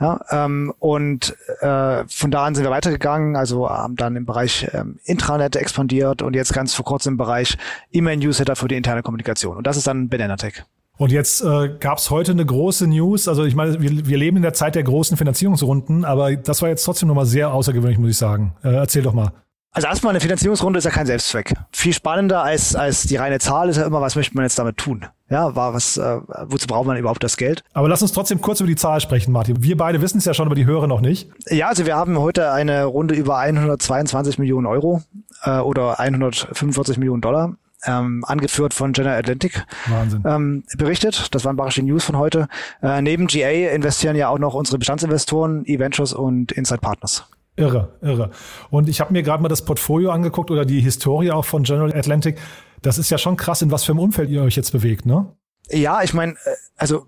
Ja, 0.00 0.20
ähm, 0.30 0.74
und 0.78 1.36
äh, 1.60 2.04
von 2.08 2.30
da 2.30 2.44
an 2.44 2.54
sind 2.54 2.64
wir 2.64 2.70
weitergegangen, 2.70 3.36
also 3.36 3.68
haben 3.68 3.96
dann 3.96 4.16
im 4.16 4.26
Bereich 4.26 4.68
ähm, 4.72 4.98
Intranet 5.04 5.56
expandiert 5.56 6.22
und 6.22 6.34
jetzt 6.34 6.52
ganz 6.52 6.74
vor 6.74 6.84
kurzem 6.84 7.14
im 7.14 7.18
Bereich 7.18 7.56
E-Mail-Newsletter 7.92 8.56
für 8.56 8.68
die 8.68 8.76
interne 8.76 9.02
Kommunikation. 9.02 9.56
Und 9.56 9.66
das 9.66 9.76
ist 9.76 9.86
dann 9.86 10.08
Bananatech. 10.08 10.64
Und 10.98 11.12
jetzt 11.12 11.42
äh, 11.42 11.70
gab 11.78 11.98
es 11.98 12.10
heute 12.10 12.32
eine 12.32 12.44
große 12.44 12.88
News. 12.88 13.28
Also 13.28 13.44
ich 13.44 13.54
meine, 13.54 13.80
wir, 13.80 14.06
wir 14.06 14.18
leben 14.18 14.36
in 14.36 14.42
der 14.42 14.52
Zeit 14.52 14.74
der 14.74 14.82
großen 14.82 15.16
Finanzierungsrunden, 15.16 16.04
aber 16.04 16.36
das 16.36 16.60
war 16.60 16.68
jetzt 16.68 16.84
trotzdem 16.84 17.08
nochmal 17.08 17.26
sehr 17.26 17.52
außergewöhnlich, 17.54 17.98
muss 17.98 18.10
ich 18.10 18.16
sagen. 18.16 18.54
Äh, 18.64 18.74
erzähl 18.74 19.02
doch 19.02 19.14
mal. 19.14 19.32
Also 19.70 19.86
erstmal 19.86 20.10
eine 20.10 20.20
Finanzierungsrunde 20.20 20.78
ist 20.78 20.84
ja 20.84 20.90
kein 20.90 21.06
Selbstzweck. 21.06 21.54
Viel 21.70 21.92
spannender 21.92 22.42
als, 22.42 22.74
als 22.74 23.02
die 23.02 23.14
reine 23.14 23.38
Zahl 23.38 23.68
ist 23.68 23.76
ja 23.76 23.86
immer, 23.86 24.00
was 24.00 24.16
möchte 24.16 24.34
man 24.34 24.44
jetzt 24.44 24.58
damit 24.58 24.76
tun? 24.76 25.06
Ja, 25.30 25.54
war 25.54 25.72
was, 25.72 25.98
äh, 25.98 26.20
wozu 26.46 26.66
braucht 26.66 26.86
man 26.86 26.96
überhaupt 26.96 27.22
das 27.22 27.36
Geld? 27.36 27.62
Aber 27.74 27.88
lass 27.88 28.02
uns 28.02 28.12
trotzdem 28.12 28.40
kurz 28.40 28.58
über 28.60 28.66
die 28.66 28.76
Zahl 28.76 29.00
sprechen, 29.00 29.30
Martin. 29.30 29.62
Wir 29.62 29.76
beide 29.76 30.00
wissen 30.00 30.18
es 30.18 30.24
ja 30.24 30.34
schon, 30.34 30.46
aber 30.46 30.56
die 30.56 30.66
Hörer 30.66 30.88
noch 30.88 31.00
nicht. 31.00 31.30
Ja, 31.48 31.68
also 31.68 31.86
wir 31.86 31.94
haben 31.94 32.18
heute 32.18 32.50
eine 32.50 32.86
Runde 32.86 33.14
über 33.14 33.38
122 33.38 34.38
Millionen 34.38 34.66
Euro 34.66 35.02
äh, 35.44 35.58
oder 35.58 36.00
145 36.00 36.98
Millionen 36.98 37.20
Dollar 37.20 37.54
ähm, 37.84 38.24
angeführt 38.26 38.74
von 38.74 38.92
General 38.92 39.18
Atlantic 39.18 39.64
Wahnsinn. 39.86 40.22
Ähm, 40.26 40.64
berichtet. 40.76 41.34
Das 41.34 41.44
waren 41.44 41.56
barische 41.56 41.82
News 41.82 42.04
von 42.04 42.16
heute. 42.16 42.48
Äh, 42.82 43.02
neben 43.02 43.26
GA 43.26 43.74
investieren 43.74 44.16
ja 44.16 44.28
auch 44.28 44.38
noch 44.38 44.54
unsere 44.54 44.78
Bestandsinvestoren, 44.78 45.64
E-Ventures 45.66 46.12
und 46.12 46.52
Inside 46.52 46.80
Partners. 46.80 47.24
Irre, 47.56 47.96
irre. 48.02 48.30
Und 48.70 48.88
ich 48.88 49.00
habe 49.00 49.12
mir 49.12 49.22
gerade 49.22 49.42
mal 49.42 49.48
das 49.48 49.64
Portfolio 49.64 50.10
angeguckt 50.10 50.50
oder 50.50 50.64
die 50.64 50.80
Historie 50.80 51.32
auch 51.32 51.44
von 51.44 51.64
General 51.64 51.92
Atlantic. 51.92 52.38
Das 52.82 52.98
ist 52.98 53.10
ja 53.10 53.18
schon 53.18 53.36
krass, 53.36 53.62
in 53.62 53.70
was 53.72 53.84
für 53.84 53.92
einem 53.92 53.98
Umfeld 54.00 54.30
ihr 54.30 54.42
euch 54.42 54.54
jetzt 54.54 54.70
bewegt, 54.70 55.06
ne? 55.06 55.26
Ja, 55.70 56.02
ich 56.02 56.14
meine, 56.14 56.32
äh, 56.32 56.54
also 56.76 57.06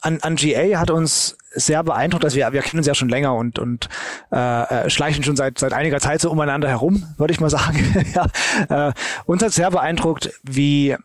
an, 0.00 0.18
an 0.22 0.36
GA 0.36 0.78
hat 0.78 0.90
uns 0.90 1.36
sehr 1.52 1.82
beeindruckt, 1.82 2.24
dass 2.24 2.34
wir, 2.34 2.52
wir 2.52 2.62
kennen 2.62 2.78
uns 2.78 2.86
ja 2.86 2.94
schon 2.94 3.08
länger 3.08 3.34
und, 3.34 3.58
und 3.58 3.88
äh, 4.30 4.84
äh 4.84 4.90
schleichen 4.90 5.24
schon 5.24 5.36
seit, 5.36 5.58
seit 5.58 5.72
einiger 5.72 6.00
Zeit 6.00 6.20
so 6.20 6.30
umeinander 6.30 6.68
herum, 6.68 7.06
würde 7.16 7.32
ich 7.32 7.40
mal 7.40 7.50
sagen. 7.50 8.04
ja, 8.68 8.88
äh, 8.88 8.92
uns 9.24 9.42
hat 9.42 9.52
sehr 9.52 9.70
beeindruckt, 9.70 10.30
wie 10.42 10.96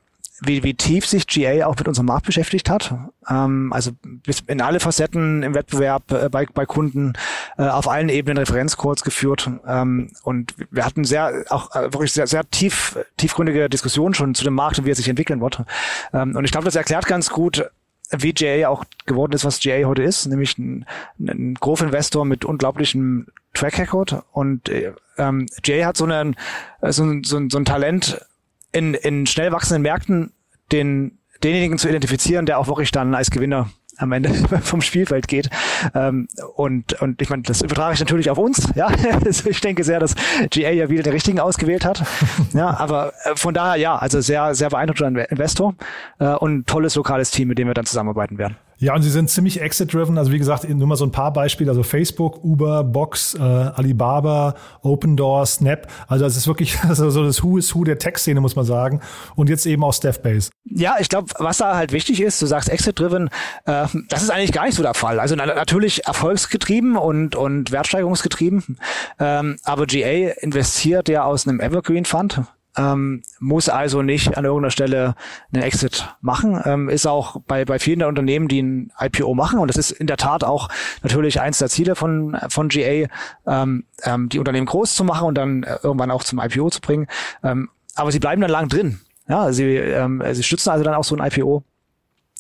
wie, 0.42 0.64
wie 0.64 0.74
tief 0.74 1.06
sich 1.06 1.28
GA 1.28 1.68
auch 1.68 1.78
mit 1.78 1.88
unserem 1.88 2.08
Markt 2.08 2.26
beschäftigt 2.26 2.70
hat. 2.70 2.94
Ähm, 3.30 3.72
also 3.72 3.92
bis 4.04 4.42
in 4.48 4.62
alle 4.62 4.80
Facetten 4.80 5.44
im 5.44 5.54
Wettbewerb 5.54 6.12
äh, 6.12 6.30
bei, 6.30 6.46
bei 6.52 6.66
Kunden 6.66 7.14
äh, 7.58 7.64
auf 7.64 7.88
allen 7.88 8.10
Ebenen 8.10 8.38
Referenzcodes 8.38 9.04
geführt. 9.04 9.50
Ähm, 9.68 10.12
und 10.24 10.56
wir 10.72 10.84
hatten 10.84 11.04
sehr 11.04 11.46
auch 11.50 11.76
äh, 11.76 11.94
wirklich 11.94 12.14
sehr, 12.14 12.28
sehr 12.28 12.50
tief, 12.50 12.98
tiefgründige 13.18 13.70
Diskussionen 13.70 14.16
schon 14.16 14.34
zu 14.34 14.44
dem 14.44 14.56
Markt 14.56 14.80
und 14.80 14.86
wie 14.86 14.92
er 14.92 14.96
sich 14.96 15.08
entwickeln 15.08 15.42
wird. 15.42 15.64
Ähm, 16.12 16.36
und 16.36 16.44
ich 16.44 16.52
glaube, 16.52 16.66
das 16.66 16.76
erklärt 16.76 17.06
ganz 17.06 17.30
gut, 17.30 17.70
wie 18.12 18.34
GA 18.34 18.68
auch 18.68 18.86
geworden 19.06 19.34
ist, 19.34 19.46
was 19.46 19.60
GA 19.60 19.86
heute 19.86 20.04
ist, 20.04 20.26
nämlich 20.26 20.58
ein, 20.58 20.86
ein 21.20 21.56
Growth-Investor 21.56 22.26
mit 22.26 22.46
unglaublichem 22.46 23.28
Track 23.54 23.80
Record. 23.80 24.24
Und 24.32 24.70
äh, 24.70 24.94
ähm, 25.18 25.48
GA 25.62 25.86
hat 25.86 25.98
so, 25.98 26.06
einen, 26.06 26.36
so, 26.82 27.06
so, 27.24 27.42
so 27.50 27.58
ein 27.58 27.66
Talent, 27.66 28.26
in, 28.72 28.94
in 28.94 29.26
schnell 29.26 29.52
wachsenden 29.52 29.82
Märkten 29.82 30.32
den, 30.72 31.18
denjenigen 31.44 31.78
zu 31.78 31.90
identifizieren, 31.90 32.46
der 32.46 32.60
auch 32.60 32.68
wirklich 32.68 32.92
dann 32.92 33.16
als 33.16 33.32
Gewinner 33.32 33.70
am 34.02 34.12
Ende 34.12 34.34
vom 34.62 34.82
Spielfeld 34.82 35.28
geht. 35.28 35.50
Ähm, 35.94 36.28
und, 36.56 37.02
und 37.02 37.22
ich 37.22 37.30
meine, 37.30 37.44
das 37.44 37.62
übertrage 37.62 37.94
ich 37.94 38.00
natürlich 38.00 38.30
auf 38.30 38.38
uns. 38.38 38.68
Ja, 38.76 38.88
also 39.26 39.50
ich 39.50 39.62
denke 39.62 39.84
sehr, 39.84 40.00
dass 40.00 40.16
GA 40.50 40.70
ja 40.70 40.90
wieder 40.90 41.04
den 41.04 41.14
richtigen 41.14 41.40
ausgewählt 41.40 41.86
hat. 41.86 42.04
Ja, 42.54 42.78
aber 42.78 43.14
äh, 43.24 43.36
von 43.36 43.54
daher 43.54 43.76
ja, 43.78 43.96
also 43.96 44.20
sehr, 44.20 44.56
sehr 44.56 44.70
beeindruckender 44.70 45.30
Investor 45.32 45.76
äh, 46.20 46.34
und 46.34 46.68
tolles 46.68 46.96
lokales 46.96 47.32
Team, 47.32 47.48
mit 47.48 47.58
dem 47.58 47.68
wir 47.68 47.74
dann 47.74 47.86
zusammenarbeiten 47.86 48.38
werden. 48.38 48.58
Ja, 48.82 48.96
und 48.96 49.04
sie 49.04 49.12
sind 49.12 49.30
ziemlich 49.30 49.62
exit-driven. 49.62 50.18
Also 50.18 50.32
wie 50.32 50.40
gesagt, 50.40 50.68
nur 50.68 50.88
mal 50.88 50.96
so 50.96 51.06
ein 51.06 51.12
paar 51.12 51.32
Beispiele. 51.32 51.70
Also 51.70 51.84
Facebook, 51.84 52.44
Uber, 52.44 52.84
Box, 52.84 53.36
äh, 53.36 53.40
Alibaba, 53.40 54.56
Open 54.82 55.16
Door, 55.16 55.46
Snap. 55.46 55.88
Also 56.08 56.26
das 56.26 56.36
ist 56.36 56.48
wirklich 56.48 56.80
also 56.90 57.12
so 57.12 57.24
das 57.24 57.44
Who 57.44 57.60
is 57.60 57.76
Who 57.76 57.84
der 57.84 58.00
Tech-Szene, 58.00 58.42
muss 58.42 58.56
man 58.56 58.66
sagen. 58.66 59.00
Und 59.36 59.50
jetzt 59.50 59.68
eben 59.68 59.84
auch 59.84 59.94
Staffbase. 59.94 60.50
Ja, 60.66 60.96
ich 61.00 61.10
glaube, 61.10 61.28
was 61.38 61.60
da 61.60 61.76
halt 61.76 61.92
wichtig 61.92 62.22
ist, 62.22 62.42
du 62.42 62.48
sagst 62.48 62.70
exit-driven, 62.70 63.30
äh, 63.66 63.86
das 64.10 64.24
ist 64.24 64.32
eigentlich 64.32 64.52
gar 64.52 64.66
nicht 64.66 64.76
so 64.76 64.82
der 64.82 64.96
Fall. 64.96 65.20
Also 65.20 65.36
na 65.36 65.46
natürlich 65.46 66.08
erfolgsgetrieben 66.08 66.98
und, 66.98 67.36
und 67.36 67.72
wertsteigerungsgetrieben. 67.72 68.80
Ähm, 69.20 69.58
aber 69.64 69.86
GA 69.86 70.32
investiert 70.42 71.08
ja 71.08 71.24
aus 71.24 71.48
einem 71.48 71.60
Evergreen 71.60 72.06
Fund 72.06 72.42
ähm, 72.78 73.22
muss 73.40 73.70
also 73.70 74.02
nicht 74.02 74.38
an 74.38 74.46
irgendeiner 74.46 74.72
Stelle 74.72 75.16
einen 75.54 75.64
Exit 75.64 76.16
machen. 76.22 76.62
Ähm, 76.66 76.90
ist 76.90 77.06
auch 77.06 77.38
bei, 77.48 77.66
bei 77.66 77.80
vielen 77.80 78.00
der 78.00 78.08
Unternehmen, 78.08 78.48
die 78.48 78.62
ein 78.62 78.92
IPO 79.00 79.34
machen, 79.34 79.60
und 79.60 79.68
das 79.68 79.78
ist 79.78 79.92
in 79.92 80.08
der 80.08 80.18
Tat 80.18 80.44
auch 80.44 80.70
natürlich 81.04 81.42
eins 81.42 81.58
der 81.58 81.70
Ziele 81.70 81.96
von, 81.96 82.38
von 82.50 82.70
GA, 82.70 83.08
ähm, 83.48 83.86
ähm, 84.04 84.30
die 84.30 84.40
Unternehmen 84.40 84.68
groß 84.68 84.96
zu 84.96 85.04
machen 85.04 85.28
und 85.28 85.36
dann 85.36 85.64
äh, 85.64 85.78
irgendwann 85.84 86.12
auch 86.12 86.24
zum 86.24 86.40
IPO 86.40 86.70
zu 86.70 86.82
bringen. 86.82 87.08
Ähm, 87.44 87.70
aber 87.96 88.12
sie 88.12 88.20
bleiben 88.20 88.42
dann 88.42 88.52
lang 88.52 88.70
drin. 88.70 89.00
Ja, 89.28 89.52
sie, 89.52 89.76
ähm, 89.76 90.24
sie 90.32 90.44
stützen 90.44 90.70
also 90.70 90.84
dann 90.84 90.94
auch 90.94 91.04
so 91.04 91.16
ein 91.16 91.26
IPO. 91.26 91.64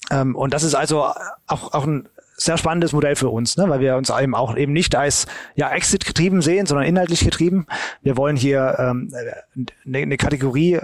Ähm, 0.09 0.35
und 0.35 0.53
das 0.53 0.63
ist 0.63 0.75
also 0.75 1.03
auch, 1.47 1.73
auch 1.73 1.85
ein 1.85 2.07
sehr 2.43 2.57
spannendes 2.57 2.91
Modell 2.91 3.15
für 3.15 3.29
uns, 3.29 3.55
ne? 3.57 3.69
weil 3.69 3.79
wir 3.79 3.95
uns 3.95 4.09
eben 4.09 4.33
auch 4.33 4.55
eben 4.57 4.73
nicht 4.73 4.95
als 4.95 5.27
ja 5.55 5.69
Exit 5.71 6.05
getrieben 6.05 6.41
sehen, 6.41 6.65
sondern 6.65 6.87
inhaltlich 6.87 7.23
getrieben. 7.23 7.67
Wir 8.01 8.17
wollen 8.17 8.35
hier 8.35 8.75
ähm, 8.79 9.13
eine, 9.85 9.97
eine 9.97 10.17
Kategorie 10.17 10.75
äh, 10.75 10.81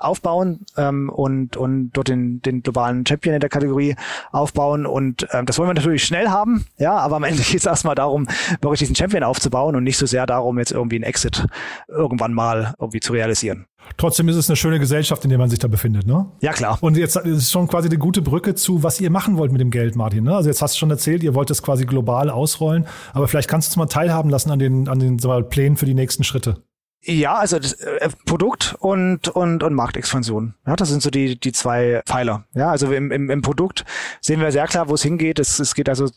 aufbauen 0.00 0.64
ähm, 0.76 1.08
und 1.10 1.56
und 1.56 1.90
dort 1.92 2.08
den 2.08 2.40
den 2.42 2.62
globalen 2.62 3.06
Champion 3.06 3.34
in 3.34 3.40
der 3.40 3.50
Kategorie 3.50 3.96
aufbauen 4.32 4.86
und 4.86 5.26
ähm, 5.32 5.46
das 5.46 5.58
wollen 5.58 5.68
wir 5.68 5.74
natürlich 5.74 6.04
schnell 6.04 6.28
haben, 6.28 6.66
ja, 6.78 6.96
aber 6.96 7.16
am 7.16 7.24
Ende 7.24 7.42
geht 7.50 7.60
es 7.60 7.66
erstmal 7.66 7.94
darum, 7.94 8.26
wirklich 8.60 8.80
diesen 8.80 8.96
Champion 8.96 9.22
aufzubauen 9.22 9.76
und 9.76 9.84
nicht 9.84 9.98
so 9.98 10.06
sehr 10.06 10.26
darum, 10.26 10.58
jetzt 10.58 10.72
irgendwie 10.72 10.96
einen 10.96 11.04
Exit 11.04 11.46
irgendwann 11.88 12.32
mal 12.32 12.74
irgendwie 12.78 13.00
zu 13.00 13.12
realisieren. 13.12 13.66
Trotzdem 13.96 14.28
ist 14.28 14.36
es 14.36 14.48
eine 14.48 14.56
schöne 14.56 14.78
Gesellschaft, 14.78 15.24
in 15.24 15.30
der 15.30 15.38
man 15.38 15.50
sich 15.50 15.58
da 15.58 15.68
befindet, 15.68 16.06
ne? 16.06 16.26
Ja, 16.40 16.52
klar. 16.52 16.78
Und 16.80 16.96
jetzt 16.96 17.16
ist 17.16 17.36
es 17.36 17.50
schon 17.50 17.68
quasi 17.68 17.88
eine 17.88 17.98
gute 17.98 18.22
Brücke 18.22 18.54
zu, 18.54 18.82
was 18.82 19.00
ihr 19.00 19.10
machen 19.10 19.36
wollt 19.36 19.52
mit 19.52 19.60
dem 19.60 19.70
Geld, 19.70 19.94
Martin. 19.94 20.24
Ne? 20.24 20.34
Also 20.34 20.48
jetzt 20.48 20.62
hast 20.62 20.74
du 20.74 20.78
schon 20.78 20.90
erzählt, 20.90 21.22
ihr 21.22 21.34
wollt 21.34 21.50
es 21.50 21.62
quasi 21.62 21.84
global 21.84 22.30
ausrollen, 22.30 22.86
aber 23.12 23.28
vielleicht 23.28 23.48
kannst 23.48 23.68
du 23.68 23.70
uns 23.70 23.76
mal 23.76 23.86
teilhaben 23.86 24.30
lassen 24.30 24.50
an 24.50 24.58
den, 24.58 24.88
an 24.88 24.98
den 24.98 25.18
mal, 25.22 25.44
Plänen 25.44 25.76
für 25.76 25.86
die 25.86 25.94
nächsten 25.94 26.24
Schritte. 26.24 26.62
Ja, 27.06 27.34
also 27.34 27.58
das, 27.58 27.74
äh, 27.74 28.08
Produkt 28.24 28.76
und, 28.78 29.28
und, 29.28 29.62
und 29.62 29.74
Marktexpansion. 29.74 30.54
Ja, 30.66 30.74
das 30.74 30.88
sind 30.88 31.02
so 31.02 31.10
die, 31.10 31.38
die 31.38 31.52
zwei 31.52 32.00
Pfeiler. 32.06 32.44
Ja, 32.54 32.70
also 32.70 32.90
im, 32.92 33.12
im, 33.12 33.28
im 33.28 33.42
Produkt 33.42 33.84
sehen 34.22 34.40
wir 34.40 34.50
sehr 34.52 34.66
klar, 34.66 34.88
wo 34.88 34.94
es 34.94 35.02
hingeht. 35.02 35.38
Es, 35.38 35.58
es 35.58 35.74
geht 35.74 35.90
also 35.90 36.08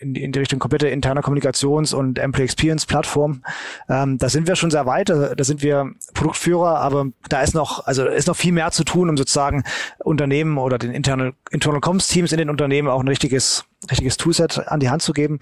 in 0.00 0.14
die, 0.14 0.22
in 0.22 0.32
die 0.32 0.38
Richtung 0.38 0.58
komplette 0.58 0.88
interne 0.88 1.20
Kommunikations- 1.20 1.94
und 1.94 2.18
Employee 2.18 2.44
Experience 2.44 2.86
Plattform. 2.86 3.42
Ähm, 3.88 4.16
da 4.16 4.30
sind 4.30 4.48
wir 4.48 4.56
schon 4.56 4.70
sehr 4.70 4.86
weit. 4.86 5.10
Da 5.10 5.44
sind 5.44 5.62
wir 5.62 5.90
Produktführer, 6.14 6.80
aber 6.80 7.08
da 7.28 7.42
ist 7.42 7.54
noch, 7.54 7.86
also 7.86 8.06
ist 8.06 8.28
noch 8.28 8.36
viel 8.36 8.52
mehr 8.52 8.70
zu 8.70 8.84
tun, 8.84 9.10
um 9.10 9.18
sozusagen 9.18 9.64
Unternehmen 9.98 10.56
oder 10.56 10.78
den 10.78 10.92
Internal, 10.92 11.34
Internal 11.50 11.80
Comms 11.80 12.08
Teams 12.08 12.32
in 12.32 12.38
den 12.38 12.48
Unternehmen 12.48 12.88
auch 12.88 13.00
ein 13.00 13.08
richtiges 13.08 13.66
richtiges 13.88 14.16
Toolset 14.16 14.68
an 14.68 14.80
die 14.80 14.90
Hand 14.90 15.02
zu 15.02 15.12
geben, 15.12 15.40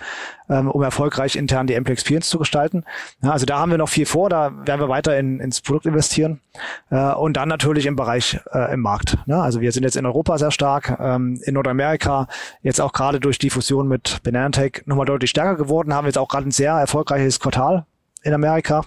ähm, 0.49 0.70
um 0.70 0.82
erfolgreich 0.82 1.36
intern 1.36 1.66
die 1.66 1.74
Employee 1.74 1.95
Experience 1.95 2.28
zu 2.28 2.39
gestalten. 2.39 2.84
Ja, 3.22 3.32
also 3.32 3.47
da 3.47 3.59
haben 3.59 3.70
wir 3.70 3.78
noch 3.78 3.89
viel 3.89 4.07
vor, 4.07 4.30
da 4.30 4.53
werden 4.66 4.80
wir 4.80 4.89
weiter 4.89 5.18
in, 5.18 5.41
ins 5.41 5.61
Produkt 5.61 5.86
investieren 5.86 6.41
äh, 6.91 7.12
und 7.12 7.36
dann 7.36 7.49
natürlich 7.49 7.86
im 7.86 7.97
Bereich 7.97 8.39
äh, 8.53 8.72
im 8.72 8.80
Markt. 8.80 9.18
Ne? 9.26 9.41
Also 9.41 9.61
wir 9.61 9.72
sind 9.72 9.82
jetzt 9.82 9.97
in 9.97 10.07
Europa 10.07 10.39
sehr 10.39 10.51
stark, 10.51 10.97
ähm, 11.01 11.41
in 11.45 11.55
Nordamerika 11.55 12.28
jetzt 12.62 12.80
auch 12.80 12.93
gerade 12.93 13.18
durch 13.18 13.39
die 13.39 13.51
Fusion 13.51 13.89
mit 13.89 14.22
Bananatech 14.22 14.82
nochmal 14.86 15.07
deutlich 15.07 15.30
stärker 15.30 15.57
geworden, 15.57 15.93
haben 15.93 16.07
jetzt 16.07 16.18
auch 16.18 16.28
gerade 16.28 16.49
ein 16.49 16.53
sehr 16.53 16.74
erfolgreiches 16.74 17.41
Quartal 17.41 17.86
in 18.22 18.32
Amerika. 18.32 18.84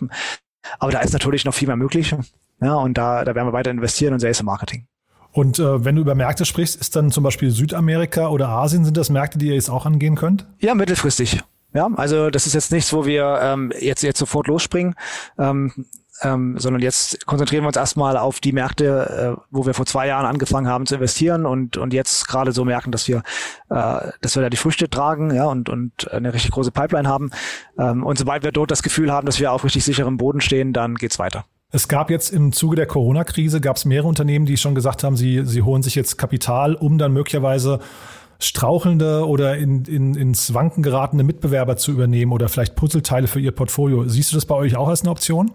Aber 0.80 0.92
da 0.92 1.00
ist 1.00 1.14
natürlich 1.14 1.44
noch 1.44 1.54
viel 1.54 1.68
mehr 1.68 1.78
möglich. 1.78 2.16
Ja, 2.62 2.76
und 2.76 2.98
da, 2.98 3.26
da 3.26 3.34
werden 3.34 3.48
wir 3.48 3.54
weiter 3.54 3.72
investieren 3.72 4.14
und 4.14 4.20
Sales 4.20 4.40
und 4.40 4.46
Marketing. 4.46 4.86
Und 5.32 5.60
äh, 5.60 5.86
wenn 5.86 5.96
du 5.96 6.02
über 6.02 6.16
Märkte 6.16 6.46
sprichst, 6.46 6.80
ist 6.80 6.96
dann 6.96 7.12
zum 7.12 7.24
Beispiel 7.24 7.52
Südamerika 7.52 8.28
oder 8.30 8.50
Asien, 8.50 8.84
sind 8.86 8.98
das 8.98 9.10
Märkte, 9.10 9.38
die 9.38 9.48
ihr 9.48 9.56
jetzt 9.56 9.70
auch 9.70 9.86
angehen 9.86 10.16
könnt? 10.16 10.46
Ja, 10.60 10.76
mittelfristig. 10.76 11.42
Ja, 11.74 11.90
also 11.96 12.30
das 12.30 12.48
ist 12.48 12.54
jetzt 12.54 12.72
nichts, 12.72 12.92
wo 12.92 13.06
wir 13.06 13.40
ähm, 13.42 13.72
jetzt 13.80 14.04
jetzt 14.04 14.20
sofort 14.20 14.48
losspringen. 14.48 14.96
Ähm, 15.40 15.72
ähm, 16.22 16.58
sondern 16.58 16.82
jetzt 16.82 17.26
konzentrieren 17.26 17.64
wir 17.64 17.68
uns 17.68 17.78
erstmal 17.78 18.18
auf 18.18 18.40
die 18.40 18.52
Märkte, 18.52 19.38
äh, 19.38 19.42
wo 19.50 19.66
wir 19.66 19.74
vor 19.74 19.86
zwei 19.86 20.08
Jahren 20.08 20.26
angefangen 20.26 20.68
haben 20.68 20.86
zu 20.86 20.96
investieren 20.96 21.46
und, 21.46 21.78
und 21.78 21.94
jetzt 21.94 22.28
gerade 22.28 22.52
so 22.52 22.64
merken, 22.64 22.92
dass 22.92 23.08
wir, 23.08 23.24
äh, 23.70 24.12
dass 24.22 24.36
wir 24.36 24.44
da 24.44 24.50
die 24.50 24.58
Früchte 24.58 24.90
tragen 24.90 25.34
ja, 25.34 25.46
und, 25.46 25.70
und 25.70 26.12
eine 26.12 26.34
richtig 26.34 26.52
große 26.52 26.72
Pipeline 26.72 27.08
haben. 27.08 27.32
Ähm, 27.78 28.06
und 28.06 28.18
sobald 28.18 28.44
wir 28.44 28.52
dort 28.52 28.72
das 28.72 28.84
Gefühl 28.84 29.12
haben, 29.12 29.26
dass 29.26 29.40
wir 29.40 29.52
auf 29.52 29.64
richtig 29.64 29.84
sicherem 29.84 30.18
Boden 30.18 30.42
stehen, 30.42 30.74
dann 30.74 30.96
geht's 30.96 31.18
weiter. 31.18 31.46
Es 31.72 31.88
gab 31.88 32.10
jetzt 32.10 32.32
im 32.32 32.52
Zuge 32.52 32.76
der 32.76 32.86
Corona-Krise, 32.86 33.62
gab 33.62 33.78
es 33.78 33.86
mehrere 33.86 34.08
Unternehmen, 34.08 34.46
die 34.46 34.58
schon 34.58 34.76
gesagt 34.76 35.04
haben, 35.04 35.16
sie, 35.16 35.46
sie 35.46 35.62
holen 35.62 35.84
sich 35.84 35.96
jetzt 35.96 36.18
Kapital, 36.18 36.76
um 36.76 36.98
dann 36.98 37.14
möglicherweise 37.14 37.80
strauchelnde 38.40 39.26
oder 39.26 39.58
in, 39.58 39.86
in, 39.86 40.16
ins 40.16 40.54
Wanken 40.54 40.84
geratene 40.84 41.24
Mitbewerber 41.24 41.78
zu 41.78 41.92
übernehmen 41.92 42.34
oder 42.34 42.50
vielleicht 42.50 42.76
Puzzleteile 42.76 43.28
für 43.28 43.40
ihr 43.40 43.52
Portfolio. 43.52 44.08
Siehst 44.08 44.32
du 44.32 44.36
das 44.36 44.46
bei 44.46 44.56
euch 44.56 44.76
auch 44.76 44.90
als 44.90 45.02
eine 45.02 45.12
Option? 45.12 45.52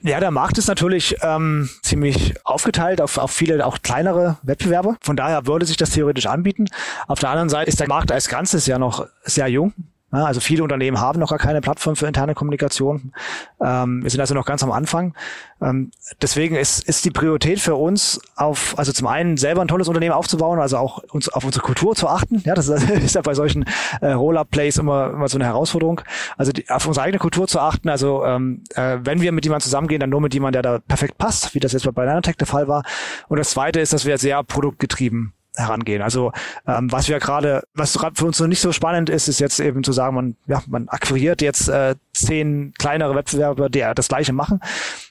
Ja, 0.00 0.20
der 0.20 0.30
Markt 0.30 0.58
ist 0.58 0.68
natürlich 0.68 1.16
ähm, 1.22 1.68
ziemlich 1.82 2.34
aufgeteilt 2.44 3.00
auf, 3.00 3.18
auf 3.18 3.32
viele 3.32 3.66
auch 3.66 3.78
kleinere 3.82 4.38
Wettbewerber. 4.44 4.96
Von 5.02 5.16
daher 5.16 5.46
würde 5.46 5.66
sich 5.66 5.76
das 5.76 5.90
theoretisch 5.90 6.26
anbieten. 6.26 6.66
Auf 7.08 7.18
der 7.18 7.30
anderen 7.30 7.48
Seite 7.48 7.68
ist 7.68 7.80
der 7.80 7.88
Markt 7.88 8.12
als 8.12 8.28
Ganzes 8.28 8.66
ja 8.66 8.78
noch 8.78 9.06
sehr 9.24 9.48
jung. 9.48 9.74
Also 10.10 10.40
viele 10.40 10.62
Unternehmen 10.62 11.00
haben 11.00 11.20
noch 11.20 11.28
gar 11.28 11.38
keine 11.38 11.60
Plattform 11.60 11.94
für 11.94 12.06
interne 12.06 12.34
Kommunikation. 12.34 13.12
Ähm, 13.60 14.02
wir 14.02 14.10
sind 14.10 14.20
also 14.20 14.34
noch 14.34 14.46
ganz 14.46 14.62
am 14.62 14.72
Anfang. 14.72 15.14
Ähm, 15.60 15.90
deswegen 16.22 16.56
ist, 16.56 16.88
ist 16.88 17.04
die 17.04 17.10
Priorität 17.10 17.60
für 17.60 17.74
uns 17.74 18.20
auf, 18.34 18.78
also 18.78 18.92
zum 18.92 19.06
einen 19.06 19.36
selber 19.36 19.60
ein 19.60 19.68
tolles 19.68 19.86
Unternehmen 19.88 20.14
aufzubauen, 20.14 20.60
also 20.60 20.78
auch 20.78 21.02
uns 21.10 21.28
auf 21.28 21.44
unsere 21.44 21.62
Kultur 21.62 21.94
zu 21.94 22.08
achten. 22.08 22.42
Ja, 22.46 22.54
das 22.54 22.68
ist, 22.68 22.88
ist 22.90 23.14
ja 23.16 23.20
bei 23.20 23.34
solchen 23.34 23.66
äh, 24.00 24.12
Roll-Up-Plays 24.12 24.78
immer, 24.78 25.10
immer 25.10 25.28
so 25.28 25.36
eine 25.36 25.44
Herausforderung. 25.44 26.00
Also 26.38 26.52
die, 26.52 26.68
auf 26.70 26.86
unsere 26.86 27.04
eigene 27.04 27.18
Kultur 27.18 27.46
zu 27.46 27.60
achten. 27.60 27.90
Also 27.90 28.24
ähm, 28.24 28.62
äh, 28.74 28.98
wenn 29.02 29.20
wir 29.20 29.32
mit 29.32 29.44
jemandem 29.44 29.64
zusammengehen, 29.64 30.00
dann 30.00 30.10
nur 30.10 30.22
mit 30.22 30.32
jemandem, 30.32 30.62
der 30.62 30.72
da 30.72 30.78
perfekt 30.78 31.18
passt, 31.18 31.54
wie 31.54 31.60
das 31.60 31.72
jetzt 31.72 31.92
bei 31.94 32.04
Nanotech 32.06 32.36
der 32.36 32.46
Fall 32.46 32.66
war. 32.66 32.82
Und 33.28 33.38
das 33.38 33.50
zweite 33.50 33.80
ist, 33.80 33.92
dass 33.92 34.06
wir 34.06 34.16
sehr 34.16 34.42
produktgetrieben 34.42 35.34
herangehen. 35.58 36.02
Also 36.02 36.32
ähm, 36.66 36.90
was 36.90 37.08
wir 37.08 37.18
gerade, 37.18 37.64
was 37.74 37.94
gerade 37.94 38.16
für 38.16 38.26
uns 38.26 38.40
noch 38.40 38.46
nicht 38.46 38.60
so 38.60 38.72
spannend 38.72 39.10
ist, 39.10 39.28
ist 39.28 39.40
jetzt 39.40 39.60
eben 39.60 39.82
zu 39.84 39.92
sagen, 39.92 40.14
man, 40.14 40.36
ja, 40.46 40.62
man 40.66 40.88
akquiriert 40.88 41.42
jetzt 41.42 41.68
äh, 41.68 41.96
zehn 42.12 42.72
kleinere 42.78 43.14
Wettbewerber, 43.14 43.68
die 43.68 43.84
das 43.94 44.08
gleiche 44.08 44.32
machen. 44.32 44.60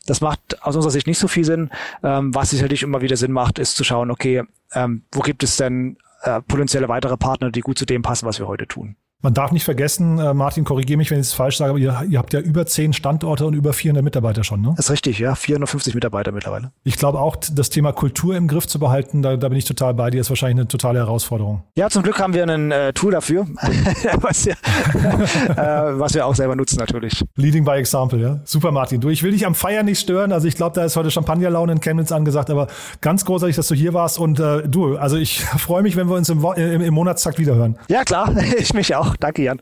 Das 0.06 0.22
macht 0.22 0.62
aus 0.64 0.76
unserer 0.76 0.92
Sicht 0.92 1.08
nicht 1.08 1.20
so 1.20 1.28
viel 1.28 1.46
Sinn. 1.46 1.70
Ähm, 2.04 2.34
was 2.34 2.52
sicherlich 2.52 2.84
immer 2.84 3.02
wieder 3.02 3.18
Sinn 3.18 3.32
macht, 3.32 3.60
ist 3.60 3.76
zu 3.76 3.84
schauen, 3.84 4.12
okay, 4.12 4.44
ähm, 4.74 5.04
wo 5.12 5.22
gibt 5.22 5.44
es 5.44 5.58
denn 5.58 5.98
äh, 6.24 6.42
potenzielle 6.42 6.88
weitere 6.88 7.18
Partner, 7.18 7.52
die 7.52 7.62
gut 7.62 7.78
zu 7.78 7.86
dem 7.86 8.02
passen, 8.02 8.26
was 8.26 8.40
wir 8.40 8.48
heute 8.48 8.68
tun. 8.68 8.96
Man 9.24 9.34
darf 9.34 9.52
nicht 9.52 9.64
vergessen, 9.64 10.20
äh, 10.20 10.36
Martin, 10.36 10.64
korrigiere 10.64 10.98
mich, 10.98 11.10
wenn 11.10 11.20
ich 11.20 11.26
es 11.26 11.34
falsch 11.34 11.58
sage, 11.58 11.72
aber 11.72 11.80
ihr, 11.80 12.04
ihr, 12.08 12.20
habt 12.20 12.34
ja 12.34 12.40
über 12.40 12.68
zehn 12.68 12.94
Standorte 12.94 13.48
und 13.48 13.56
über 13.56 13.74
400 13.74 14.04
Mitarbeiter 14.04 14.44
schon, 14.44 14.62
ne? 14.62 14.74
Das 14.78 14.86
ist 14.86 14.92
richtig, 14.92 15.18
ja. 15.18 15.34
450 15.34 15.96
Mitarbeiter 15.96 16.32
mittlerweile. 16.32 16.72
Ich 16.84 16.98
glaube 16.98 17.20
auch, 17.20 17.36
das 17.36 17.72
Thema 17.72 17.94
Kultur 17.94 18.36
im 18.36 18.48
Griff 18.48 18.68
zu 18.68 18.78
behalten, 18.78 19.24
da, 19.24 19.36
da 19.36 19.50
bin 19.50 19.58
ich 19.58 19.66
total 19.66 19.96
bei 19.96 20.12
dir, 20.12 20.22
ist 20.22 20.30
wahrscheinlich 20.30 20.60
eine 20.60 20.68
totale 20.68 21.00
Herausforderung. 21.00 21.64
Ja, 21.76 21.90
zum 21.90 22.04
Glück 22.04 22.20
haben 22.20 22.36
wir 22.36 22.44
ein 22.48 22.72
äh, 22.72 22.94
Tool 22.94 23.12
dafür, 23.12 23.48
was, 24.22 24.46
wir, 24.46 24.54
äh, 24.54 26.00
was 26.00 26.14
wir 26.14 26.24
auch 26.24 26.36
selber 26.36 26.56
nutzen 26.56 26.78
natürlich. 26.78 27.26
Leading 27.38 27.66
by 27.66 27.72
example, 27.72 28.20
ja. 28.20 28.40
Super, 28.46 28.72
Martin. 28.72 29.02
Du, 29.02 29.10
ich 29.10 29.24
will 29.24 29.32
dich 29.32 29.48
am 29.48 29.56
Feiern 29.56 29.88
nicht 29.88 30.00
stören, 30.00 30.32
also 30.32 30.48
ich 30.48 30.56
glaube, 30.56 30.76
da 30.76 30.86
ist 30.86 30.96
heute 30.96 31.10
Champagnerlaune 31.10 31.72
in 31.72 31.80
Chemnitz 31.82 32.12
angesagt, 32.12 32.52
aber 32.52 32.68
ganz 33.02 33.26
großartig, 33.26 33.56
dass 33.56 33.68
du 33.68 33.74
hier 33.74 33.96
warst 33.96 34.20
und 34.20 34.40
äh, 34.40 34.68
du, 34.68 34.96
also 34.96 35.18
ich 35.18 35.42
freue 35.58 35.82
mich, 35.82 35.96
wenn 35.96 36.08
wir 36.08 36.18
uns 36.18 36.30
im, 36.30 36.46
im, 36.56 36.82
im 36.82 36.94
Monatstakt 36.94 37.40
wiederhören. 37.40 37.80
Ja, 37.90 38.04
klar, 38.04 38.32
ich 38.60 38.76
mich 38.76 38.94
auch. 38.94 39.07
Danke, 39.20 39.44
Jan. 39.44 39.62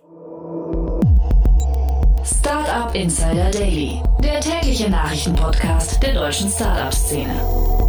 Startup 2.24 2.94
Insider 2.96 3.52
Daily, 3.52 4.02
der 4.24 4.40
tägliche 4.40 4.90
Nachrichtenpodcast 4.90 6.02
der 6.02 6.14
deutschen 6.16 6.50
Startup-Szene. 6.50 7.85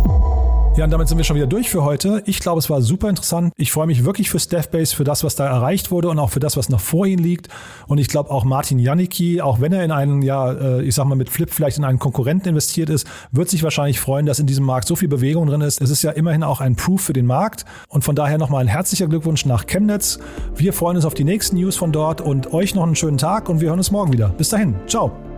Ja, 0.77 0.85
und 0.85 0.91
damit 0.91 1.09
sind 1.09 1.17
wir 1.17 1.25
schon 1.25 1.37
wieder 1.37 1.47
durch 1.47 1.71
für 1.71 1.85
heute. 1.85 2.23
Ich 2.27 2.39
glaube, 2.39 2.59
es 2.59 2.69
war 2.69 2.83
super 2.83 3.09
interessant. 3.09 3.51
Ich 3.57 3.73
freue 3.73 3.87
mich 3.87 4.05
wirklich 4.05 4.29
für 4.29 4.39
Staffbase, 4.39 4.95
für 4.95 5.05
das, 5.05 5.25
was 5.25 5.35
da 5.35 5.47
erreicht 5.47 5.91
wurde 5.91 6.11
und 6.11 6.19
auch 6.19 6.29
für 6.29 6.39
das, 6.39 6.59
was 6.59 6.69
noch 6.69 6.81
vor 6.81 7.07
ihnen 7.07 7.23
liegt. 7.23 7.49
Und 7.87 7.97
ich 7.97 8.09
glaube 8.09 8.31
auch 8.31 8.45
Martin 8.45 8.79
Janicki, 8.79 9.41
auch 9.41 9.59
wenn 9.59 9.73
er 9.73 9.83
in 9.85 9.91
einen, 9.91 10.21
ja, 10.21 10.53
äh, 10.53 10.83
ich 10.83 10.95
sag 10.95 11.07
mal 11.07 11.15
mit 11.15 11.31
Flip 11.31 11.49
vielleicht 11.51 11.79
in 11.79 11.85
einen 11.85 11.99
Konkurrenten 11.99 12.51
investiert 12.51 12.91
ist, 12.91 13.07
wird 13.33 13.49
sich 13.49 13.63
wahrscheinlich 13.63 14.01
freuen, 14.01 14.27
dass 14.27 14.39
in 14.39 14.47
diesem 14.47 14.67
Markt 14.67 14.87
so 14.87 14.97
viel 14.97 15.09
Bewegung 15.09 15.47
drin 15.47 15.63
ist. 15.63 15.81
Es 15.81 15.89
ist 15.89 16.03
ja 16.03 16.11
immerhin 16.11 16.43
auch 16.43 16.61
ein 16.61 16.77
Proof 16.77 17.01
für 17.01 17.15
den 17.15 17.25
Markt. 17.25 17.65
Und 17.89 18.05
von 18.05 18.15
daher 18.15 18.37
nochmal 18.37 18.61
ein 18.61 18.69
herzlicher 18.69 19.07
Glückwunsch 19.07 19.47
nach 19.47 19.67
Chemnitz. 19.67 20.19
Wir 20.57 20.75
freuen 20.75 20.97
uns 20.97 21.07
auf 21.07 21.15
die 21.15 21.25
nächsten 21.25 21.57
News 21.57 21.77
von 21.77 21.91
dort 21.91 22.21
und 22.21 22.53
euch 22.53 22.75
noch 22.75 22.83
einen 22.83 22.97
schönen 22.97 23.17
Tag 23.17 23.49
und 23.49 23.63
wir 23.63 23.71
hören 23.71 23.79
uns 23.79 23.91
morgen 23.91 24.13
wieder. 24.13 24.29
Bis 24.29 24.51
dahin. 24.51 24.75
Ciao. 24.87 25.36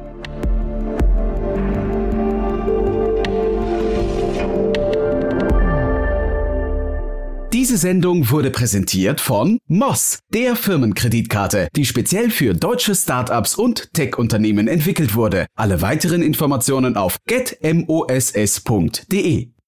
Diese 7.69 7.77
Sendung 7.77 8.31
wurde 8.31 8.51
präsentiert 8.51 9.21
von 9.21 9.59
Moss, 9.67 10.21
der 10.33 10.57
Firmenkreditkarte, 10.57 11.69
die 11.77 11.85
speziell 11.85 12.31
für 12.31 12.55
deutsche 12.55 12.95
Startups 12.95 13.57
und 13.57 13.93
Tech-Unternehmen 13.93 14.69
entwickelt 14.69 15.15
wurde. 15.15 15.45
Alle 15.55 15.83
weiteren 15.83 16.23
Informationen 16.23 16.97
auf 16.97 17.19
getmoss.de. 17.27 17.89